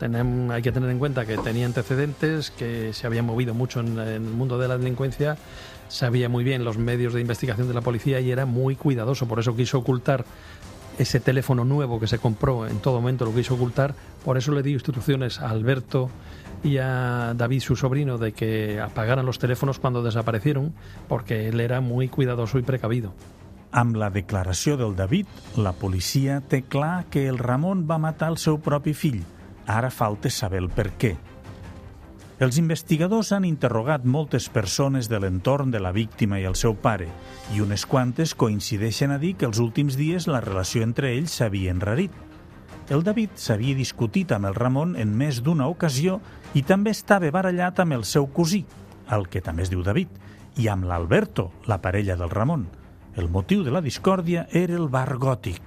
Tenem- 0.00 0.50
hay 0.50 0.62
que 0.62 0.72
tener 0.72 0.90
en 0.90 0.98
cuenta 0.98 1.24
que 1.26 1.38
tenía 1.38 1.64
antecedentes, 1.66 2.50
que 2.50 2.92
se 2.92 3.06
había 3.06 3.22
movido 3.22 3.54
mucho 3.54 3.78
en, 3.80 3.98
en 4.00 4.08
el 4.08 4.20
mundo 4.20 4.58
de 4.58 4.66
la 4.66 4.76
delincuencia, 4.76 5.36
sabía 5.88 6.28
muy 6.28 6.42
bien 6.42 6.64
los 6.64 6.76
medios 6.76 7.14
de 7.14 7.20
investigación 7.20 7.68
de 7.68 7.74
la 7.74 7.82
policía 7.82 8.18
y 8.18 8.32
era 8.32 8.44
muy 8.44 8.74
cuidadoso. 8.74 9.28
Por 9.28 9.38
eso 9.38 9.54
quiso 9.54 9.78
ocultar 9.78 10.24
ese 10.98 11.20
teléfono 11.20 11.64
nuevo 11.64 12.00
que 12.00 12.08
se 12.08 12.18
compró 12.18 12.66
en 12.66 12.78
todo 12.80 12.94
momento, 13.00 13.24
lo 13.24 13.34
quiso 13.34 13.54
ocultar. 13.54 13.94
Por 14.24 14.36
eso 14.38 14.50
le 14.50 14.62
dio 14.64 14.72
instrucciones 14.72 15.38
a 15.40 15.50
Alberto 15.50 16.10
y 16.62 16.78
a 16.78 17.34
David, 17.34 17.60
su 17.60 17.76
sobrino, 17.76 18.18
de 18.18 18.32
que 18.32 18.80
apagaran 18.80 19.26
los 19.26 19.38
teléfonos 19.38 19.78
cuando 19.78 20.02
desaparecieron, 20.02 20.74
porque 21.08 21.48
él 21.48 21.60
era 21.60 21.80
muy 21.80 22.08
cuidadoso 22.08 22.58
y 22.58 22.62
precavido. 22.62 23.14
Amb 23.72 23.96
la 23.96 24.10
declaració 24.10 24.76
del 24.76 24.94
David, 24.96 25.26
la 25.56 25.72
policia 25.72 26.42
té 26.44 26.60
clar 26.62 27.06
que 27.08 27.26
el 27.26 27.38
Ramon 27.38 27.86
va 27.90 27.96
matar 27.96 28.28
el 28.34 28.36
seu 28.36 28.60
propi 28.60 28.92
fill. 28.92 29.22
Ara 29.64 29.88
falta 29.90 30.28
saber 30.28 30.60
el 30.60 30.68
per 30.68 30.90
què. 31.00 31.14
Els 32.42 32.58
investigadors 32.58 33.30
han 33.32 33.46
interrogat 33.46 34.04
moltes 34.04 34.48
persones 34.50 35.08
de 35.08 35.20
l'entorn 35.22 35.70
de 35.70 35.80
la 35.80 35.92
víctima 35.94 36.40
i 36.42 36.44
el 36.44 36.56
seu 36.58 36.74
pare, 36.74 37.06
i 37.54 37.62
unes 37.64 37.86
quantes 37.86 38.34
coincideixen 38.34 39.14
a 39.14 39.18
dir 39.22 39.36
que 39.38 39.46
els 39.46 39.62
últims 39.62 39.96
dies 39.96 40.26
la 40.26 40.42
relació 40.42 40.82
entre 40.82 41.14
ells 41.14 41.38
s'havia 41.38 41.72
enrarit. 41.72 42.12
El 42.90 43.04
David 43.06 43.36
s'havia 43.38 43.78
discutit 43.78 44.32
amb 44.34 44.48
el 44.48 44.56
Ramon 44.58 44.96
en 44.98 45.12
més 45.16 45.38
d'una 45.44 45.68
ocasió 45.70 46.18
i 46.58 46.64
també 46.66 46.90
estava 46.90 47.30
barallat 47.30 47.78
amb 47.80 47.94
el 47.94 48.04
seu 48.04 48.26
cosí, 48.34 48.64
el 49.14 49.28
que 49.30 49.40
també 49.40 49.62
es 49.62 49.70
diu 49.70 49.84
David, 49.86 50.08
i 50.58 50.66
amb 50.68 50.84
l'Alberto, 50.88 51.50
la 51.70 51.80
parella 51.80 52.16
del 52.18 52.30
Ramon. 52.30 52.66
El 53.14 53.28
motiu 53.30 53.62
de 53.62 53.70
la 53.70 53.80
discòrdia 53.84 54.46
era 54.50 54.74
el 54.74 54.88
bar 54.88 55.16
gòtic. 55.16 55.60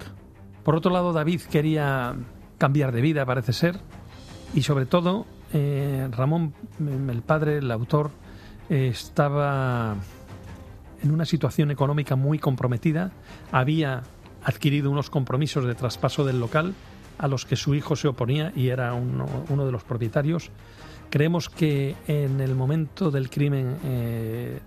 Por 0.62 0.76
otro 0.76 0.92
lado, 0.92 1.12
David 1.12 1.42
quería 1.50 2.14
cambiar 2.58 2.92
de 2.92 3.00
vida, 3.00 3.24
parece 3.24 3.52
ser, 3.52 3.78
y 4.54 4.62
sobre 4.62 4.86
todo, 4.86 5.26
eh, 5.52 6.08
Ramón, 6.10 6.54
mm, 6.78 7.10
el 7.10 7.22
padre, 7.22 7.58
el 7.58 7.70
autor, 7.70 8.10
eh, 8.68 8.88
estaba 8.88 9.96
en 11.02 11.10
una 11.10 11.24
situación 11.24 11.70
económica 11.70 12.16
muy 12.16 12.38
comprometida, 12.38 13.12
había 13.52 14.02
adquirido 14.44 14.90
unos 14.90 15.10
compromisos 15.10 15.64
de 15.64 15.74
traspaso 15.74 16.24
del 16.24 16.40
local 16.40 16.74
a 17.18 17.28
los 17.28 17.44
que 17.44 17.56
su 17.56 17.74
hijo 17.74 17.96
se 17.96 18.08
oponía 18.08 18.52
y 18.54 18.68
era 18.68 18.94
uno, 18.94 19.66
de 19.66 19.72
los 19.72 19.84
propietarios. 19.84 20.50
Creemos 21.10 21.48
que 21.48 21.94
en 22.08 22.40
el 22.40 22.54
momento 22.54 23.10
del 23.10 23.30
crimen 23.30 23.76
eh, 23.84 24.60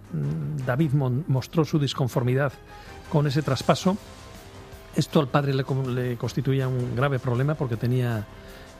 David 0.65 0.93
mostró 0.93 1.65
su 1.65 1.79
disconformidad 1.79 2.53
con 3.11 3.27
ese 3.27 3.41
traspaso. 3.41 3.97
Esto 4.95 5.19
al 5.19 5.27
padre 5.27 5.53
le 5.53 6.17
constituía 6.17 6.67
un 6.67 6.95
grave 6.95 7.19
problema 7.19 7.55
porque 7.55 7.75
tenía 7.75 8.25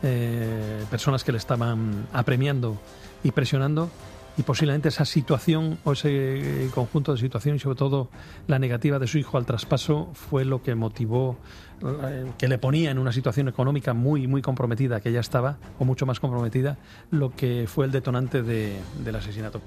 eh, 0.02 0.86
personas 0.90 1.24
que 1.26 1.34
le 1.34 1.38
estaban 1.38 2.08
apremiando 2.14 2.78
y 3.24 3.32
presionando 3.32 3.90
y 4.40 4.44
posiblemente 4.44 4.88
esa 4.88 5.04
situación 5.04 5.78
o 5.84 5.92
ese 5.92 6.10
eh, 6.10 6.70
conjunto 6.74 7.12
de 7.12 7.18
situaciones 7.20 7.62
sobre 7.62 7.76
todo 7.78 8.10
la 8.48 8.58
negativa 8.58 8.98
de 8.98 9.06
su 9.06 9.18
hijo 9.18 9.38
al 9.38 9.46
traspaso 9.46 10.10
fue 10.14 10.46
lo 10.46 10.64
que 10.64 10.76
motivó 10.76 11.38
eh, 11.84 12.26
que 12.38 12.48
le 12.48 12.58
ponía 12.58 12.90
en 12.92 13.00
una 13.00 13.12
situación 13.12 13.50
económica 13.50 13.94
muy 13.94 14.28
muy 14.28 14.42
comprometida 14.42 15.02
que 15.02 15.12
ya 15.12 15.20
estaba 15.20 15.58
o 15.78 15.84
mucho 15.86 16.06
más 16.06 16.22
comprometida 16.22 16.78
lo 17.12 17.36
que 17.36 17.66
fue 17.68 17.86
el 17.86 17.92
detonante 17.92 18.42
de- 18.42 18.80
del 19.04 19.16
asesinato. 19.18 19.62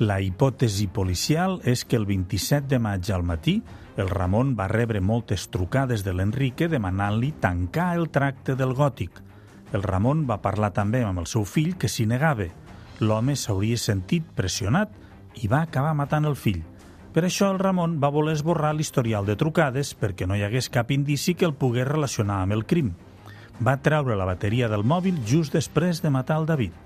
La 0.00 0.16
hipòtesi 0.24 0.86
policial 0.88 1.58
és 1.62 1.84
que 1.84 1.96
el 1.96 2.06
27 2.08 2.66
de 2.68 2.78
maig 2.80 3.10
al 3.12 3.22
matí 3.22 3.62
el 4.00 4.08
Ramon 4.08 4.54
va 4.58 4.64
rebre 4.68 5.00
moltes 5.04 5.50
trucades 5.52 6.04
de 6.04 6.14
l'Enrique 6.14 6.68
demanant-li 6.72 7.32
tancar 7.32 7.96
el 7.98 8.08
tracte 8.08 8.56
del 8.56 8.72
gòtic. 8.72 9.10
El 9.74 9.82
Ramon 9.84 10.24
va 10.28 10.40
parlar 10.40 10.70
també 10.72 11.02
amb 11.04 11.20
el 11.20 11.26
seu 11.28 11.44
fill 11.44 11.76
que 11.76 11.88
s'hi 11.92 12.06
negava. 12.08 12.46
L'home 13.00 13.36
s'hauria 13.36 13.78
sentit 13.80 14.26
pressionat 14.36 14.92
i 15.40 15.48
va 15.48 15.62
acabar 15.64 15.94
matant 15.96 16.28
el 16.28 16.36
fill. 16.36 16.60
Per 17.14 17.24
això 17.26 17.48
el 17.50 17.58
Ramon 17.58 17.96
va 18.02 18.12
voler 18.14 18.36
esborrar 18.36 18.74
l'historial 18.76 19.26
de 19.26 19.34
trucades 19.40 19.94
perquè 19.98 20.28
no 20.28 20.36
hi 20.36 20.44
hagués 20.46 20.70
cap 20.70 20.92
indici 20.94 21.34
que 21.34 21.48
el 21.48 21.56
pogués 21.58 21.88
relacionar 21.88 22.42
amb 22.44 22.54
el 22.58 22.66
crim. 22.66 22.92
Va 23.60 23.80
treure 23.82 24.16
la 24.16 24.28
bateria 24.28 24.68
del 24.68 24.84
mòbil 24.84 25.18
just 25.26 25.56
després 25.56 26.04
de 26.04 26.12
matar 26.14 26.38
el 26.40 26.46
David. 26.46 26.76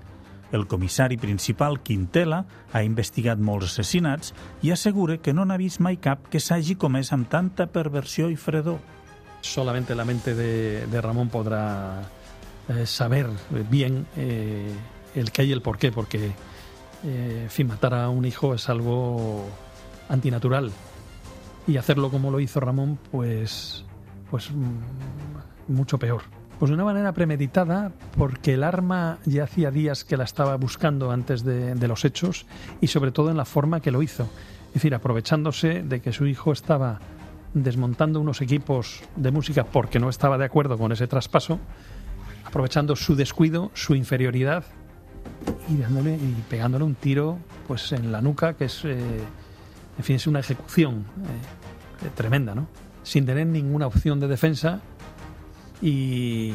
El 0.51 0.67
comissari 0.71 1.17
principal, 1.17 1.79
Quintela, 1.83 2.45
ha 2.71 2.81
investigat 2.85 3.39
molts 3.41 3.73
assassinats 3.73 4.33
i 4.63 4.71
assegura 4.71 5.17
que 5.17 5.33
no 5.33 5.45
n'ha 5.45 5.57
vist 5.59 5.81
mai 5.83 5.97
cap 5.97 6.29
que 6.31 6.39
s'hagi 6.39 6.77
comès 6.79 7.11
amb 7.13 7.29
tanta 7.29 7.67
perversió 7.67 8.29
i 8.29 8.35
fredor. 8.35 8.79
solamente 9.45 9.93
la 9.93 10.05
mente 10.05 10.33
de, 10.33 10.87
de 10.87 11.01
Ramón 11.01 11.29
podrá 11.29 12.01
eh, 12.67 12.85
saber 12.85 13.27
bien 13.69 14.07
eh, 14.17 14.73
el 15.15 15.31
qué 15.31 15.45
y 15.45 15.51
el 15.51 15.61
por 15.61 15.77
qué, 15.77 15.91
porque 15.91 16.31
eh, 17.03 17.47
fin, 17.49 17.67
matar 17.67 17.93
a 17.93 18.09
un 18.09 18.25
hijo 18.25 18.53
es 18.53 18.69
algo 18.69 19.45
antinatural 20.09 20.71
y 21.67 21.77
hacerlo 21.77 22.11
como 22.11 22.31
lo 22.31 22.39
hizo 22.39 22.59
Ramón, 22.59 22.99
pues, 23.11 23.85
pues 24.29 24.51
mm, 24.51 25.73
mucho 25.73 25.97
peor. 25.97 26.21
Pues 26.59 26.69
de 26.69 26.75
una 26.75 26.85
manera 26.85 27.11
premeditada, 27.11 27.91
porque 28.17 28.53
el 28.53 28.63
arma 28.63 29.17
ya 29.25 29.43
hacía 29.43 29.71
días 29.71 30.05
que 30.05 30.15
la 30.15 30.23
estaba 30.23 30.55
buscando 30.55 31.11
antes 31.11 31.43
de, 31.43 31.75
de 31.75 31.87
los 31.87 32.05
hechos 32.05 32.45
y 32.79 32.87
sobre 32.87 33.11
todo 33.11 33.29
en 33.29 33.37
la 33.37 33.45
forma 33.45 33.81
que 33.81 33.91
lo 33.91 34.01
hizo. 34.01 34.23
Es 34.67 34.75
decir, 34.75 34.95
aprovechándose 34.95 35.83
de 35.83 36.01
que 36.01 36.13
su 36.13 36.27
hijo 36.27 36.53
estaba 36.53 36.99
desmontando 37.53 38.21
unos 38.21 38.41
equipos 38.41 39.01
de 39.15 39.31
música 39.31 39.65
porque 39.65 39.99
no 39.99 40.09
estaba 40.09 40.37
de 40.37 40.45
acuerdo 40.45 40.77
con 40.77 40.91
ese 40.91 41.07
traspaso, 41.07 41.59
aprovechando 42.45 42.95
su 42.95 43.15
descuido, 43.15 43.71
su 43.73 43.95
inferioridad 43.95 44.65
y 45.69 45.77
dándole 45.77 46.15
y 46.15 46.43
pegándole 46.49 46.83
un 46.83 46.95
tiro 46.95 47.37
pues 47.67 47.91
en 47.91 48.11
la 48.11 48.21
nuca 48.21 48.53
que 48.53 48.65
es 48.65 48.85
eh, 48.85 48.97
en 49.97 50.03
fin 50.03 50.17
es 50.17 50.27
una 50.27 50.39
ejecución 50.39 51.05
eh, 52.03 52.09
tremenda 52.15 52.53
no 52.53 52.67
sin 53.03 53.25
tener 53.25 53.47
ninguna 53.47 53.87
opción 53.87 54.19
de 54.19 54.27
defensa 54.27 54.81
y, 55.81 56.53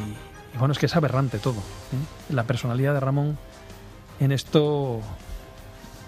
bueno 0.57 0.73
es 0.73 0.79
que 0.79 0.85
es 0.85 0.95
aberrante 0.95 1.39
todo 1.39 1.59
¿eh? 1.59 2.33
la 2.33 2.43
personalidad 2.43 2.93
de 2.93 2.99
Ramón 2.99 3.37
en 4.19 4.31
esto 4.31 5.01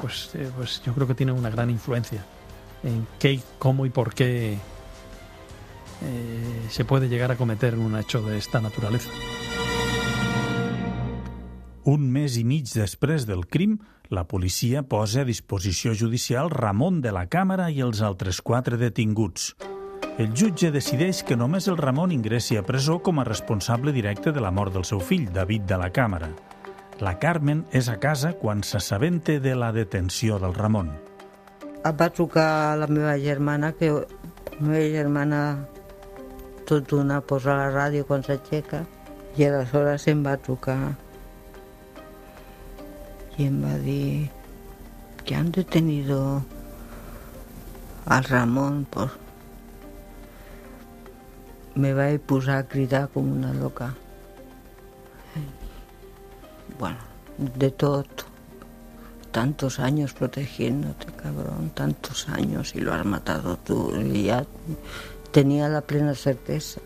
pues 0.02 0.32
pues 0.56 0.82
yo 0.86 0.94
creo 0.94 1.08
que 1.08 1.16
tiene 1.16 1.32
una 1.32 1.50
gran 1.50 1.70
influencia 1.70 2.24
en 2.84 3.08
qué 3.20 3.40
cómo 3.60 3.86
y 3.86 3.90
por 3.90 4.14
qué 4.14 4.58
se 6.70 6.84
puede 6.84 7.08
llegar 7.08 7.32
a 7.32 7.38
cometer 7.38 7.76
un 7.76 7.98
hecho 7.98 8.22
de 8.22 8.38
esta 8.38 8.60
naturaleza 8.60 9.10
Un 11.84 12.06
mes 12.08 12.38
i 12.40 12.46
mig 12.48 12.70
després 12.72 13.26
del 13.28 13.42
crim, 13.52 13.74
la 14.08 14.22
policia 14.24 14.86
posa 14.88 15.26
a 15.26 15.28
disposició 15.28 15.92
judicial 15.92 16.48
Ramon 16.54 17.02
de 17.04 17.12
la 17.12 17.26
Càmera 17.28 17.66
i 17.68 17.82
els 17.84 18.00
altres 18.00 18.40
quatre 18.40 18.80
detinguts. 18.80 19.50
El 20.16 20.32
jutge 20.32 20.72
decideix 20.72 21.26
que 21.28 21.36
només 21.36 21.68
el 21.68 21.76
Ramon 21.76 22.14
ingressi 22.16 22.56
a 22.56 22.64
presó 22.64 23.02
com 23.04 23.20
a 23.20 23.28
responsable 23.28 23.92
directe 23.92 24.32
de 24.32 24.40
la 24.40 24.54
mort 24.56 24.72
del 24.72 24.88
seu 24.88 25.04
fill, 25.04 25.28
David 25.36 25.68
de 25.68 25.82
la 25.84 25.92
Càmera. 25.92 26.32
La 27.04 27.18
Carmen 27.20 27.66
és 27.76 27.92
a 27.92 28.00
casa 28.00 28.32
quan 28.40 28.64
s'assabenta 28.64 29.42
de 29.44 29.56
la 29.56 29.74
detenció 29.76 30.40
del 30.40 30.56
Ramon. 30.56 30.96
em 31.84 31.98
va 32.00 32.10
trucar 32.10 32.78
la 32.80 32.88
meva 32.88 33.18
germana, 33.20 33.74
que 33.74 33.92
la 33.92 34.06
meva 34.62 34.88
germana 34.88 35.68
tot 36.66 36.88
d'una 36.88 37.20
posa 37.20 37.58
la 37.60 37.72
ràdio 37.76 38.06
quan 38.08 38.24
s'aixeca 38.24 38.86
i 39.36 39.44
aleshores 39.44 40.08
em 40.08 40.24
va 40.24 40.38
trucar 40.38 40.96
i 43.38 43.50
va 43.50 43.78
dir 43.82 44.30
que 45.26 45.36
han 45.36 45.52
detenido 45.52 46.44
al 48.06 48.24
Ramon 48.24 48.86
pues, 48.90 49.12
me 51.76 51.94
vaig 51.94 52.20
posar 52.22 52.60
a 52.62 52.68
cridar 52.68 53.08
com 53.14 53.32
una 53.32 53.54
loca 53.54 53.94
bueno, 56.78 56.98
de 57.38 57.72
tot 57.72 58.28
tantos 59.34 59.80
años 59.80 60.14
protegiéndote, 60.14 61.08
cabrón, 61.14 61.72
tantos 61.74 62.30
años 62.30 62.76
y 62.76 62.82
lo 62.82 62.94
has 62.94 63.04
matado 63.04 63.58
tú. 63.58 63.92
Y 64.00 64.26
ya 64.26 64.46
tenia 65.32 65.68
la 65.68 65.82
plena 65.82 66.14
certesa. 66.14 66.80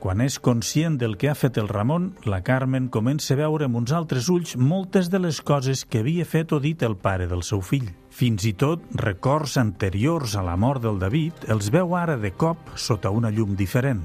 Quan 0.00 0.22
és 0.24 0.38
conscient 0.40 0.94
del 0.96 1.18
que 1.20 1.28
ha 1.28 1.36
fet 1.36 1.58
el 1.60 1.66
Ramon, 1.68 2.06
la 2.24 2.38
Carmen 2.40 2.86
comença 2.88 3.34
a 3.34 3.38
veure 3.42 3.66
amb 3.68 3.76
uns 3.82 3.90
altres 3.92 4.30
ulls 4.32 4.54
moltes 4.56 5.10
de 5.12 5.18
les 5.20 5.42
coses 5.44 5.82
que 5.84 6.00
havia 6.00 6.24
fet 6.24 6.54
o 6.56 6.60
dit 6.64 6.80
el 6.86 6.94
pare 6.96 7.26
del 7.28 7.42
seu 7.44 7.60
fill. 7.60 7.90
Fins 8.08 8.46
i 8.48 8.54
tot 8.56 8.86
records 8.96 9.58
anteriors 9.60 10.38
a 10.40 10.44
la 10.46 10.54
mort 10.56 10.80
del 10.86 10.96
David 11.02 11.44
els 11.52 11.68
veu 11.74 11.92
ara 11.98 12.16
de 12.16 12.30
cop 12.32 12.72
sota 12.80 13.12
una 13.12 13.28
llum 13.28 13.52
diferent. 13.60 14.00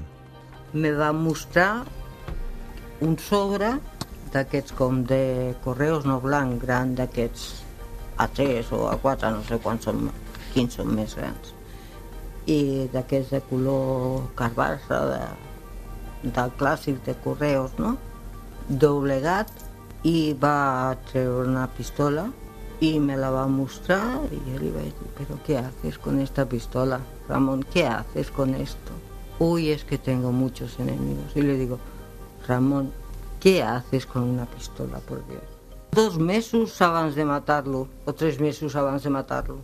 Me 0.76 0.92
va 0.92 1.14
mostrar 1.16 1.86
un 3.00 3.16
sobre 3.16 3.72
d'aquests 4.36 4.76
com 4.76 5.00
de 5.08 5.56
correus 5.64 6.04
no 6.04 6.20
blanc 6.20 6.60
gran 6.60 6.92
d'aquests 7.00 7.48
A3 8.20 8.68
o 8.76 8.84
A4, 8.92 9.32
no 9.32 9.40
sé 9.48 9.62
quants 9.64 9.88
són, 9.88 10.10
quins 10.52 10.76
són 10.76 10.92
més 10.92 11.16
grans 11.16 11.56
i 12.46 12.86
d'aquests 12.92 13.32
de 13.34 13.40
color 13.48 14.28
carbassa 14.38 15.00
de, 15.10 15.20
del 16.22 16.50
clàssic 16.58 17.02
de 17.04 17.14
correus, 17.24 17.72
no? 17.78 17.96
Doblegat 18.68 19.52
i 20.06 20.34
va 20.34 20.96
treure 21.10 21.48
una 21.48 21.66
pistola 21.76 22.26
y 22.80 22.98
me 23.00 23.16
la 23.16 23.30
va 23.30 23.44
a 23.44 23.48
mostrar 23.48 24.20
y 24.30 24.50
yo 24.50 24.58
le 24.58 24.66
iba 24.66 24.80
a 24.80 24.84
decir, 24.84 25.08
pero 25.16 25.38
¿qué 25.44 25.58
haces 25.58 25.98
con 25.98 26.20
esta 26.20 26.46
pistola? 26.46 27.00
Ramón, 27.28 27.64
¿qué 27.72 27.86
haces 27.86 28.30
con 28.30 28.54
esto? 28.54 28.92
Uy, 29.38 29.70
es 29.70 29.84
que 29.84 29.98
tengo 29.98 30.32
muchos 30.32 30.78
enemigos. 30.78 31.32
Y 31.34 31.42
le 31.42 31.58
digo, 31.58 31.78
Ramón, 32.46 32.92
¿qué 33.40 33.62
haces 33.62 34.06
con 34.06 34.22
una 34.22 34.46
pistola, 34.46 34.98
por 34.98 35.26
Dios? 35.26 35.42
Dos 35.92 36.18
mesos 36.18 36.80
abans 36.82 37.14
de 37.14 37.24
matar-lo, 37.24 37.88
o 38.04 38.14
tres 38.14 38.40
mesos 38.40 38.76
abans 38.76 39.02
de 39.02 39.10
matar-lo. 39.10 39.58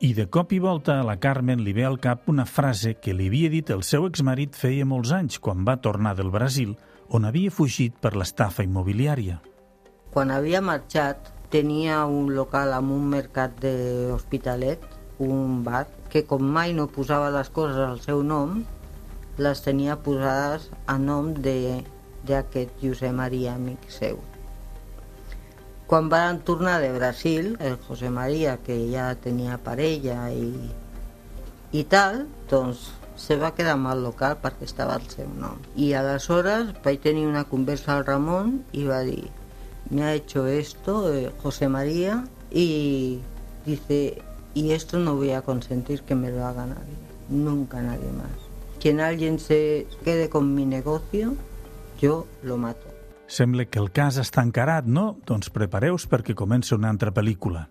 I 0.00 0.14
de 0.16 0.24
cop 0.32 0.54
i 0.56 0.58
volta 0.64 0.94
a 0.96 1.04
la 1.04 1.18
Carmen 1.20 1.60
li 1.60 1.74
ve 1.76 1.82
al 1.84 1.98
cap 2.00 2.30
una 2.32 2.46
frase 2.48 2.94
que 3.04 3.12
li 3.12 3.26
havia 3.28 3.50
dit 3.52 3.68
el 3.74 3.82
seu 3.84 4.06
exmarit 4.08 4.54
feia 4.56 4.86
molts 4.88 5.10
anys 5.12 5.36
quan 5.44 5.66
va 5.68 5.74
tornar 5.84 6.14
del 6.16 6.30
Brasil, 6.32 6.70
on 7.12 7.26
havia 7.28 7.52
fugit 7.52 7.98
per 8.00 8.14
l'estafa 8.16 8.64
immobiliària. 8.64 9.36
Quan 10.14 10.32
havia 10.32 10.64
marxat, 10.64 11.28
tenia 11.52 12.00
un 12.08 12.32
local 12.32 12.72
amb 12.72 12.96
un 12.96 13.12
mercat 13.12 13.60
d'Hospitalet, 13.60 14.88
un 15.20 15.60
bar, 15.68 15.84
que 16.08 16.24
com 16.24 16.48
mai 16.48 16.72
no 16.72 16.88
posava 16.88 17.28
les 17.36 17.52
coses 17.52 17.84
al 17.84 18.00
seu 18.00 18.24
nom, 18.24 18.62
les 19.36 19.60
tenia 19.60 20.00
posades 20.00 20.70
a 20.88 20.96
nom 20.96 21.34
d'aquest 21.44 22.80
Josep 22.80 23.12
Maria, 23.20 23.58
amic 23.60 23.84
seu. 23.92 24.16
Quan 25.90 26.06
van 26.08 26.38
tornar 26.46 26.80
de 26.80 26.92
Brasil, 26.92 27.56
el 27.58 27.74
José 27.82 28.10
María, 28.14 28.58
que 28.62 28.76
ja 28.92 29.08
tenia 29.18 29.56
parella 29.58 30.28
i 30.30 31.82
tal, 31.90 32.28
doncs 32.52 32.84
se 33.18 33.34
va 33.40 33.50
quedar 33.56 33.74
amb 33.74 33.90
el 33.90 34.04
local 34.06 34.36
perquè 34.38 34.68
estava 34.68 34.94
al 34.94 35.08
seu 35.10 35.26
nom. 35.34 35.58
I 35.74 35.90
aleshores 35.98 36.70
vaig 36.84 37.02
tenir 37.02 37.26
una 37.26 37.42
conversa 37.50 37.96
al 37.96 38.06
Ramon 38.06 38.60
i 38.70 38.86
va 38.86 39.00
dir 39.02 39.26
me 39.90 40.04
ha 40.04 40.14
hecho 40.14 40.46
esto 40.46 41.12
eh, 41.12 41.32
José 41.42 41.68
María 41.68 42.24
y 42.52 43.18
dice 43.66 44.22
y 44.54 44.70
esto 44.70 44.98
no 44.98 45.16
voy 45.16 45.32
a 45.32 45.42
consentir 45.42 46.02
que 46.02 46.14
me 46.14 46.30
lo 46.30 46.46
haga 46.46 46.66
nadie, 46.66 46.98
nunca 47.28 47.82
nadie 47.82 48.12
más. 48.12 48.30
Quien 48.78 49.00
alguien 49.00 49.40
se 49.40 49.88
quede 50.04 50.30
con 50.30 50.54
mi 50.54 50.66
negocio, 50.66 51.34
yo 52.00 52.26
lo 52.44 52.56
mato. 52.56 52.89
Sembla 53.30 53.68
que 53.70 53.78
el 53.78 53.92
cas 53.94 54.16
està 54.18 54.42
encarat, 54.42 54.88
no? 54.90 55.20
Doncs 55.22 55.52
prepareu-vos 55.54 56.08
perquè 56.10 56.34
comença 56.34 56.74
una 56.74 56.90
altra 56.90 57.12
pel·lícula. 57.14 57.68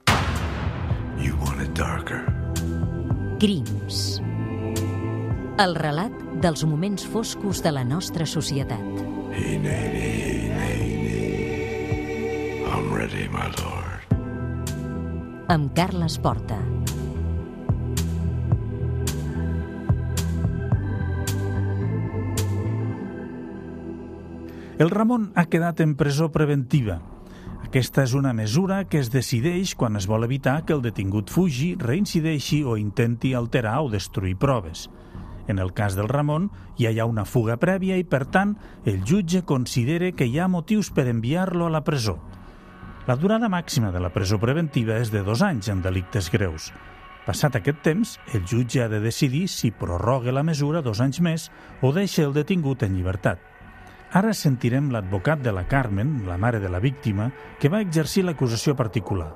You 1.20 1.36
want 1.43 1.60
it 1.60 1.74
darker. 1.76 2.22
Crims. 3.43 4.22
El 5.60 5.76
relat 5.76 6.16
dels 6.39 6.64
moments 6.64 7.03
foscos 7.03 7.60
de 7.66 7.74
la 7.76 7.84
nostra 7.84 8.24
societat. 8.26 9.03
Nady, 9.36 9.68
hey, 9.68 10.47
Nady. 10.55 11.20
I'm 12.72 12.95
ready, 12.95 13.28
my 13.28 13.51
lord. 13.60 14.07
Amb 15.51 15.76
Carles 15.76 16.16
Porta. 16.24 16.64
El 24.80 24.91
Ramon 24.91 25.34
ha 25.36 25.43
quedat 25.51 25.82
en 25.84 25.97
presó 25.99 26.30
preventiva. 26.32 27.01
Aquesta 27.67 28.05
és 28.07 28.13
una 28.15 28.32
mesura 28.32 28.77
que 28.88 29.01
es 29.03 29.09
decideix 29.11 29.73
quan 29.75 29.99
es 29.99 30.05
vol 30.07 30.23
evitar 30.23 30.61
que 30.63 30.71
el 30.71 30.80
detingut 30.86 31.34
fugi, 31.36 31.73
reincideixi 31.82 32.61
o 32.63 32.77
intenti 32.80 33.34
alterar 33.36 33.82
o 33.84 33.89
destruir 33.91 34.38
proves. 34.39 34.86
En 35.51 35.59
el 35.59 35.73
cas 35.75 35.97
del 35.99 36.07
Ramon, 36.07 36.47
ja 36.80 36.93
hi 36.95 37.01
ha 37.03 37.09
una 37.11 37.27
fuga 37.27 37.59
prèvia 37.59 37.99
i, 37.99 38.07
per 38.07 38.23
tant, 38.32 38.55
el 38.86 39.03
jutge 39.03 39.43
considera 39.43 40.13
que 40.15 40.30
hi 40.32 40.39
ha 40.39 40.47
motius 40.47 40.93
per 40.95 41.09
enviar-lo 41.11 41.67
a 41.67 41.75
la 41.75 41.84
presó. 41.84 42.15
La 43.03 43.19
durada 43.19 43.51
màxima 43.51 43.91
de 43.91 43.99
la 43.99 44.13
presó 44.15 44.39
preventiva 44.39 44.95
és 45.03 45.11
de 45.11 45.27
dos 45.27 45.43
anys 45.43 45.67
en 45.67 45.84
delictes 45.84 46.32
greus. 46.32 46.71
Passat 47.27 47.59
aquest 47.59 47.84
temps, 47.84 48.15
el 48.32 48.47
jutge 48.47 48.86
ha 48.86 48.88
de 48.88 49.03
decidir 49.03 49.49
si 49.51 49.75
prorroga 49.75 50.32
la 50.32 50.47
mesura 50.47 50.80
dos 50.80 51.03
anys 51.03 51.19
més 51.19 51.51
o 51.84 51.91
deixa 51.91 52.23
el 52.23 52.32
detingut 52.32 52.88
en 52.88 52.95
llibertat. 52.95 53.48
Ara 54.10 54.32
sentirem 54.34 54.88
l'advocat 54.89 55.43
de 55.45 55.51
la 55.53 55.68
Carmen, 55.70 56.24
la 56.26 56.38
mare 56.41 56.57
de 56.60 56.70
la 56.70 56.80
víctima, 56.82 57.28
que 57.60 57.70
va 57.70 57.82
exercir 57.86 58.24
l'acusació 58.26 58.74
particular. 58.74 59.28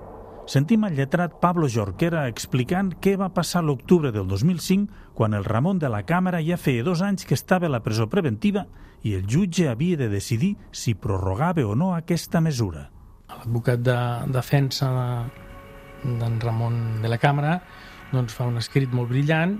Sentim 0.50 0.88
el 0.88 0.96
lletrat 0.98 1.36
Pablo 1.40 1.68
Jorquera 1.70 2.24
explicant 2.28 2.90
què 3.00 3.14
va 3.22 3.30
passar 3.36 3.62
l'octubre 3.64 4.10
del 4.12 4.26
2005 4.28 5.14
quan 5.14 5.38
el 5.38 5.46
Ramon 5.46 5.78
de 5.80 5.92
la 5.94 6.02
Càmera 6.10 6.42
ja 6.42 6.58
feia 6.58 6.84
dos 6.84 7.04
anys 7.06 7.24
que 7.30 7.38
estava 7.38 7.70
a 7.70 7.72
la 7.72 7.84
presó 7.86 8.10
preventiva 8.10 8.66
i 9.06 9.14
el 9.14 9.28
jutge 9.30 9.70
havia 9.70 10.00
de 10.02 10.10
decidir 10.10 10.56
si 10.72 10.96
prorrogava 10.98 11.68
o 11.70 11.78
no 11.78 11.94
aquesta 11.94 12.42
mesura. 12.42 12.90
L'advocat 13.30 13.86
de 13.86 13.98
defensa 14.34 14.90
d'en 16.02 16.42
Ramon 16.42 17.04
de 17.06 17.14
la 17.14 17.22
Càmera 17.22 17.60
doncs, 18.12 18.34
fa 18.34 18.50
un 18.50 18.58
escrit 18.58 18.90
molt 18.90 19.14
brillant 19.14 19.60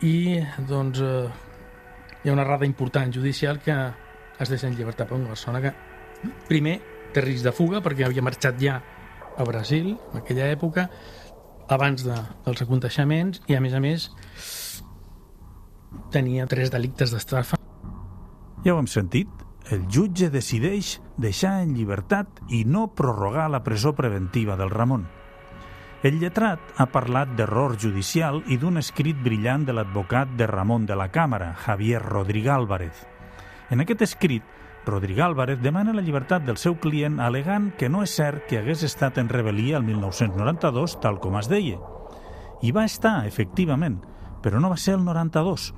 i 0.00 0.40
doncs, 0.66 1.04
eh, 1.04 1.28
hi 2.24 2.30
ha 2.30 2.32
una 2.32 2.48
errada 2.48 2.64
important 2.64 3.12
judicial 3.12 3.60
que 3.60 3.76
es 4.40 4.52
deixa 4.52 4.68
en 4.68 4.76
llibertat 4.76 5.08
per 5.08 5.18
una 5.18 5.32
persona 5.32 5.62
que 5.64 5.72
primer 6.48 6.78
té 7.14 7.24
risc 7.24 7.46
de 7.46 7.54
fuga 7.56 7.82
perquè 7.84 8.06
havia 8.06 8.24
marxat 8.24 8.58
ja 8.60 8.80
a 9.36 9.44
Brasil 9.44 9.94
en 9.96 10.20
aquella 10.20 10.50
època 10.52 10.88
abans 11.72 12.04
de, 12.06 12.16
dels 12.46 12.62
aconteixements 12.62 13.42
i 13.50 13.56
a 13.56 13.60
més 13.60 13.74
a 13.74 13.82
més 13.82 14.10
tenia 16.14 16.46
tres 16.50 16.70
delictes 16.72 17.12
d'estafa 17.14 17.58
Ja 18.64 18.74
ho 18.74 18.80
hem 18.82 18.88
sentit, 18.90 19.30
el 19.70 19.84
jutge 19.90 20.28
decideix 20.30 20.96
deixar 21.22 21.60
en 21.62 21.74
llibertat 21.74 22.40
i 22.54 22.64
no 22.66 22.88
prorrogar 22.98 23.48
la 23.50 23.62
presó 23.66 23.94
preventiva 23.98 24.56
del 24.58 24.70
Ramon. 24.70 25.06
El 26.06 26.20
lletrat 26.20 26.60
ha 26.76 26.86
parlat 26.92 27.32
d'error 27.38 27.76
judicial 27.82 28.42
i 28.46 28.58
d'un 28.62 28.78
escrit 28.78 29.18
brillant 29.22 29.64
de 29.66 29.74
l'advocat 29.74 30.34
de 30.38 30.46
Ramon 30.46 30.86
de 30.86 30.98
la 30.98 31.08
Càmera, 31.10 31.54
Javier 31.64 32.02
Rodríguez 32.02 32.52
Álvarez. 32.52 33.06
En 33.70 33.82
aquest 33.82 34.02
escrit, 34.02 34.44
Rodríguez 34.86 35.24
Álvarez 35.24 35.60
demana 35.60 35.92
la 35.92 36.02
llibertat 36.02 36.44
del 36.46 36.56
seu 36.62 36.76
client 36.78 37.18
alegant 37.18 37.72
que 37.74 37.88
no 37.90 38.04
és 38.06 38.12
cert 38.14 38.44
que 38.46 38.60
hagués 38.60 38.84
estat 38.86 39.18
en 39.18 39.28
rebel·lia 39.28 39.80
el 39.80 39.86
1992, 39.88 41.00
tal 41.02 41.18
com 41.18 41.34
es 41.40 41.50
deia. 41.50 41.80
I 42.62 42.70
va 42.70 42.86
estar, 42.86 43.26
efectivament, 43.26 43.98
però 44.42 44.60
no 44.62 44.70
va 44.70 44.78
ser 44.78 44.94
el 44.94 45.04
92, 45.04 45.72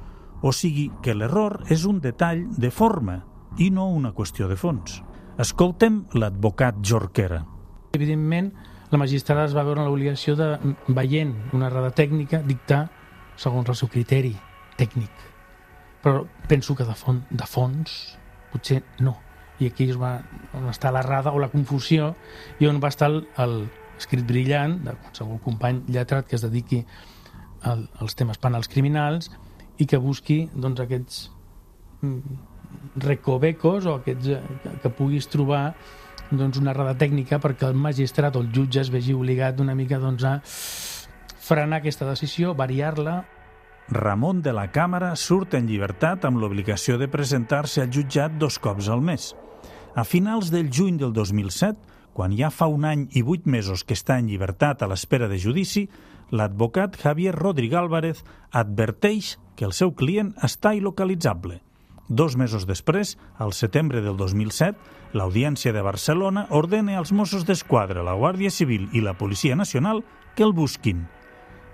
o 0.44 0.52
sigui 0.52 0.90
que 1.02 1.16
l'error 1.16 1.62
és 1.72 1.86
un 1.88 2.02
detall 2.04 2.44
de 2.60 2.70
forma 2.70 3.22
i 3.56 3.70
no 3.72 3.88
una 3.88 4.12
qüestió 4.12 4.50
de 4.52 4.60
fons. 4.60 5.00
Escoltem 5.38 6.04
l'advocat 6.12 6.82
Jorquera. 6.84 7.44
evidentment 7.92 8.52
la 8.90 8.98
magistrada 8.98 9.44
es 9.44 9.56
va 9.56 9.64
veure 9.64 9.80
en 9.80 9.88
l'obligació 9.88 10.36
de, 10.36 10.58
veient 10.88 11.34
una 11.52 11.66
errada 11.66 11.90
tècnica, 11.90 12.42
dictar 12.44 12.88
segons 13.36 13.68
el 13.68 13.76
seu 13.76 13.88
criteri 13.88 14.36
tècnic. 14.76 15.27
Però 16.02 16.24
penso 16.48 16.76
que 16.78 16.86
de, 16.86 16.94
fons, 16.94 17.24
de 17.30 17.46
fons 17.48 17.96
potser 18.52 18.82
no. 19.00 19.16
I 19.58 19.72
aquí 19.72 19.88
es 19.90 19.98
va, 19.98 20.18
on 20.54 20.68
està 20.70 20.92
l'errada 20.94 21.32
o 21.34 21.40
la 21.42 21.50
confusió 21.50 22.12
i 22.62 22.68
on 22.70 22.78
va 22.82 22.92
estar 22.92 23.10
el, 23.10 23.56
brillant 24.26 24.78
de 24.84 24.94
qualsevol 24.94 25.40
company 25.42 25.82
lletrat 25.90 26.28
que 26.28 26.36
es 26.38 26.44
dediqui 26.46 26.84
al, 27.66 27.88
als 27.98 28.14
temes 28.14 28.38
penals 28.38 28.70
criminals 28.70 29.32
i 29.78 29.86
que 29.86 29.98
busqui 29.98 30.44
doncs, 30.54 30.80
aquests 30.84 31.24
mm, 32.02 32.38
recovecos 33.02 33.86
o 33.86 33.96
aquests 33.98 34.30
eh, 34.36 34.42
que, 34.62 34.76
que 34.84 34.92
puguis 34.94 35.26
trobar 35.26 35.72
doncs, 36.30 36.58
una 36.60 36.70
errada 36.74 36.94
tècnica 36.98 37.40
perquè 37.42 37.66
el 37.66 37.74
magistrat 37.74 38.36
o 38.36 38.44
el 38.44 38.52
jutge 38.54 38.82
es 38.82 38.92
vegi 38.94 39.16
obligat 39.16 39.60
una 39.64 39.74
mica 39.74 39.98
doncs, 39.98 40.24
a 40.24 40.38
frenar 41.48 41.80
aquesta 41.80 42.08
decisió, 42.08 42.54
variar-la. 42.54 43.22
Ramon 43.90 44.42
de 44.44 44.52
la 44.52 44.66
Càmera 44.68 45.14
surt 45.16 45.54
en 45.56 45.64
llibertat 45.64 46.26
amb 46.28 46.36
l'obligació 46.42 46.98
de 47.00 47.06
presentar-se 47.08 47.80
al 47.80 47.92
jutjat 47.94 48.34
dos 48.36 48.58
cops 48.60 48.90
al 48.92 49.00
mes. 49.00 49.30
A 49.96 50.04
finals 50.04 50.50
del 50.52 50.68
juny 50.68 50.98
del 51.00 51.14
2007, 51.16 51.80
quan 52.12 52.34
ja 52.36 52.50
fa 52.52 52.68
un 52.68 52.84
any 52.84 53.06
i 53.16 53.22
vuit 53.24 53.46
mesos 53.48 53.86
que 53.88 53.96
està 53.96 54.18
en 54.20 54.28
llibertat 54.28 54.84
a 54.84 54.90
l'espera 54.92 55.28
de 55.28 55.40
judici, 55.40 55.86
l'advocat 56.28 57.00
Javier 57.00 57.32
Rodríguez 57.32 57.80
Álvarez 57.80 58.22
adverteix 58.52 59.38
que 59.56 59.64
el 59.64 59.72
seu 59.72 59.94
client 59.96 60.34
està 60.44 60.74
il·localitzable. 60.76 61.62
Dos 62.08 62.36
mesos 62.36 62.68
després, 62.68 63.16
al 63.38 63.56
setembre 63.56 64.04
del 64.04 64.20
2007, 64.20 64.76
l'Audiència 65.16 65.72
de 65.72 65.80
Barcelona 65.80 66.44
ordena 66.50 66.98
als 67.00 67.12
Mossos 67.12 67.48
d'Esquadra, 67.48 68.04
la 68.04 68.16
Guàrdia 68.20 68.52
Civil 68.52 68.90
i 68.92 69.00
la 69.00 69.16
Policia 69.16 69.56
Nacional 69.56 70.04
que 70.36 70.44
el 70.44 70.52
busquin– 70.52 71.06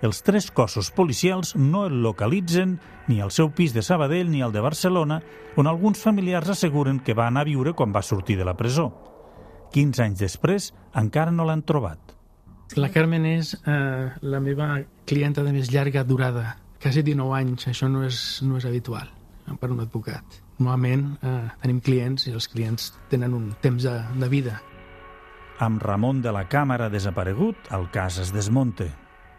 els 0.05 0.21
tres 0.25 0.51
cossos 0.51 0.91
policials 0.91 1.55
no 1.55 1.85
el 1.87 2.01
localitzen 2.03 2.77
ni 3.07 3.21
al 3.21 3.31
seu 3.31 3.51
pis 3.55 3.73
de 3.73 3.83
Sabadell 3.85 4.31
ni 4.31 4.41
al 4.41 4.53
de 4.53 4.63
Barcelona, 4.63 5.21
on 5.55 5.67
alguns 5.67 6.01
familiars 6.01 6.49
asseguren 6.53 6.99
que 6.99 7.13
va 7.13 7.27
anar 7.27 7.45
a 7.45 7.49
viure 7.49 7.73
quan 7.73 7.93
va 7.95 8.03
sortir 8.05 8.37
de 8.37 8.45
la 8.45 8.55
presó. 8.57 8.89
15 9.73 10.03
anys 10.03 10.21
després 10.21 10.71
encara 10.95 11.31
no 11.31 11.45
l'han 11.45 11.63
trobat. 11.63 12.15
La 12.79 12.89
Carmen 12.89 13.25
és 13.29 13.53
eh, 13.67 14.09
la 14.21 14.39
meva 14.41 14.79
clienta 15.05 15.43
de 15.45 15.53
més 15.53 15.69
llarga 15.73 16.03
durada, 16.03 16.55
quasi 16.81 17.03
19 17.05 17.37
anys. 17.37 17.67
Això 17.69 17.89
no 17.91 18.03
és, 18.07 18.41
no 18.41 18.57
és 18.57 18.65
habitual 18.65 19.11
per 19.61 19.69
un 19.69 19.83
advocat. 19.83 20.41
Normalment 20.57 21.07
eh, 21.21 21.39
tenim 21.61 21.81
clients 21.83 22.25
i 22.29 22.33
els 22.33 22.49
clients 22.49 22.93
tenen 23.11 23.35
un 23.37 23.51
temps 23.61 23.85
de, 23.85 23.95
de 24.17 24.29
vida. 24.31 24.59
Amb 25.61 25.83
Ramon 25.83 26.21
de 26.23 26.33
la 26.35 26.47
Càmera 26.51 26.89
desaparegut, 26.91 27.69
el 27.75 27.89
cas 27.93 28.19
es 28.23 28.33
desmonte. 28.35 28.89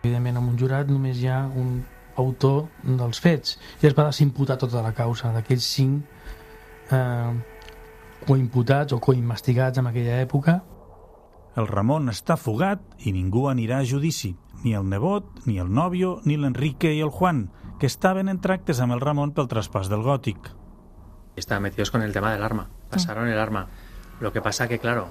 Evidentment, 0.06 0.36
amb 0.38 0.52
un 0.52 0.58
jurat 0.60 0.86
només 0.86 1.18
hi 1.18 1.26
ha 1.26 1.40
un 1.58 1.80
autor 2.20 2.68
dels 2.86 3.18
fets 3.18 3.56
i 3.82 3.88
es 3.88 3.94
va 3.96 4.04
desimputar 4.06 4.54
tota 4.60 4.78
la 4.84 4.92
causa 4.94 5.32
d'aquells 5.34 5.66
cinc 5.66 6.92
eh, 6.94 7.32
coimputats 8.28 8.94
o 8.94 9.00
coinvestigats 9.02 9.82
en 9.82 9.90
aquella 9.90 10.20
època. 10.22 10.60
El 11.58 11.66
Ramon 11.66 12.12
està 12.12 12.36
fugat 12.38 12.84
i 13.08 13.12
ningú 13.16 13.48
anirà 13.50 13.80
a 13.80 13.88
judici, 13.88 14.34
ni 14.62 14.76
el 14.78 14.86
nebot, 14.86 15.42
ni 15.48 15.58
el 15.58 15.72
nòvio, 15.72 16.20
ni 16.24 16.36
l'Enrique 16.38 16.92
i 16.94 17.02
el 17.02 17.10
Juan, 17.10 17.48
que 17.80 17.90
estaven 17.90 18.30
en 18.30 18.38
tractes 18.44 18.78
amb 18.80 18.94
el 18.94 19.02
Ramon 19.02 19.34
pel 19.34 19.50
traspàs 19.50 19.90
del 19.90 20.06
gòtic. 20.06 20.52
Estaban 21.34 21.64
metidos 21.64 21.90
con 21.90 22.02
el 22.02 22.12
tema 22.12 22.32
del 22.32 22.44
arma, 22.44 22.68
pasaron 22.90 23.26
el 23.26 23.38
arma. 23.38 23.66
Lo 24.20 24.32
que 24.32 24.40
pasa 24.40 24.68
que, 24.68 24.78
claro, 24.78 25.08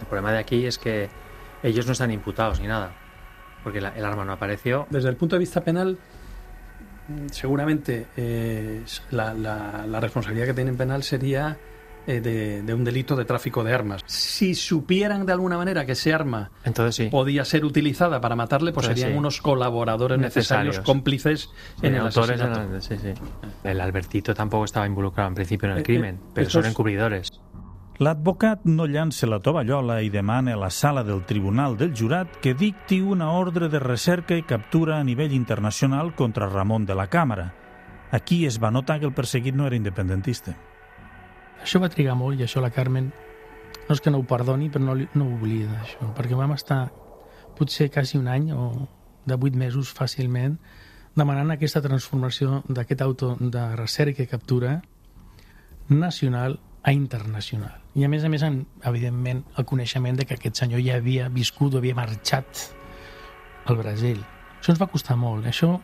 el 0.00 0.06
problema 0.06 0.32
de 0.32 0.38
aquí 0.38 0.64
es 0.64 0.78
que 0.78 1.10
ellos 1.62 1.84
no 1.84 1.92
están 1.92 2.10
imputados 2.10 2.60
ni 2.60 2.66
nada. 2.66 2.94
Porque 3.64 3.80
la, 3.80 3.90
el 3.90 4.04
arma 4.04 4.24
no 4.24 4.32
apareció. 4.32 4.86
Desde 4.90 5.08
el 5.08 5.16
punto 5.16 5.36
de 5.36 5.40
vista 5.40 5.62
penal, 5.62 5.98
seguramente 7.30 8.06
eh, 8.16 8.82
la, 9.10 9.32
la, 9.34 9.84
la, 9.86 10.00
responsabilidad 10.00 10.46
que 10.46 10.54
tienen 10.54 10.76
penal 10.76 11.02
sería 11.02 11.56
eh, 12.06 12.20
de, 12.20 12.62
de, 12.62 12.74
un 12.74 12.84
delito 12.84 13.16
de 13.16 13.24
tráfico 13.24 13.64
de 13.64 13.72
armas. 13.74 14.02
Si 14.06 14.54
supieran 14.54 15.24
de 15.26 15.32
alguna 15.32 15.56
manera 15.56 15.84
que 15.86 15.92
ese 15.92 16.12
arma 16.12 16.50
Entonces, 16.64 16.94
sí. 16.96 17.08
podía 17.10 17.44
ser 17.44 17.64
utilizada 17.64 18.20
para 18.20 18.36
matarle, 18.36 18.72
pues 18.72 18.84
Entonces, 18.86 19.00
serían 19.02 19.16
sí. 19.16 19.18
unos 19.18 19.40
colaboradores 19.40 20.18
necesarios, 20.18 20.76
Necesarios. 20.76 20.86
cómplices 20.86 21.40
Sí, 21.80 21.86
en 21.86 21.94
el 21.94 22.00
autores 22.02 22.40
asesinato. 22.40 22.60
eran- 22.60 22.82
sí, 22.82 22.96
sí. 22.98 23.12
El 23.64 23.80
Albertito 23.80 24.34
tampoco 24.34 24.64
estaba 24.64 24.86
involucrado 24.86 25.28
en 25.28 25.34
principio 25.34 25.66
en 25.68 25.72
el 25.76 25.80
Eh, 25.80 25.84
crimen, 25.84 26.14
eh, 26.16 26.30
pero 26.34 26.46
estos- 26.46 26.62
son 26.62 26.70
encubridores. 26.70 27.28
L'advocat 27.98 28.60
no 28.62 28.84
llança 28.86 29.26
la 29.26 29.40
tovallola 29.42 29.96
i 30.06 30.10
demana 30.14 30.52
a 30.54 30.58
la 30.60 30.68
sala 30.70 31.02
del 31.02 31.24
Tribunal 31.26 31.72
del 31.76 31.96
Jurat 31.98 32.36
que 32.38 32.52
dicti 32.54 33.00
una 33.02 33.32
ordre 33.34 33.66
de 33.68 33.80
recerca 33.82 34.36
i 34.38 34.44
captura 34.46 35.00
a 35.00 35.02
nivell 35.02 35.32
internacional 35.34 36.12
contra 36.14 36.46
Ramon 36.46 36.86
de 36.86 36.94
la 36.94 37.08
Càmera. 37.10 37.48
Aquí 38.14 38.44
es 38.46 38.60
va 38.62 38.70
notar 38.70 39.00
que 39.00 39.06
el 39.10 39.16
perseguit 39.16 39.56
no 39.58 39.66
era 39.66 39.74
independentista. 39.74 40.54
Això 41.58 41.82
va 41.82 41.90
trigar 41.90 42.14
molt 42.14 42.38
i 42.38 42.46
això 42.46 42.62
la 42.62 42.70
Carmen 42.70 43.10
no 43.10 43.96
és 43.96 44.00
que 44.00 44.14
no 44.14 44.22
ho 44.22 44.28
perdoni, 44.30 44.70
però 44.70 44.84
no, 44.84 44.94
no 44.94 45.26
ho 45.26 45.34
oblida, 45.34 45.80
això, 45.82 46.12
perquè 46.14 46.38
vam 46.38 46.54
estar 46.54 46.84
potser 47.58 47.90
quasi 47.90 48.14
un 48.20 48.30
any 48.30 48.52
o 48.54 48.68
de 49.26 49.40
vuit 49.42 49.58
mesos 49.58 49.90
fàcilment 49.90 50.54
demanant 51.18 51.50
aquesta 51.50 51.82
transformació 51.82 52.62
d'aquest 52.68 53.02
auto 53.02 53.34
de 53.40 53.66
recerca 53.74 54.22
i 54.22 54.30
captura 54.30 54.78
nacional 55.90 56.60
a 56.88 56.92
internacional. 56.92 57.76
I 57.94 58.06
a 58.06 58.08
més 58.08 58.24
a 58.24 58.30
més, 58.32 58.42
en, 58.46 58.62
evidentment, 58.88 59.42
el 59.60 59.66
coneixement 59.68 60.16
de 60.16 60.24
que 60.24 60.38
aquest 60.38 60.62
senyor 60.62 60.80
ja 60.80 60.96
havia 60.96 61.28
viscut 61.28 61.74
o 61.74 61.82
havia 61.82 61.96
marxat 61.98 62.62
al 63.68 63.76
Brasil. 63.76 64.22
Això 64.56 64.72
ens 64.72 64.80
va 64.80 64.88
costar 64.88 65.18
molt. 65.20 65.44
Això 65.50 65.74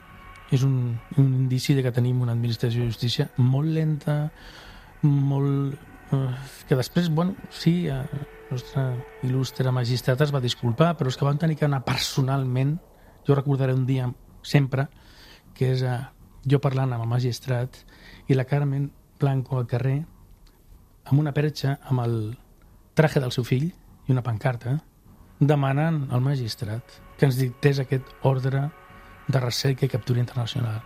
és 0.54 0.64
un, 0.64 0.94
un 1.20 1.26
indici 1.42 1.76
de 1.76 1.84
que 1.84 1.92
tenim 1.92 2.22
una 2.24 2.32
administració 2.32 2.84
de 2.84 2.92
justícia 2.92 3.28
molt 3.36 3.68
lenta, 3.74 4.16
molt... 5.02 5.76
Eh, 6.14 6.22
que 6.70 6.78
després, 6.78 7.10
bueno, 7.12 7.36
sí, 7.52 7.74
eh, 7.92 8.00
el 8.48 8.56
nostre 8.56 8.86
il·lustre 9.28 9.76
magistrat 9.76 10.24
es 10.24 10.32
va 10.32 10.40
disculpar, 10.40 10.94
però 10.96 11.12
és 11.12 11.20
que 11.20 11.28
van 11.28 11.40
tenir 11.42 11.58
que 11.60 11.68
anar 11.68 11.82
personalment, 11.84 12.78
jo 13.28 13.36
recordaré 13.36 13.76
un 13.76 13.84
dia 13.84 14.08
sempre, 14.40 14.88
que 15.52 15.74
és 15.74 15.84
eh, 15.84 16.00
jo 16.48 16.64
parlant 16.64 16.96
amb 16.96 17.04
el 17.04 17.12
magistrat 17.12 17.76
i 18.28 18.40
la 18.40 18.48
Carmen 18.48 18.88
Blanco 19.20 19.60
al 19.60 19.68
carrer 19.68 19.98
amb 21.04 21.20
una 21.20 21.32
perxa 21.36 21.78
amb 21.90 22.04
el 22.04 22.16
traje 22.94 23.20
del 23.20 23.32
seu 23.34 23.44
fill 23.44 23.68
i 23.70 24.12
una 24.14 24.24
pancarta 24.24 24.78
demanant 25.40 26.06
al 26.14 26.22
magistrat 26.24 26.98
que 27.18 27.28
ens 27.28 27.38
dictés 27.38 27.80
aquest 27.82 28.10
ordre 28.22 28.68
de 29.28 29.40
recerca 29.40 29.86
i 29.86 29.92
captura 29.92 30.20
internacional. 30.20 30.82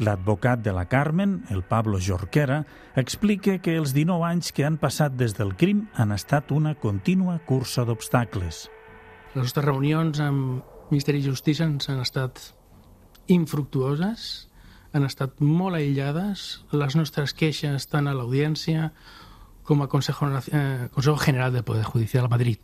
L'advocat 0.00 0.62
de 0.64 0.72
la 0.72 0.86
Carmen, 0.88 1.42
el 1.50 1.62
Pablo 1.62 1.98
Jorquera, 2.00 2.62
explica 2.96 3.58
que 3.60 3.76
els 3.76 3.92
19 3.92 4.24
anys 4.24 4.52
que 4.56 4.64
han 4.64 4.78
passat 4.80 5.12
des 5.12 5.34
del 5.36 5.52
crim 5.60 5.88
han 5.94 6.12
estat 6.12 6.52
una 6.56 6.74
contínua 6.74 7.38
cursa 7.46 7.84
d'obstacles. 7.84 8.62
Les 9.34 9.44
nostres 9.44 9.66
reunions 9.66 10.20
amb 10.24 10.64
Ministeri 10.90 11.20
de 11.20 11.28
Justícia 11.28 11.68
ens 11.68 11.90
han 11.92 12.00
estat 12.00 12.40
infructuoses, 13.28 14.48
han 14.96 15.04
estat 15.06 15.36
molt 15.44 15.76
aïllades, 15.76 16.64
les 16.72 16.96
nostres 16.96 17.36
queixes 17.36 17.86
tant 17.92 18.08
a 18.08 18.16
l'audiència 18.16 18.88
com 19.70 19.82
al 19.82 19.88
Consejo, 19.88 20.26
eh, 20.50 20.88
Consejo 20.92 21.16
General 21.16 21.52
del 21.52 21.62
Poder 21.62 21.84
Judicial 21.84 22.24
a 22.24 22.28
Madrid. 22.28 22.58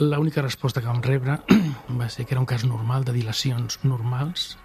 L'única 0.00 0.42
resposta 0.42 0.80
que 0.80 0.90
vam 0.90 0.98
rebre 0.98 1.36
va 2.00 2.08
ser 2.10 2.24
que 2.26 2.34
era 2.34 2.40
un 2.40 2.46
cas 2.46 2.64
normal, 2.66 3.04
de 3.06 3.14
dilacions 3.14 3.78
normals, 3.84 4.56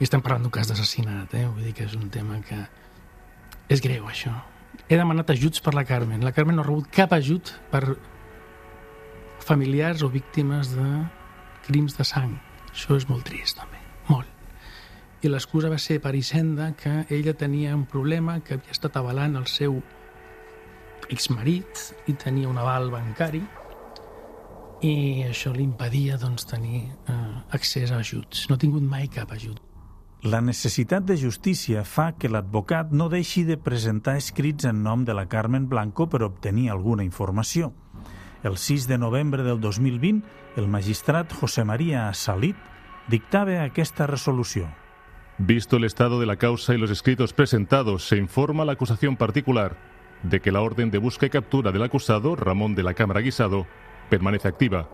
i 0.00 0.02
estem 0.02 0.18
parlant 0.18 0.42
d'un 0.42 0.54
cas 0.56 0.66
d'assassinat, 0.66 1.36
eh? 1.38 1.44
vull 1.46 1.68
dir 1.68 1.74
que 1.78 1.86
és 1.86 1.94
un 1.94 2.10
tema 2.10 2.40
que 2.42 2.58
és 3.70 3.84
greu, 3.84 4.08
això. 4.10 4.34
He 4.88 4.98
demanat 4.98 5.30
ajuts 5.30 5.62
per 5.62 5.76
la 5.78 5.86
Carmen. 5.86 6.26
La 6.26 6.34
Carmen 6.34 6.58
no 6.58 6.64
ha 6.64 6.66
rebut 6.66 6.90
cap 6.90 7.14
ajut 7.14 7.54
per 7.70 7.84
familiars 9.38 10.02
o 10.02 10.10
víctimes 10.10 10.74
de 10.74 10.88
crims 11.68 11.94
de 11.94 12.10
sang. 12.10 12.34
Això 12.72 12.98
és 12.98 13.06
molt 13.06 13.22
trist, 13.30 13.62
també. 13.62 13.81
I 15.22 15.30
l'excusa 15.30 15.70
va 15.70 15.78
ser 15.78 16.00
per 16.02 16.16
Hisenda 16.18 16.72
que 16.74 17.04
ella 17.14 17.34
tenia 17.38 17.76
un 17.76 17.84
problema, 17.86 18.40
que 18.42 18.56
havia 18.58 18.74
estat 18.74 18.96
avalant 18.98 19.36
el 19.38 19.46
seu 19.46 19.76
exmarit 21.14 21.82
i 22.10 22.14
tenia 22.18 22.50
un 22.50 22.58
aval 22.58 22.90
bancari 22.90 23.42
i 24.82 25.22
això 25.28 25.52
li 25.54 25.62
impedia 25.62 26.16
doncs, 26.18 26.46
tenir 26.50 26.88
eh, 26.90 27.14
accés 27.54 27.92
a 27.92 28.00
ajuts. 28.02 28.48
No 28.50 28.56
ha 28.56 28.62
tingut 28.62 28.82
mai 28.82 29.06
cap 29.06 29.30
ajut. 29.30 29.62
La 30.26 30.40
necessitat 30.42 31.06
de 31.06 31.16
justícia 31.18 31.84
fa 31.86 32.12
que 32.18 32.30
l'advocat 32.30 32.90
no 32.90 33.08
deixi 33.10 33.42
de 33.46 33.56
presentar 33.58 34.16
escrits 34.18 34.66
en 34.66 34.82
nom 34.82 35.06
de 35.06 35.14
la 35.14 35.28
Carmen 35.30 35.68
Blanco 35.70 36.08
per 36.10 36.22
obtenir 36.26 36.68
alguna 36.70 37.06
informació. 37.06 37.72
El 38.42 38.58
6 38.58 38.88
de 38.90 38.98
novembre 38.98 39.42
del 39.46 39.60
2020, 39.60 40.22
el 40.58 40.66
magistrat 40.66 41.30
José 41.32 41.62
María 41.64 42.10
Salit 42.14 42.58
dictava 43.10 43.62
aquesta 43.62 44.06
resolució. 44.10 44.66
Visto 45.38 45.76
el 45.76 45.84
estado 45.84 46.20
de 46.20 46.26
la 46.26 46.36
causa 46.36 46.74
y 46.74 46.78
los 46.78 46.90
escritos 46.90 47.32
presentados, 47.32 48.06
se 48.06 48.16
informa 48.16 48.64
la 48.64 48.72
acusación 48.72 49.16
particular 49.16 49.76
de 50.22 50.40
que 50.40 50.52
la 50.52 50.60
orden 50.60 50.90
de 50.90 50.98
busca 50.98 51.26
y 51.26 51.30
captura 51.30 51.72
del 51.72 51.82
acusado, 51.82 52.36
Ramón 52.36 52.74
de 52.74 52.82
la 52.82 52.94
Cámara 52.94 53.20
Guisado, 53.20 53.66
permanece 54.08 54.48
activa. 54.48 54.88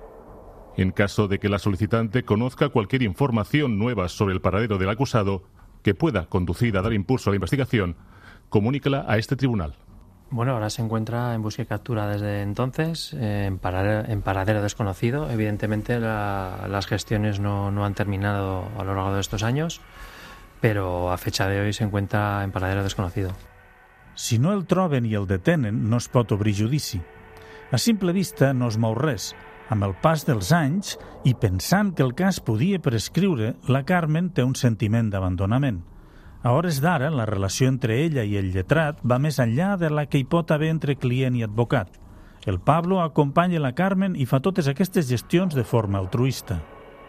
En 0.77 0.93
caso 0.93 1.27
de 1.29 1.39
que 1.39 1.49
la 1.49 1.59
solicitante 1.59 2.23
conozca 2.23 2.69
cualquier 2.69 3.03
información 3.03 3.79
nueva 3.79 4.09
sobre 4.09 4.33
el 4.33 4.41
paradero 4.41 4.79
del 4.79 4.89
acusado 4.91 5.43
que 5.83 5.95
pueda 5.95 6.27
conducir 6.27 6.77
a 6.79 6.83
dar 6.83 6.93
impulso 6.93 7.31
a 7.31 7.33
la 7.33 7.37
investigación, 7.37 7.97
comunícala 8.49 9.05
a 9.09 9.19
este 9.19 9.37
tribunal. 9.37 9.75
Bueno, 10.31 10.53
ahora 10.53 10.69
se 10.69 10.83
encuentra 10.83 11.35
en 11.35 11.43
busca 11.43 11.63
y 11.63 11.67
captura 11.67 12.07
desde 12.07 12.43
entonces, 12.43 13.15
en, 13.15 13.59
paradero, 13.59 14.63
desconocido. 14.63 15.31
Evidentemente 15.31 15.99
la, 15.99 16.67
las 16.69 16.87
gestiones 16.87 17.41
no, 17.41 17.71
no, 17.71 17.85
han 17.87 17.95
terminado 17.95 18.69
a 18.79 18.85
lo 18.85 18.95
largo 18.95 19.15
de 19.15 19.21
estos 19.21 19.43
años, 19.43 19.81
pero 20.61 21.13
a 21.13 21.19
fecha 21.19 21.49
de 21.49 21.61
hoy 21.61 21.73
se 21.73 21.85
encuentra 21.85 22.43
en 22.45 22.53
paradero 22.53 22.83
desconocido. 22.83 23.33
Si 24.15 24.39
no 24.39 24.53
el 24.53 24.67
troben 24.67 25.07
i 25.07 25.15
el 25.15 25.29
detenen, 25.31 25.89
no 25.89 25.99
es 26.03 26.09
pot 26.09 26.33
obrir 26.33 26.57
judici. 26.59 27.01
A 27.71 27.79
simple 27.79 28.13
vista 28.13 28.53
no 28.55 28.67
es 28.67 28.79
mou 28.79 28.97
res. 28.99 29.35
Amb 29.69 29.85
el 29.85 29.93
pas 30.01 30.25
dels 30.27 30.51
anys 30.57 30.97
i 31.29 31.35
pensant 31.37 31.93
que 31.95 32.03
el 32.03 32.15
cas 32.17 32.41
podia 32.41 32.81
prescriure, 32.81 33.53
la 33.69 33.85
Carmen 33.85 34.33
té 34.33 34.43
un 34.43 34.57
sentiment 34.57 35.11
d'abandonament. 35.13 35.83
A 36.43 36.55
hores 36.57 36.81
d'ara, 36.81 37.11
la 37.11 37.27
relació 37.27 37.69
entre 37.69 38.01
ella 38.03 38.25
i 38.25 38.37
el 38.41 38.51
lletrat 38.55 39.03
va 39.05 39.19
més 39.19 39.39
enllà 39.43 39.77
de 39.77 39.91
la 39.91 40.07
que 40.07 40.19
hi 40.19 40.25
pot 40.25 40.51
haver 40.51 40.73
entre 40.73 40.97
client 40.97 41.37
i 41.37 41.45
advocat. 41.45 41.93
El 42.47 42.59
Pablo 42.59 43.03
acompanya 43.03 43.61
la 43.61 43.75
Carmen 43.77 44.17
i 44.17 44.27
fa 44.27 44.41
totes 44.41 44.67
aquestes 44.71 45.11
gestions 45.11 45.55
de 45.55 45.67
forma 45.67 45.99
altruista. 45.99 46.63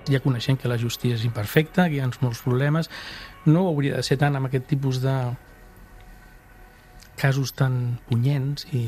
Ja 0.08 0.22
coneixem 0.24 0.58
que 0.58 0.72
la 0.72 0.80
justícia 0.80 1.18
és 1.20 1.26
imperfecta, 1.28 1.90
que 1.90 1.98
hi 1.98 2.02
ha 2.04 2.10
molts 2.22 2.42
problemes, 2.46 2.90
no 3.46 3.68
hauria 3.68 3.98
de 3.98 4.04
ser 4.04 4.18
tant 4.22 4.38
amb 4.38 4.48
aquest 4.48 4.68
tipus 4.72 5.02
de 5.04 5.16
casos 7.20 7.52
tan 7.52 8.00
punyents 8.08 8.66
i 8.72 8.86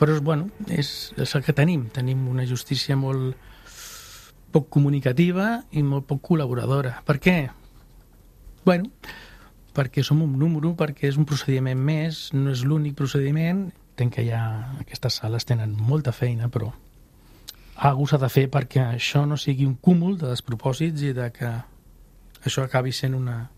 però 0.00 0.16
bueno, 0.24 0.48
és, 0.68 1.12
és 1.20 1.34
el 1.36 1.44
que 1.44 1.54
tenim 1.54 1.86
tenim 1.92 2.24
una 2.28 2.46
justícia 2.48 2.96
molt 2.96 3.36
poc 4.54 4.70
comunicativa 4.72 5.64
i 5.74 5.82
molt 5.82 6.06
poc 6.06 6.22
col·laboradora. 6.28 7.00
Per 7.06 7.18
què? 7.22 7.36
Bueno, 8.64 8.90
perquè 9.74 10.04
som 10.06 10.22
un 10.22 10.36
número, 10.38 10.72
perquè 10.78 11.08
és 11.10 11.18
un 11.18 11.26
procediment 11.26 11.80
més, 11.80 12.28
no 12.36 12.52
és 12.52 12.62
l'únic 12.64 12.94
procediment, 12.98 13.66
entenc 13.94 14.14
que 14.16 14.26
ja 14.28 14.42
aquestes 14.80 15.20
sales 15.20 15.46
tenen 15.48 15.74
molta 15.74 16.14
feina, 16.14 16.48
però 16.48 16.70
algú 17.76 18.06
s'ha 18.06 18.20
de 18.22 18.30
fer 18.30 18.46
perquè 18.52 18.84
això 18.84 19.24
no 19.26 19.36
sigui 19.40 19.66
un 19.66 19.74
cúmul 19.74 20.18
de 20.18 20.30
despropòsits 20.30 21.02
i 21.02 21.12
de 21.16 21.30
que 21.34 21.50
això 22.44 22.64
acabi 22.64 22.92
sent 22.92 23.14
una, 23.16 23.50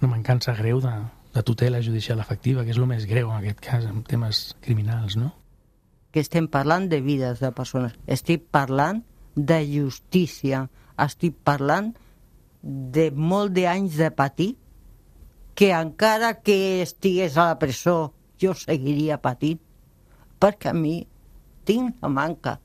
una 0.00 0.10
mancança 0.10 0.54
greu 0.54 0.80
de, 0.80 0.92
de 1.34 1.42
tutela 1.42 1.82
judicial 1.82 2.20
efectiva, 2.20 2.64
que 2.64 2.70
és 2.70 2.78
el 2.78 2.86
més 2.86 3.08
greu 3.10 3.30
en 3.30 3.40
aquest 3.40 3.60
cas, 3.64 3.86
en 3.88 4.04
temes 4.06 4.54
criminals, 4.62 5.16
no? 5.16 5.32
Que 6.14 6.22
estem 6.22 6.46
parlant 6.46 6.86
de 6.88 7.00
vides 7.02 7.40
de 7.42 7.50
persones. 7.50 7.96
Estic 8.06 8.46
parlant 8.54 9.02
de 9.34 9.58
justícia. 9.66 10.68
Estic 11.00 11.34
parlant 11.42 11.90
de 12.62 13.10
molt 13.10 13.52
d'anys 13.56 13.98
de 13.98 14.10
patir 14.14 14.52
que 15.58 15.72
encara 15.74 16.36
que 16.42 16.82
estigués 16.82 17.36
a 17.36 17.50
la 17.50 17.58
presó 17.58 18.14
jo 18.40 18.54
seguiria 18.58 19.20
patint 19.22 19.60
perquè 20.42 20.70
a 20.70 20.76
mi 20.76 21.02
tinc 21.66 22.02
la 22.02 22.10
manca 22.12 22.58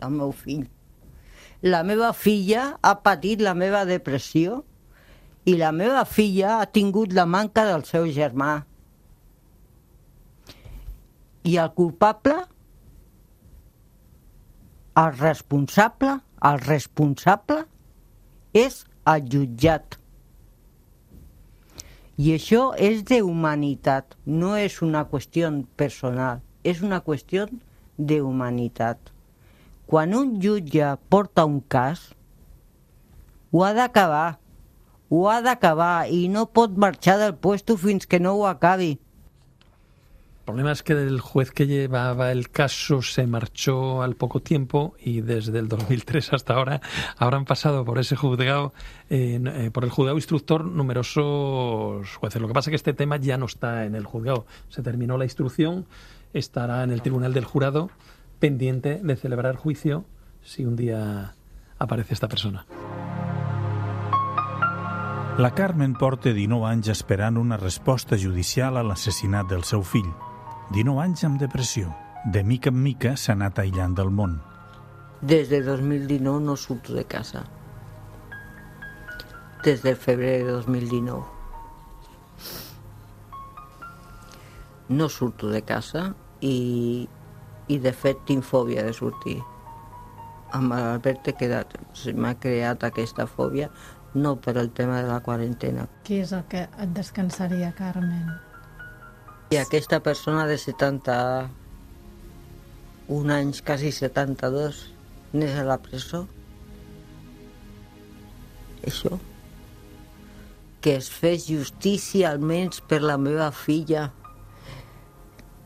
del 0.00 0.14
meu 0.18 0.32
fill. 0.36 0.66
La 1.62 1.82
meva 1.86 2.10
filla 2.12 2.72
ha 2.82 2.94
patit 3.06 3.42
la 3.42 3.54
meva 3.54 3.84
depressió 3.86 4.62
i 5.46 5.54
la 5.58 5.70
meva 5.74 6.04
filla 6.06 6.58
ha 6.60 6.66
tingut 6.66 7.14
la 7.14 7.26
manca 7.26 7.64
del 7.68 7.84
seu 7.86 8.08
germà. 8.14 8.52
I 11.46 11.56
el 11.58 11.72
culpable, 11.78 12.36
el 15.02 15.16
responsable, 15.18 16.18
el 16.50 16.62
responsable 16.66 17.64
és 18.54 18.82
el 19.10 19.26
jutjat. 19.32 19.98
I 22.22 22.34
això 22.36 22.68
és 22.78 23.02
d'humanitat, 23.08 24.18
no 24.26 24.54
és 24.58 24.82
una 24.84 25.06
qüestió 25.10 25.48
personal, 25.80 26.42
és 26.62 26.82
una 26.82 27.00
qüestió 27.02 27.46
d'humanitat. 27.98 29.12
Quan 29.86 30.14
un 30.14 30.38
jutge 30.40 30.94
porta 31.08 31.44
un 31.44 31.60
cas, 31.60 32.12
ho 33.52 33.64
ha 33.64 33.72
d'acabar, 33.76 34.38
ho 35.12 35.28
ha 35.28 35.40
d'acabar 35.44 36.08
i 36.08 36.28
no 36.32 36.46
pot 36.48 36.76
marxar 36.80 37.18
del 37.20 37.34
puesto 37.36 37.76
fins 37.76 38.06
que 38.08 38.20
no 38.20 38.32
ho 38.38 38.46
acabi. 38.48 38.94
El 40.42 40.46
problema 40.46 40.72
es 40.72 40.82
que 40.82 40.94
el 40.94 41.20
juez 41.20 41.52
que 41.52 41.68
llevaba 41.68 42.32
el 42.32 42.50
caso 42.50 43.00
se 43.00 43.28
marchó 43.28 44.02
al 44.02 44.16
poco 44.16 44.40
tiempo 44.40 44.96
y 44.98 45.20
desde 45.20 45.56
el 45.60 45.68
2003 45.68 46.32
hasta 46.32 46.54
ahora 46.54 46.80
habrán 47.16 47.44
pasado 47.44 47.84
por 47.84 48.00
ese 48.00 48.16
juzgado, 48.16 48.72
eh, 49.08 49.40
eh, 49.40 49.70
por 49.72 49.84
el 49.84 49.90
juzgado 49.90 50.16
instructor, 50.16 50.64
numerosos 50.64 52.16
jueces. 52.16 52.42
Lo 52.42 52.48
que 52.48 52.54
pasa 52.54 52.70
es 52.70 52.72
que 52.72 52.76
este 52.76 52.92
tema 52.92 53.18
ya 53.18 53.36
no 53.36 53.46
está 53.46 53.84
en 53.84 53.94
el 53.94 54.04
juzgado. 54.04 54.46
Se 54.68 54.82
terminó 54.82 55.16
la 55.16 55.24
instrucción, 55.24 55.86
estará 56.34 56.82
en 56.84 56.90
el 56.90 57.02
tribunal 57.02 57.32
del 57.32 57.44
jurado 57.44 57.90
pendiente 58.38 59.00
de 59.02 59.16
celebrar 59.16 59.56
juicio 59.56 60.04
si 60.42 60.64
un 60.64 60.76
día 60.76 61.34
aparece 61.78 62.14
esta 62.14 62.28
persona. 62.28 62.66
La 65.38 65.54
Carmen 65.54 65.94
porta 65.94 66.28
19 66.28 66.66
anys 66.68 66.88
esperant 66.92 67.38
una 67.40 67.56
resposta 67.56 68.18
judicial 68.20 68.76
a 68.76 68.82
l'assassinat 68.84 69.48
del 69.48 69.62
seu 69.64 69.80
fill. 69.82 70.10
19 70.76 71.00
anys 71.00 71.24
amb 71.24 71.40
depressió. 71.40 71.94
De 72.34 72.42
mica 72.44 72.68
en 72.68 72.82
mica 72.82 73.14
s'ha 73.16 73.32
anat 73.32 73.58
aïllant 73.62 73.94
del 73.96 74.10
món. 74.12 74.36
Des 75.22 75.48
de 75.48 75.62
2019 75.62 76.44
no 76.44 76.56
surto 76.56 76.92
de 76.92 77.04
casa. 77.08 77.46
Des 79.64 79.82
del 79.82 79.96
febrer 79.96 80.44
de 80.44 80.52
2019. 80.52 81.24
No 84.88 85.08
surto 85.08 85.48
de 85.48 85.62
casa 85.62 86.14
i, 86.42 87.08
i 87.68 87.78
de 87.78 87.92
fet 87.94 88.20
tinc 88.28 88.44
fòbia 88.44 88.84
de 88.86 88.92
sortir. 88.96 89.38
Amb 90.52 90.74
l'Albert 90.74 91.28
he 91.30 91.34
quedat, 91.38 91.76
m'ha 92.12 92.34
creat 92.42 92.84
aquesta 92.84 93.26
fòbia 93.30 93.70
no 94.14 94.36
per 94.36 94.58
el 94.58 94.70
tema 94.70 95.00
de 95.00 95.08
la 95.08 95.20
quarantena. 95.24 95.88
Què 96.04 96.20
és 96.26 96.32
el 96.36 96.44
que 96.50 96.68
et 96.68 96.90
descansaria, 96.96 97.72
Carmen? 97.78 98.26
I 99.52 99.56
aquesta 99.60 100.00
persona 100.04 100.46
de 100.48 100.58
71 100.60 103.32
anys, 103.32 103.62
quasi 103.64 103.92
72, 103.92 104.94
anés 105.32 105.56
a 105.56 105.64
la 105.64 105.78
presó. 105.80 106.26
Això. 108.84 109.18
Que 110.82 110.96
es 110.98 111.08
fes 111.12 111.46
justícia 111.48 112.30
almenys 112.32 112.80
per 112.88 113.00
la 113.04 113.18
meva 113.20 113.50
filla, 113.54 114.10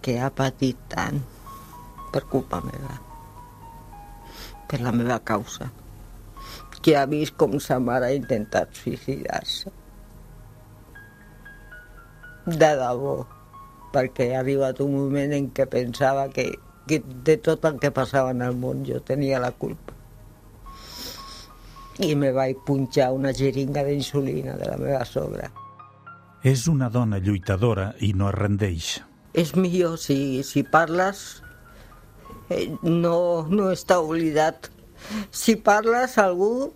que 0.07 0.21
ha 0.23 0.31
patit 0.31 0.79
tant 0.93 1.19
per 2.15 2.23
culpa 2.31 2.63
meva, 2.63 3.01
per 4.71 4.81
la 4.87 4.95
meva 4.95 5.19
causa 5.27 5.67
que 6.87 6.95
ha 6.95 7.07
vist 7.11 7.35
com 7.35 7.57
sa 7.59 7.81
mare 7.83 8.07
ha 8.07 8.15
intentat 8.15 8.77
suïcidar-se. 8.79 9.73
De 12.47 12.69
debò, 12.79 13.17
perquè 13.91 14.29
ha 14.31 14.45
arribat 14.45 14.79
un 14.85 14.95
moment 14.95 15.35
en 15.35 15.49
què 15.57 15.67
pensava 15.73 16.29
que, 16.31 16.47
que 16.87 17.01
de 17.27 17.37
tot 17.43 17.67
el 17.67 17.81
que 17.83 17.91
passava 17.91 18.31
en 18.37 18.47
el 18.47 18.55
món 18.55 18.85
jo 18.87 19.01
tenia 19.03 19.43
la 19.43 19.51
culpa. 19.51 19.97
I 22.07 22.15
me 22.15 22.31
vaig 22.37 22.63
punxar 22.69 23.11
una 23.17 23.35
jeringa 23.35 23.83
d'insulina 23.83 24.55
de 24.61 24.71
la 24.71 24.79
meva 24.79 25.03
sogra. 25.11 25.51
És 26.47 26.69
una 26.71 26.87
dona 26.93 27.19
lluitadora 27.19 27.91
i 28.07 28.13
no 28.15 28.31
es 28.31 28.39
rendeix. 28.39 28.95
És 29.37 29.53
millor 29.57 29.99
si, 30.01 30.43
si 30.47 30.62
parles 30.64 31.43
eh, 32.49 32.70
no, 32.82 33.18
no 33.51 33.70
està 33.72 34.01
oblidat 34.01 34.70
si 35.30 35.57
parles 35.57 36.16
algú 36.18 36.72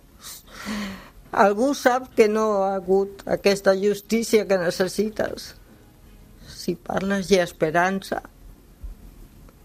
algú 1.31 1.71
sap 1.73 2.09
que 2.15 2.27
no 2.27 2.45
ha 2.63 2.75
hagut 2.75 3.23
aquesta 3.25 3.73
justícia 3.79 4.45
que 4.47 4.57
necessites. 4.59 5.53
Si 6.45 6.75
parles 6.75 7.31
hi 7.31 7.39
ha 7.39 7.47
esperança. 7.47 8.21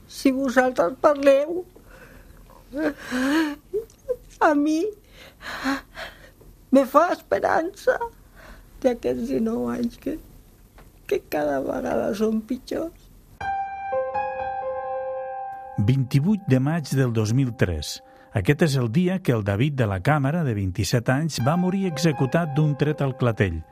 Si 0.09 0.31
vosaltres 0.33 0.95
parleu 1.03 1.65
a 4.41 4.53
mi 4.55 4.81
me 6.71 6.85
fa 6.87 7.09
esperança 7.15 7.99
d'aquests 8.83 9.29
19 9.33 9.75
anys 9.75 9.99
que, 10.03 10.17
que 11.07 11.23
cada 11.33 11.61
vegada 11.65 12.11
són 12.19 12.43
pitjors 12.49 13.07
28 15.87 16.51
de 16.51 16.61
maig 16.61 16.93
del 16.99 17.13
2003 17.15 17.97
aquest 18.37 18.67
és 18.67 18.75
el 18.77 18.91
dia 18.93 19.21
que 19.25 19.33
el 19.33 19.45
David 19.45 19.79
de 19.81 19.87
la 19.89 20.03
Càmera, 20.05 20.43
de 20.45 20.53
27 20.53 21.09
anys, 21.13 21.39
va 21.47 21.55
morir 21.57 21.87
executat 21.89 22.51
d'un 22.53 22.75
tret 22.77 23.01
al 23.01 23.15
clatell, 23.17 23.63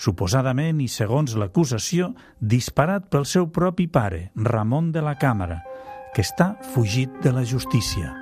suposadament 0.00 0.80
i 0.80 0.86
segons 0.88 1.34
l'acusació, 1.36 2.14
disparat 2.40 3.10
pel 3.12 3.26
seu 3.28 3.50
propi 3.52 3.84
pare, 3.92 4.30
Ramon 4.36 4.88
de 4.94 5.02
la 5.04 5.18
Càmera, 5.20 5.58
que 6.14 6.24
està 6.24 6.54
fugit 6.72 7.12
de 7.20 7.34
la 7.36 7.44
justícia. 7.44 8.14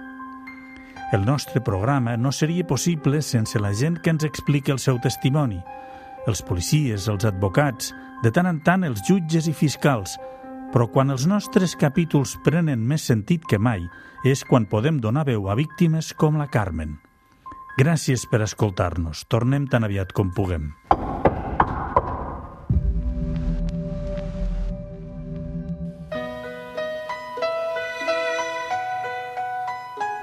El 1.14 1.22
nostre 1.22 1.62
programa 1.62 2.16
no 2.16 2.32
seria 2.34 2.66
possible 2.66 3.22
sense 3.22 3.62
la 3.62 3.70
gent 3.70 4.00
que 4.02 4.10
ens 4.10 4.26
explica 4.26 4.74
el 4.74 4.82
seu 4.82 4.98
testimoni. 4.98 5.62
els 6.26 6.40
policies, 6.40 7.06
els 7.06 7.24
advocats, 7.28 7.92
de 8.24 8.32
tant 8.32 8.48
en 8.48 8.60
tant 8.64 8.86
els 8.86 9.02
jutges 9.04 9.50
i 9.50 9.52
fiscals, 9.52 10.16
però 10.72 10.86
quan 10.88 11.12
els 11.12 11.26
nostres 11.28 11.74
capítols 11.76 12.38
prenen 12.46 12.80
més 12.80 13.04
sentit 13.10 13.44
que 13.44 13.60
mai 13.60 13.84
és 14.24 14.42
quan 14.48 14.64
podem 14.64 14.96
donar 14.96 15.26
veu 15.28 15.50
a 15.52 15.56
víctimes 15.58 16.14
com 16.16 16.40
la 16.40 16.48
Carmen. 16.48 16.96
Gràcies 17.76 18.24
per 18.30 18.40
escoltar-nos. 18.46 19.26
Tornem 19.28 19.66
tan 19.68 19.84
aviat 19.84 20.14
com 20.16 20.30
puguem. 20.32 20.70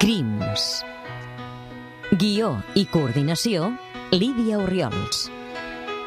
Crims. 0.01 0.81
Guió 2.17 2.55
i 2.73 2.87
coordinació, 2.89 3.69
Lídia 4.11 4.57
Oriols. 4.63 5.29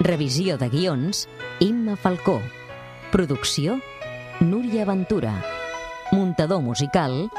Revisió 0.00 0.58
de 0.58 0.68
guions, 0.68 1.28
Imma 1.60 1.96
Falcó. 1.96 2.40
Producció, 3.12 3.80
Núria 4.40 4.84
Ventura. 4.84 5.42
Muntador 6.12 6.62
musical, 6.62 7.30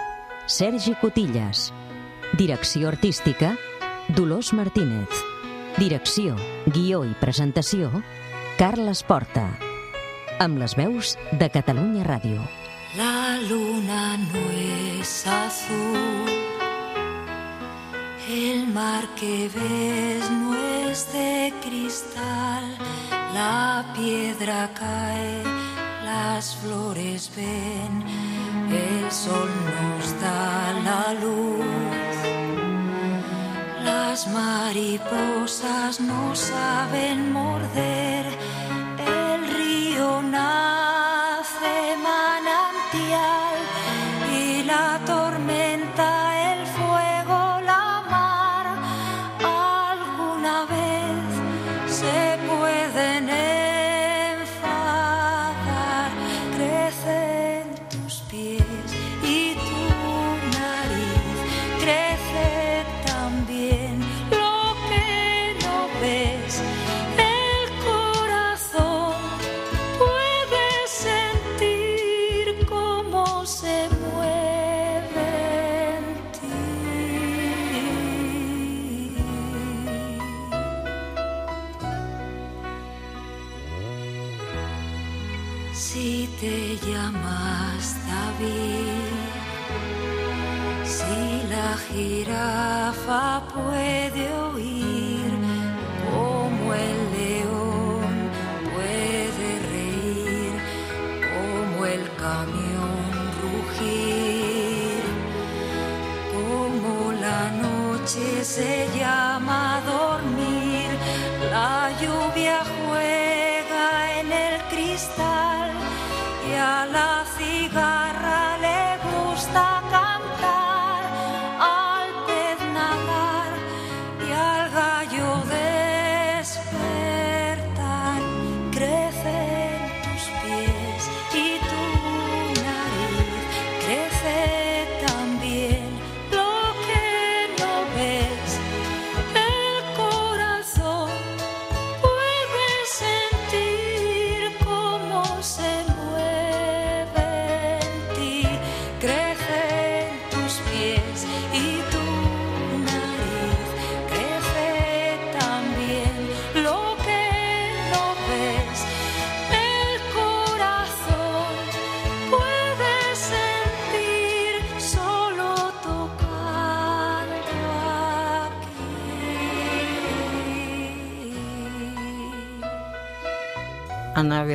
Sergi 0.47 0.95
Cotillas. 0.95 1.74
Direcció 2.34 2.88
artística, 2.88 3.58
Dolors 4.08 4.53
Martínez. 4.53 5.10
Direcció, 5.78 6.36
guió 6.66 7.03
i 7.03 7.14
presentació, 7.20 7.91
Carles 8.58 9.03
Porta. 9.03 9.49
Amb 10.39 10.60
les 10.60 10.76
veus 10.76 11.18
de 11.32 11.49
Catalunya 11.49 12.06
Ràdio. 12.08 12.39
La 12.95 13.38
luna 13.49 14.16
no 14.18 14.43
es 14.56 15.28
azul, 15.28 16.32
el 18.30 18.68
mar 18.68 19.03
que 19.20 19.49
ves 19.53 20.32
no 20.32 20.45
es 20.96 21.12
de 21.12 21.54
cristal, 21.62 22.64
la 23.34 23.84
piedra 23.93 24.72
cae, 24.74 25.43
las 26.06 26.56
flores 26.56 27.30
ven, 27.36 27.93
el 28.70 29.12
sol 29.12 29.50
nos 29.72 30.04
da 30.22 30.74
la 30.88 31.04
luz. 31.24 32.16
Las 33.84 34.28
mariposas 34.28 36.00
no 36.00 36.34
saben 36.34 37.34
morder, 37.34 38.26
jirafa 91.96 93.43
puede 93.54 94.26
oír 94.52 95.32
como 96.12 96.74
el 96.74 96.98
león 97.18 98.14
puede 98.74 99.50
reír, 99.72 100.54
como 101.34 101.86
el 101.86 102.04
camión 102.26 102.98
rugir, 103.41 105.04
como 106.34 107.14
la 107.14 107.41
noche 107.66 108.43
se 108.43 108.88
llama 108.98 109.24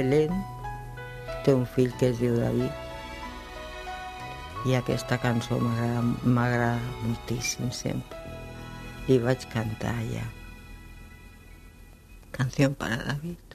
Belén 0.01 0.33
té 1.45 1.53
un 1.53 1.67
fill 1.69 1.91
que 2.01 2.09
es 2.09 2.21
diu 2.23 2.39
David 2.41 2.73
i 4.71 4.73
aquesta 4.79 5.19
cançó 5.21 5.59
m'agrada 5.61 6.81
moltíssim 7.03 7.69
sempre. 7.79 8.17
Li 9.11 9.19
vaig 9.21 9.45
cantar 9.53 9.99
ja. 10.09 10.25
Canción 12.33 12.73
para 12.81 12.97
David. 13.11 13.50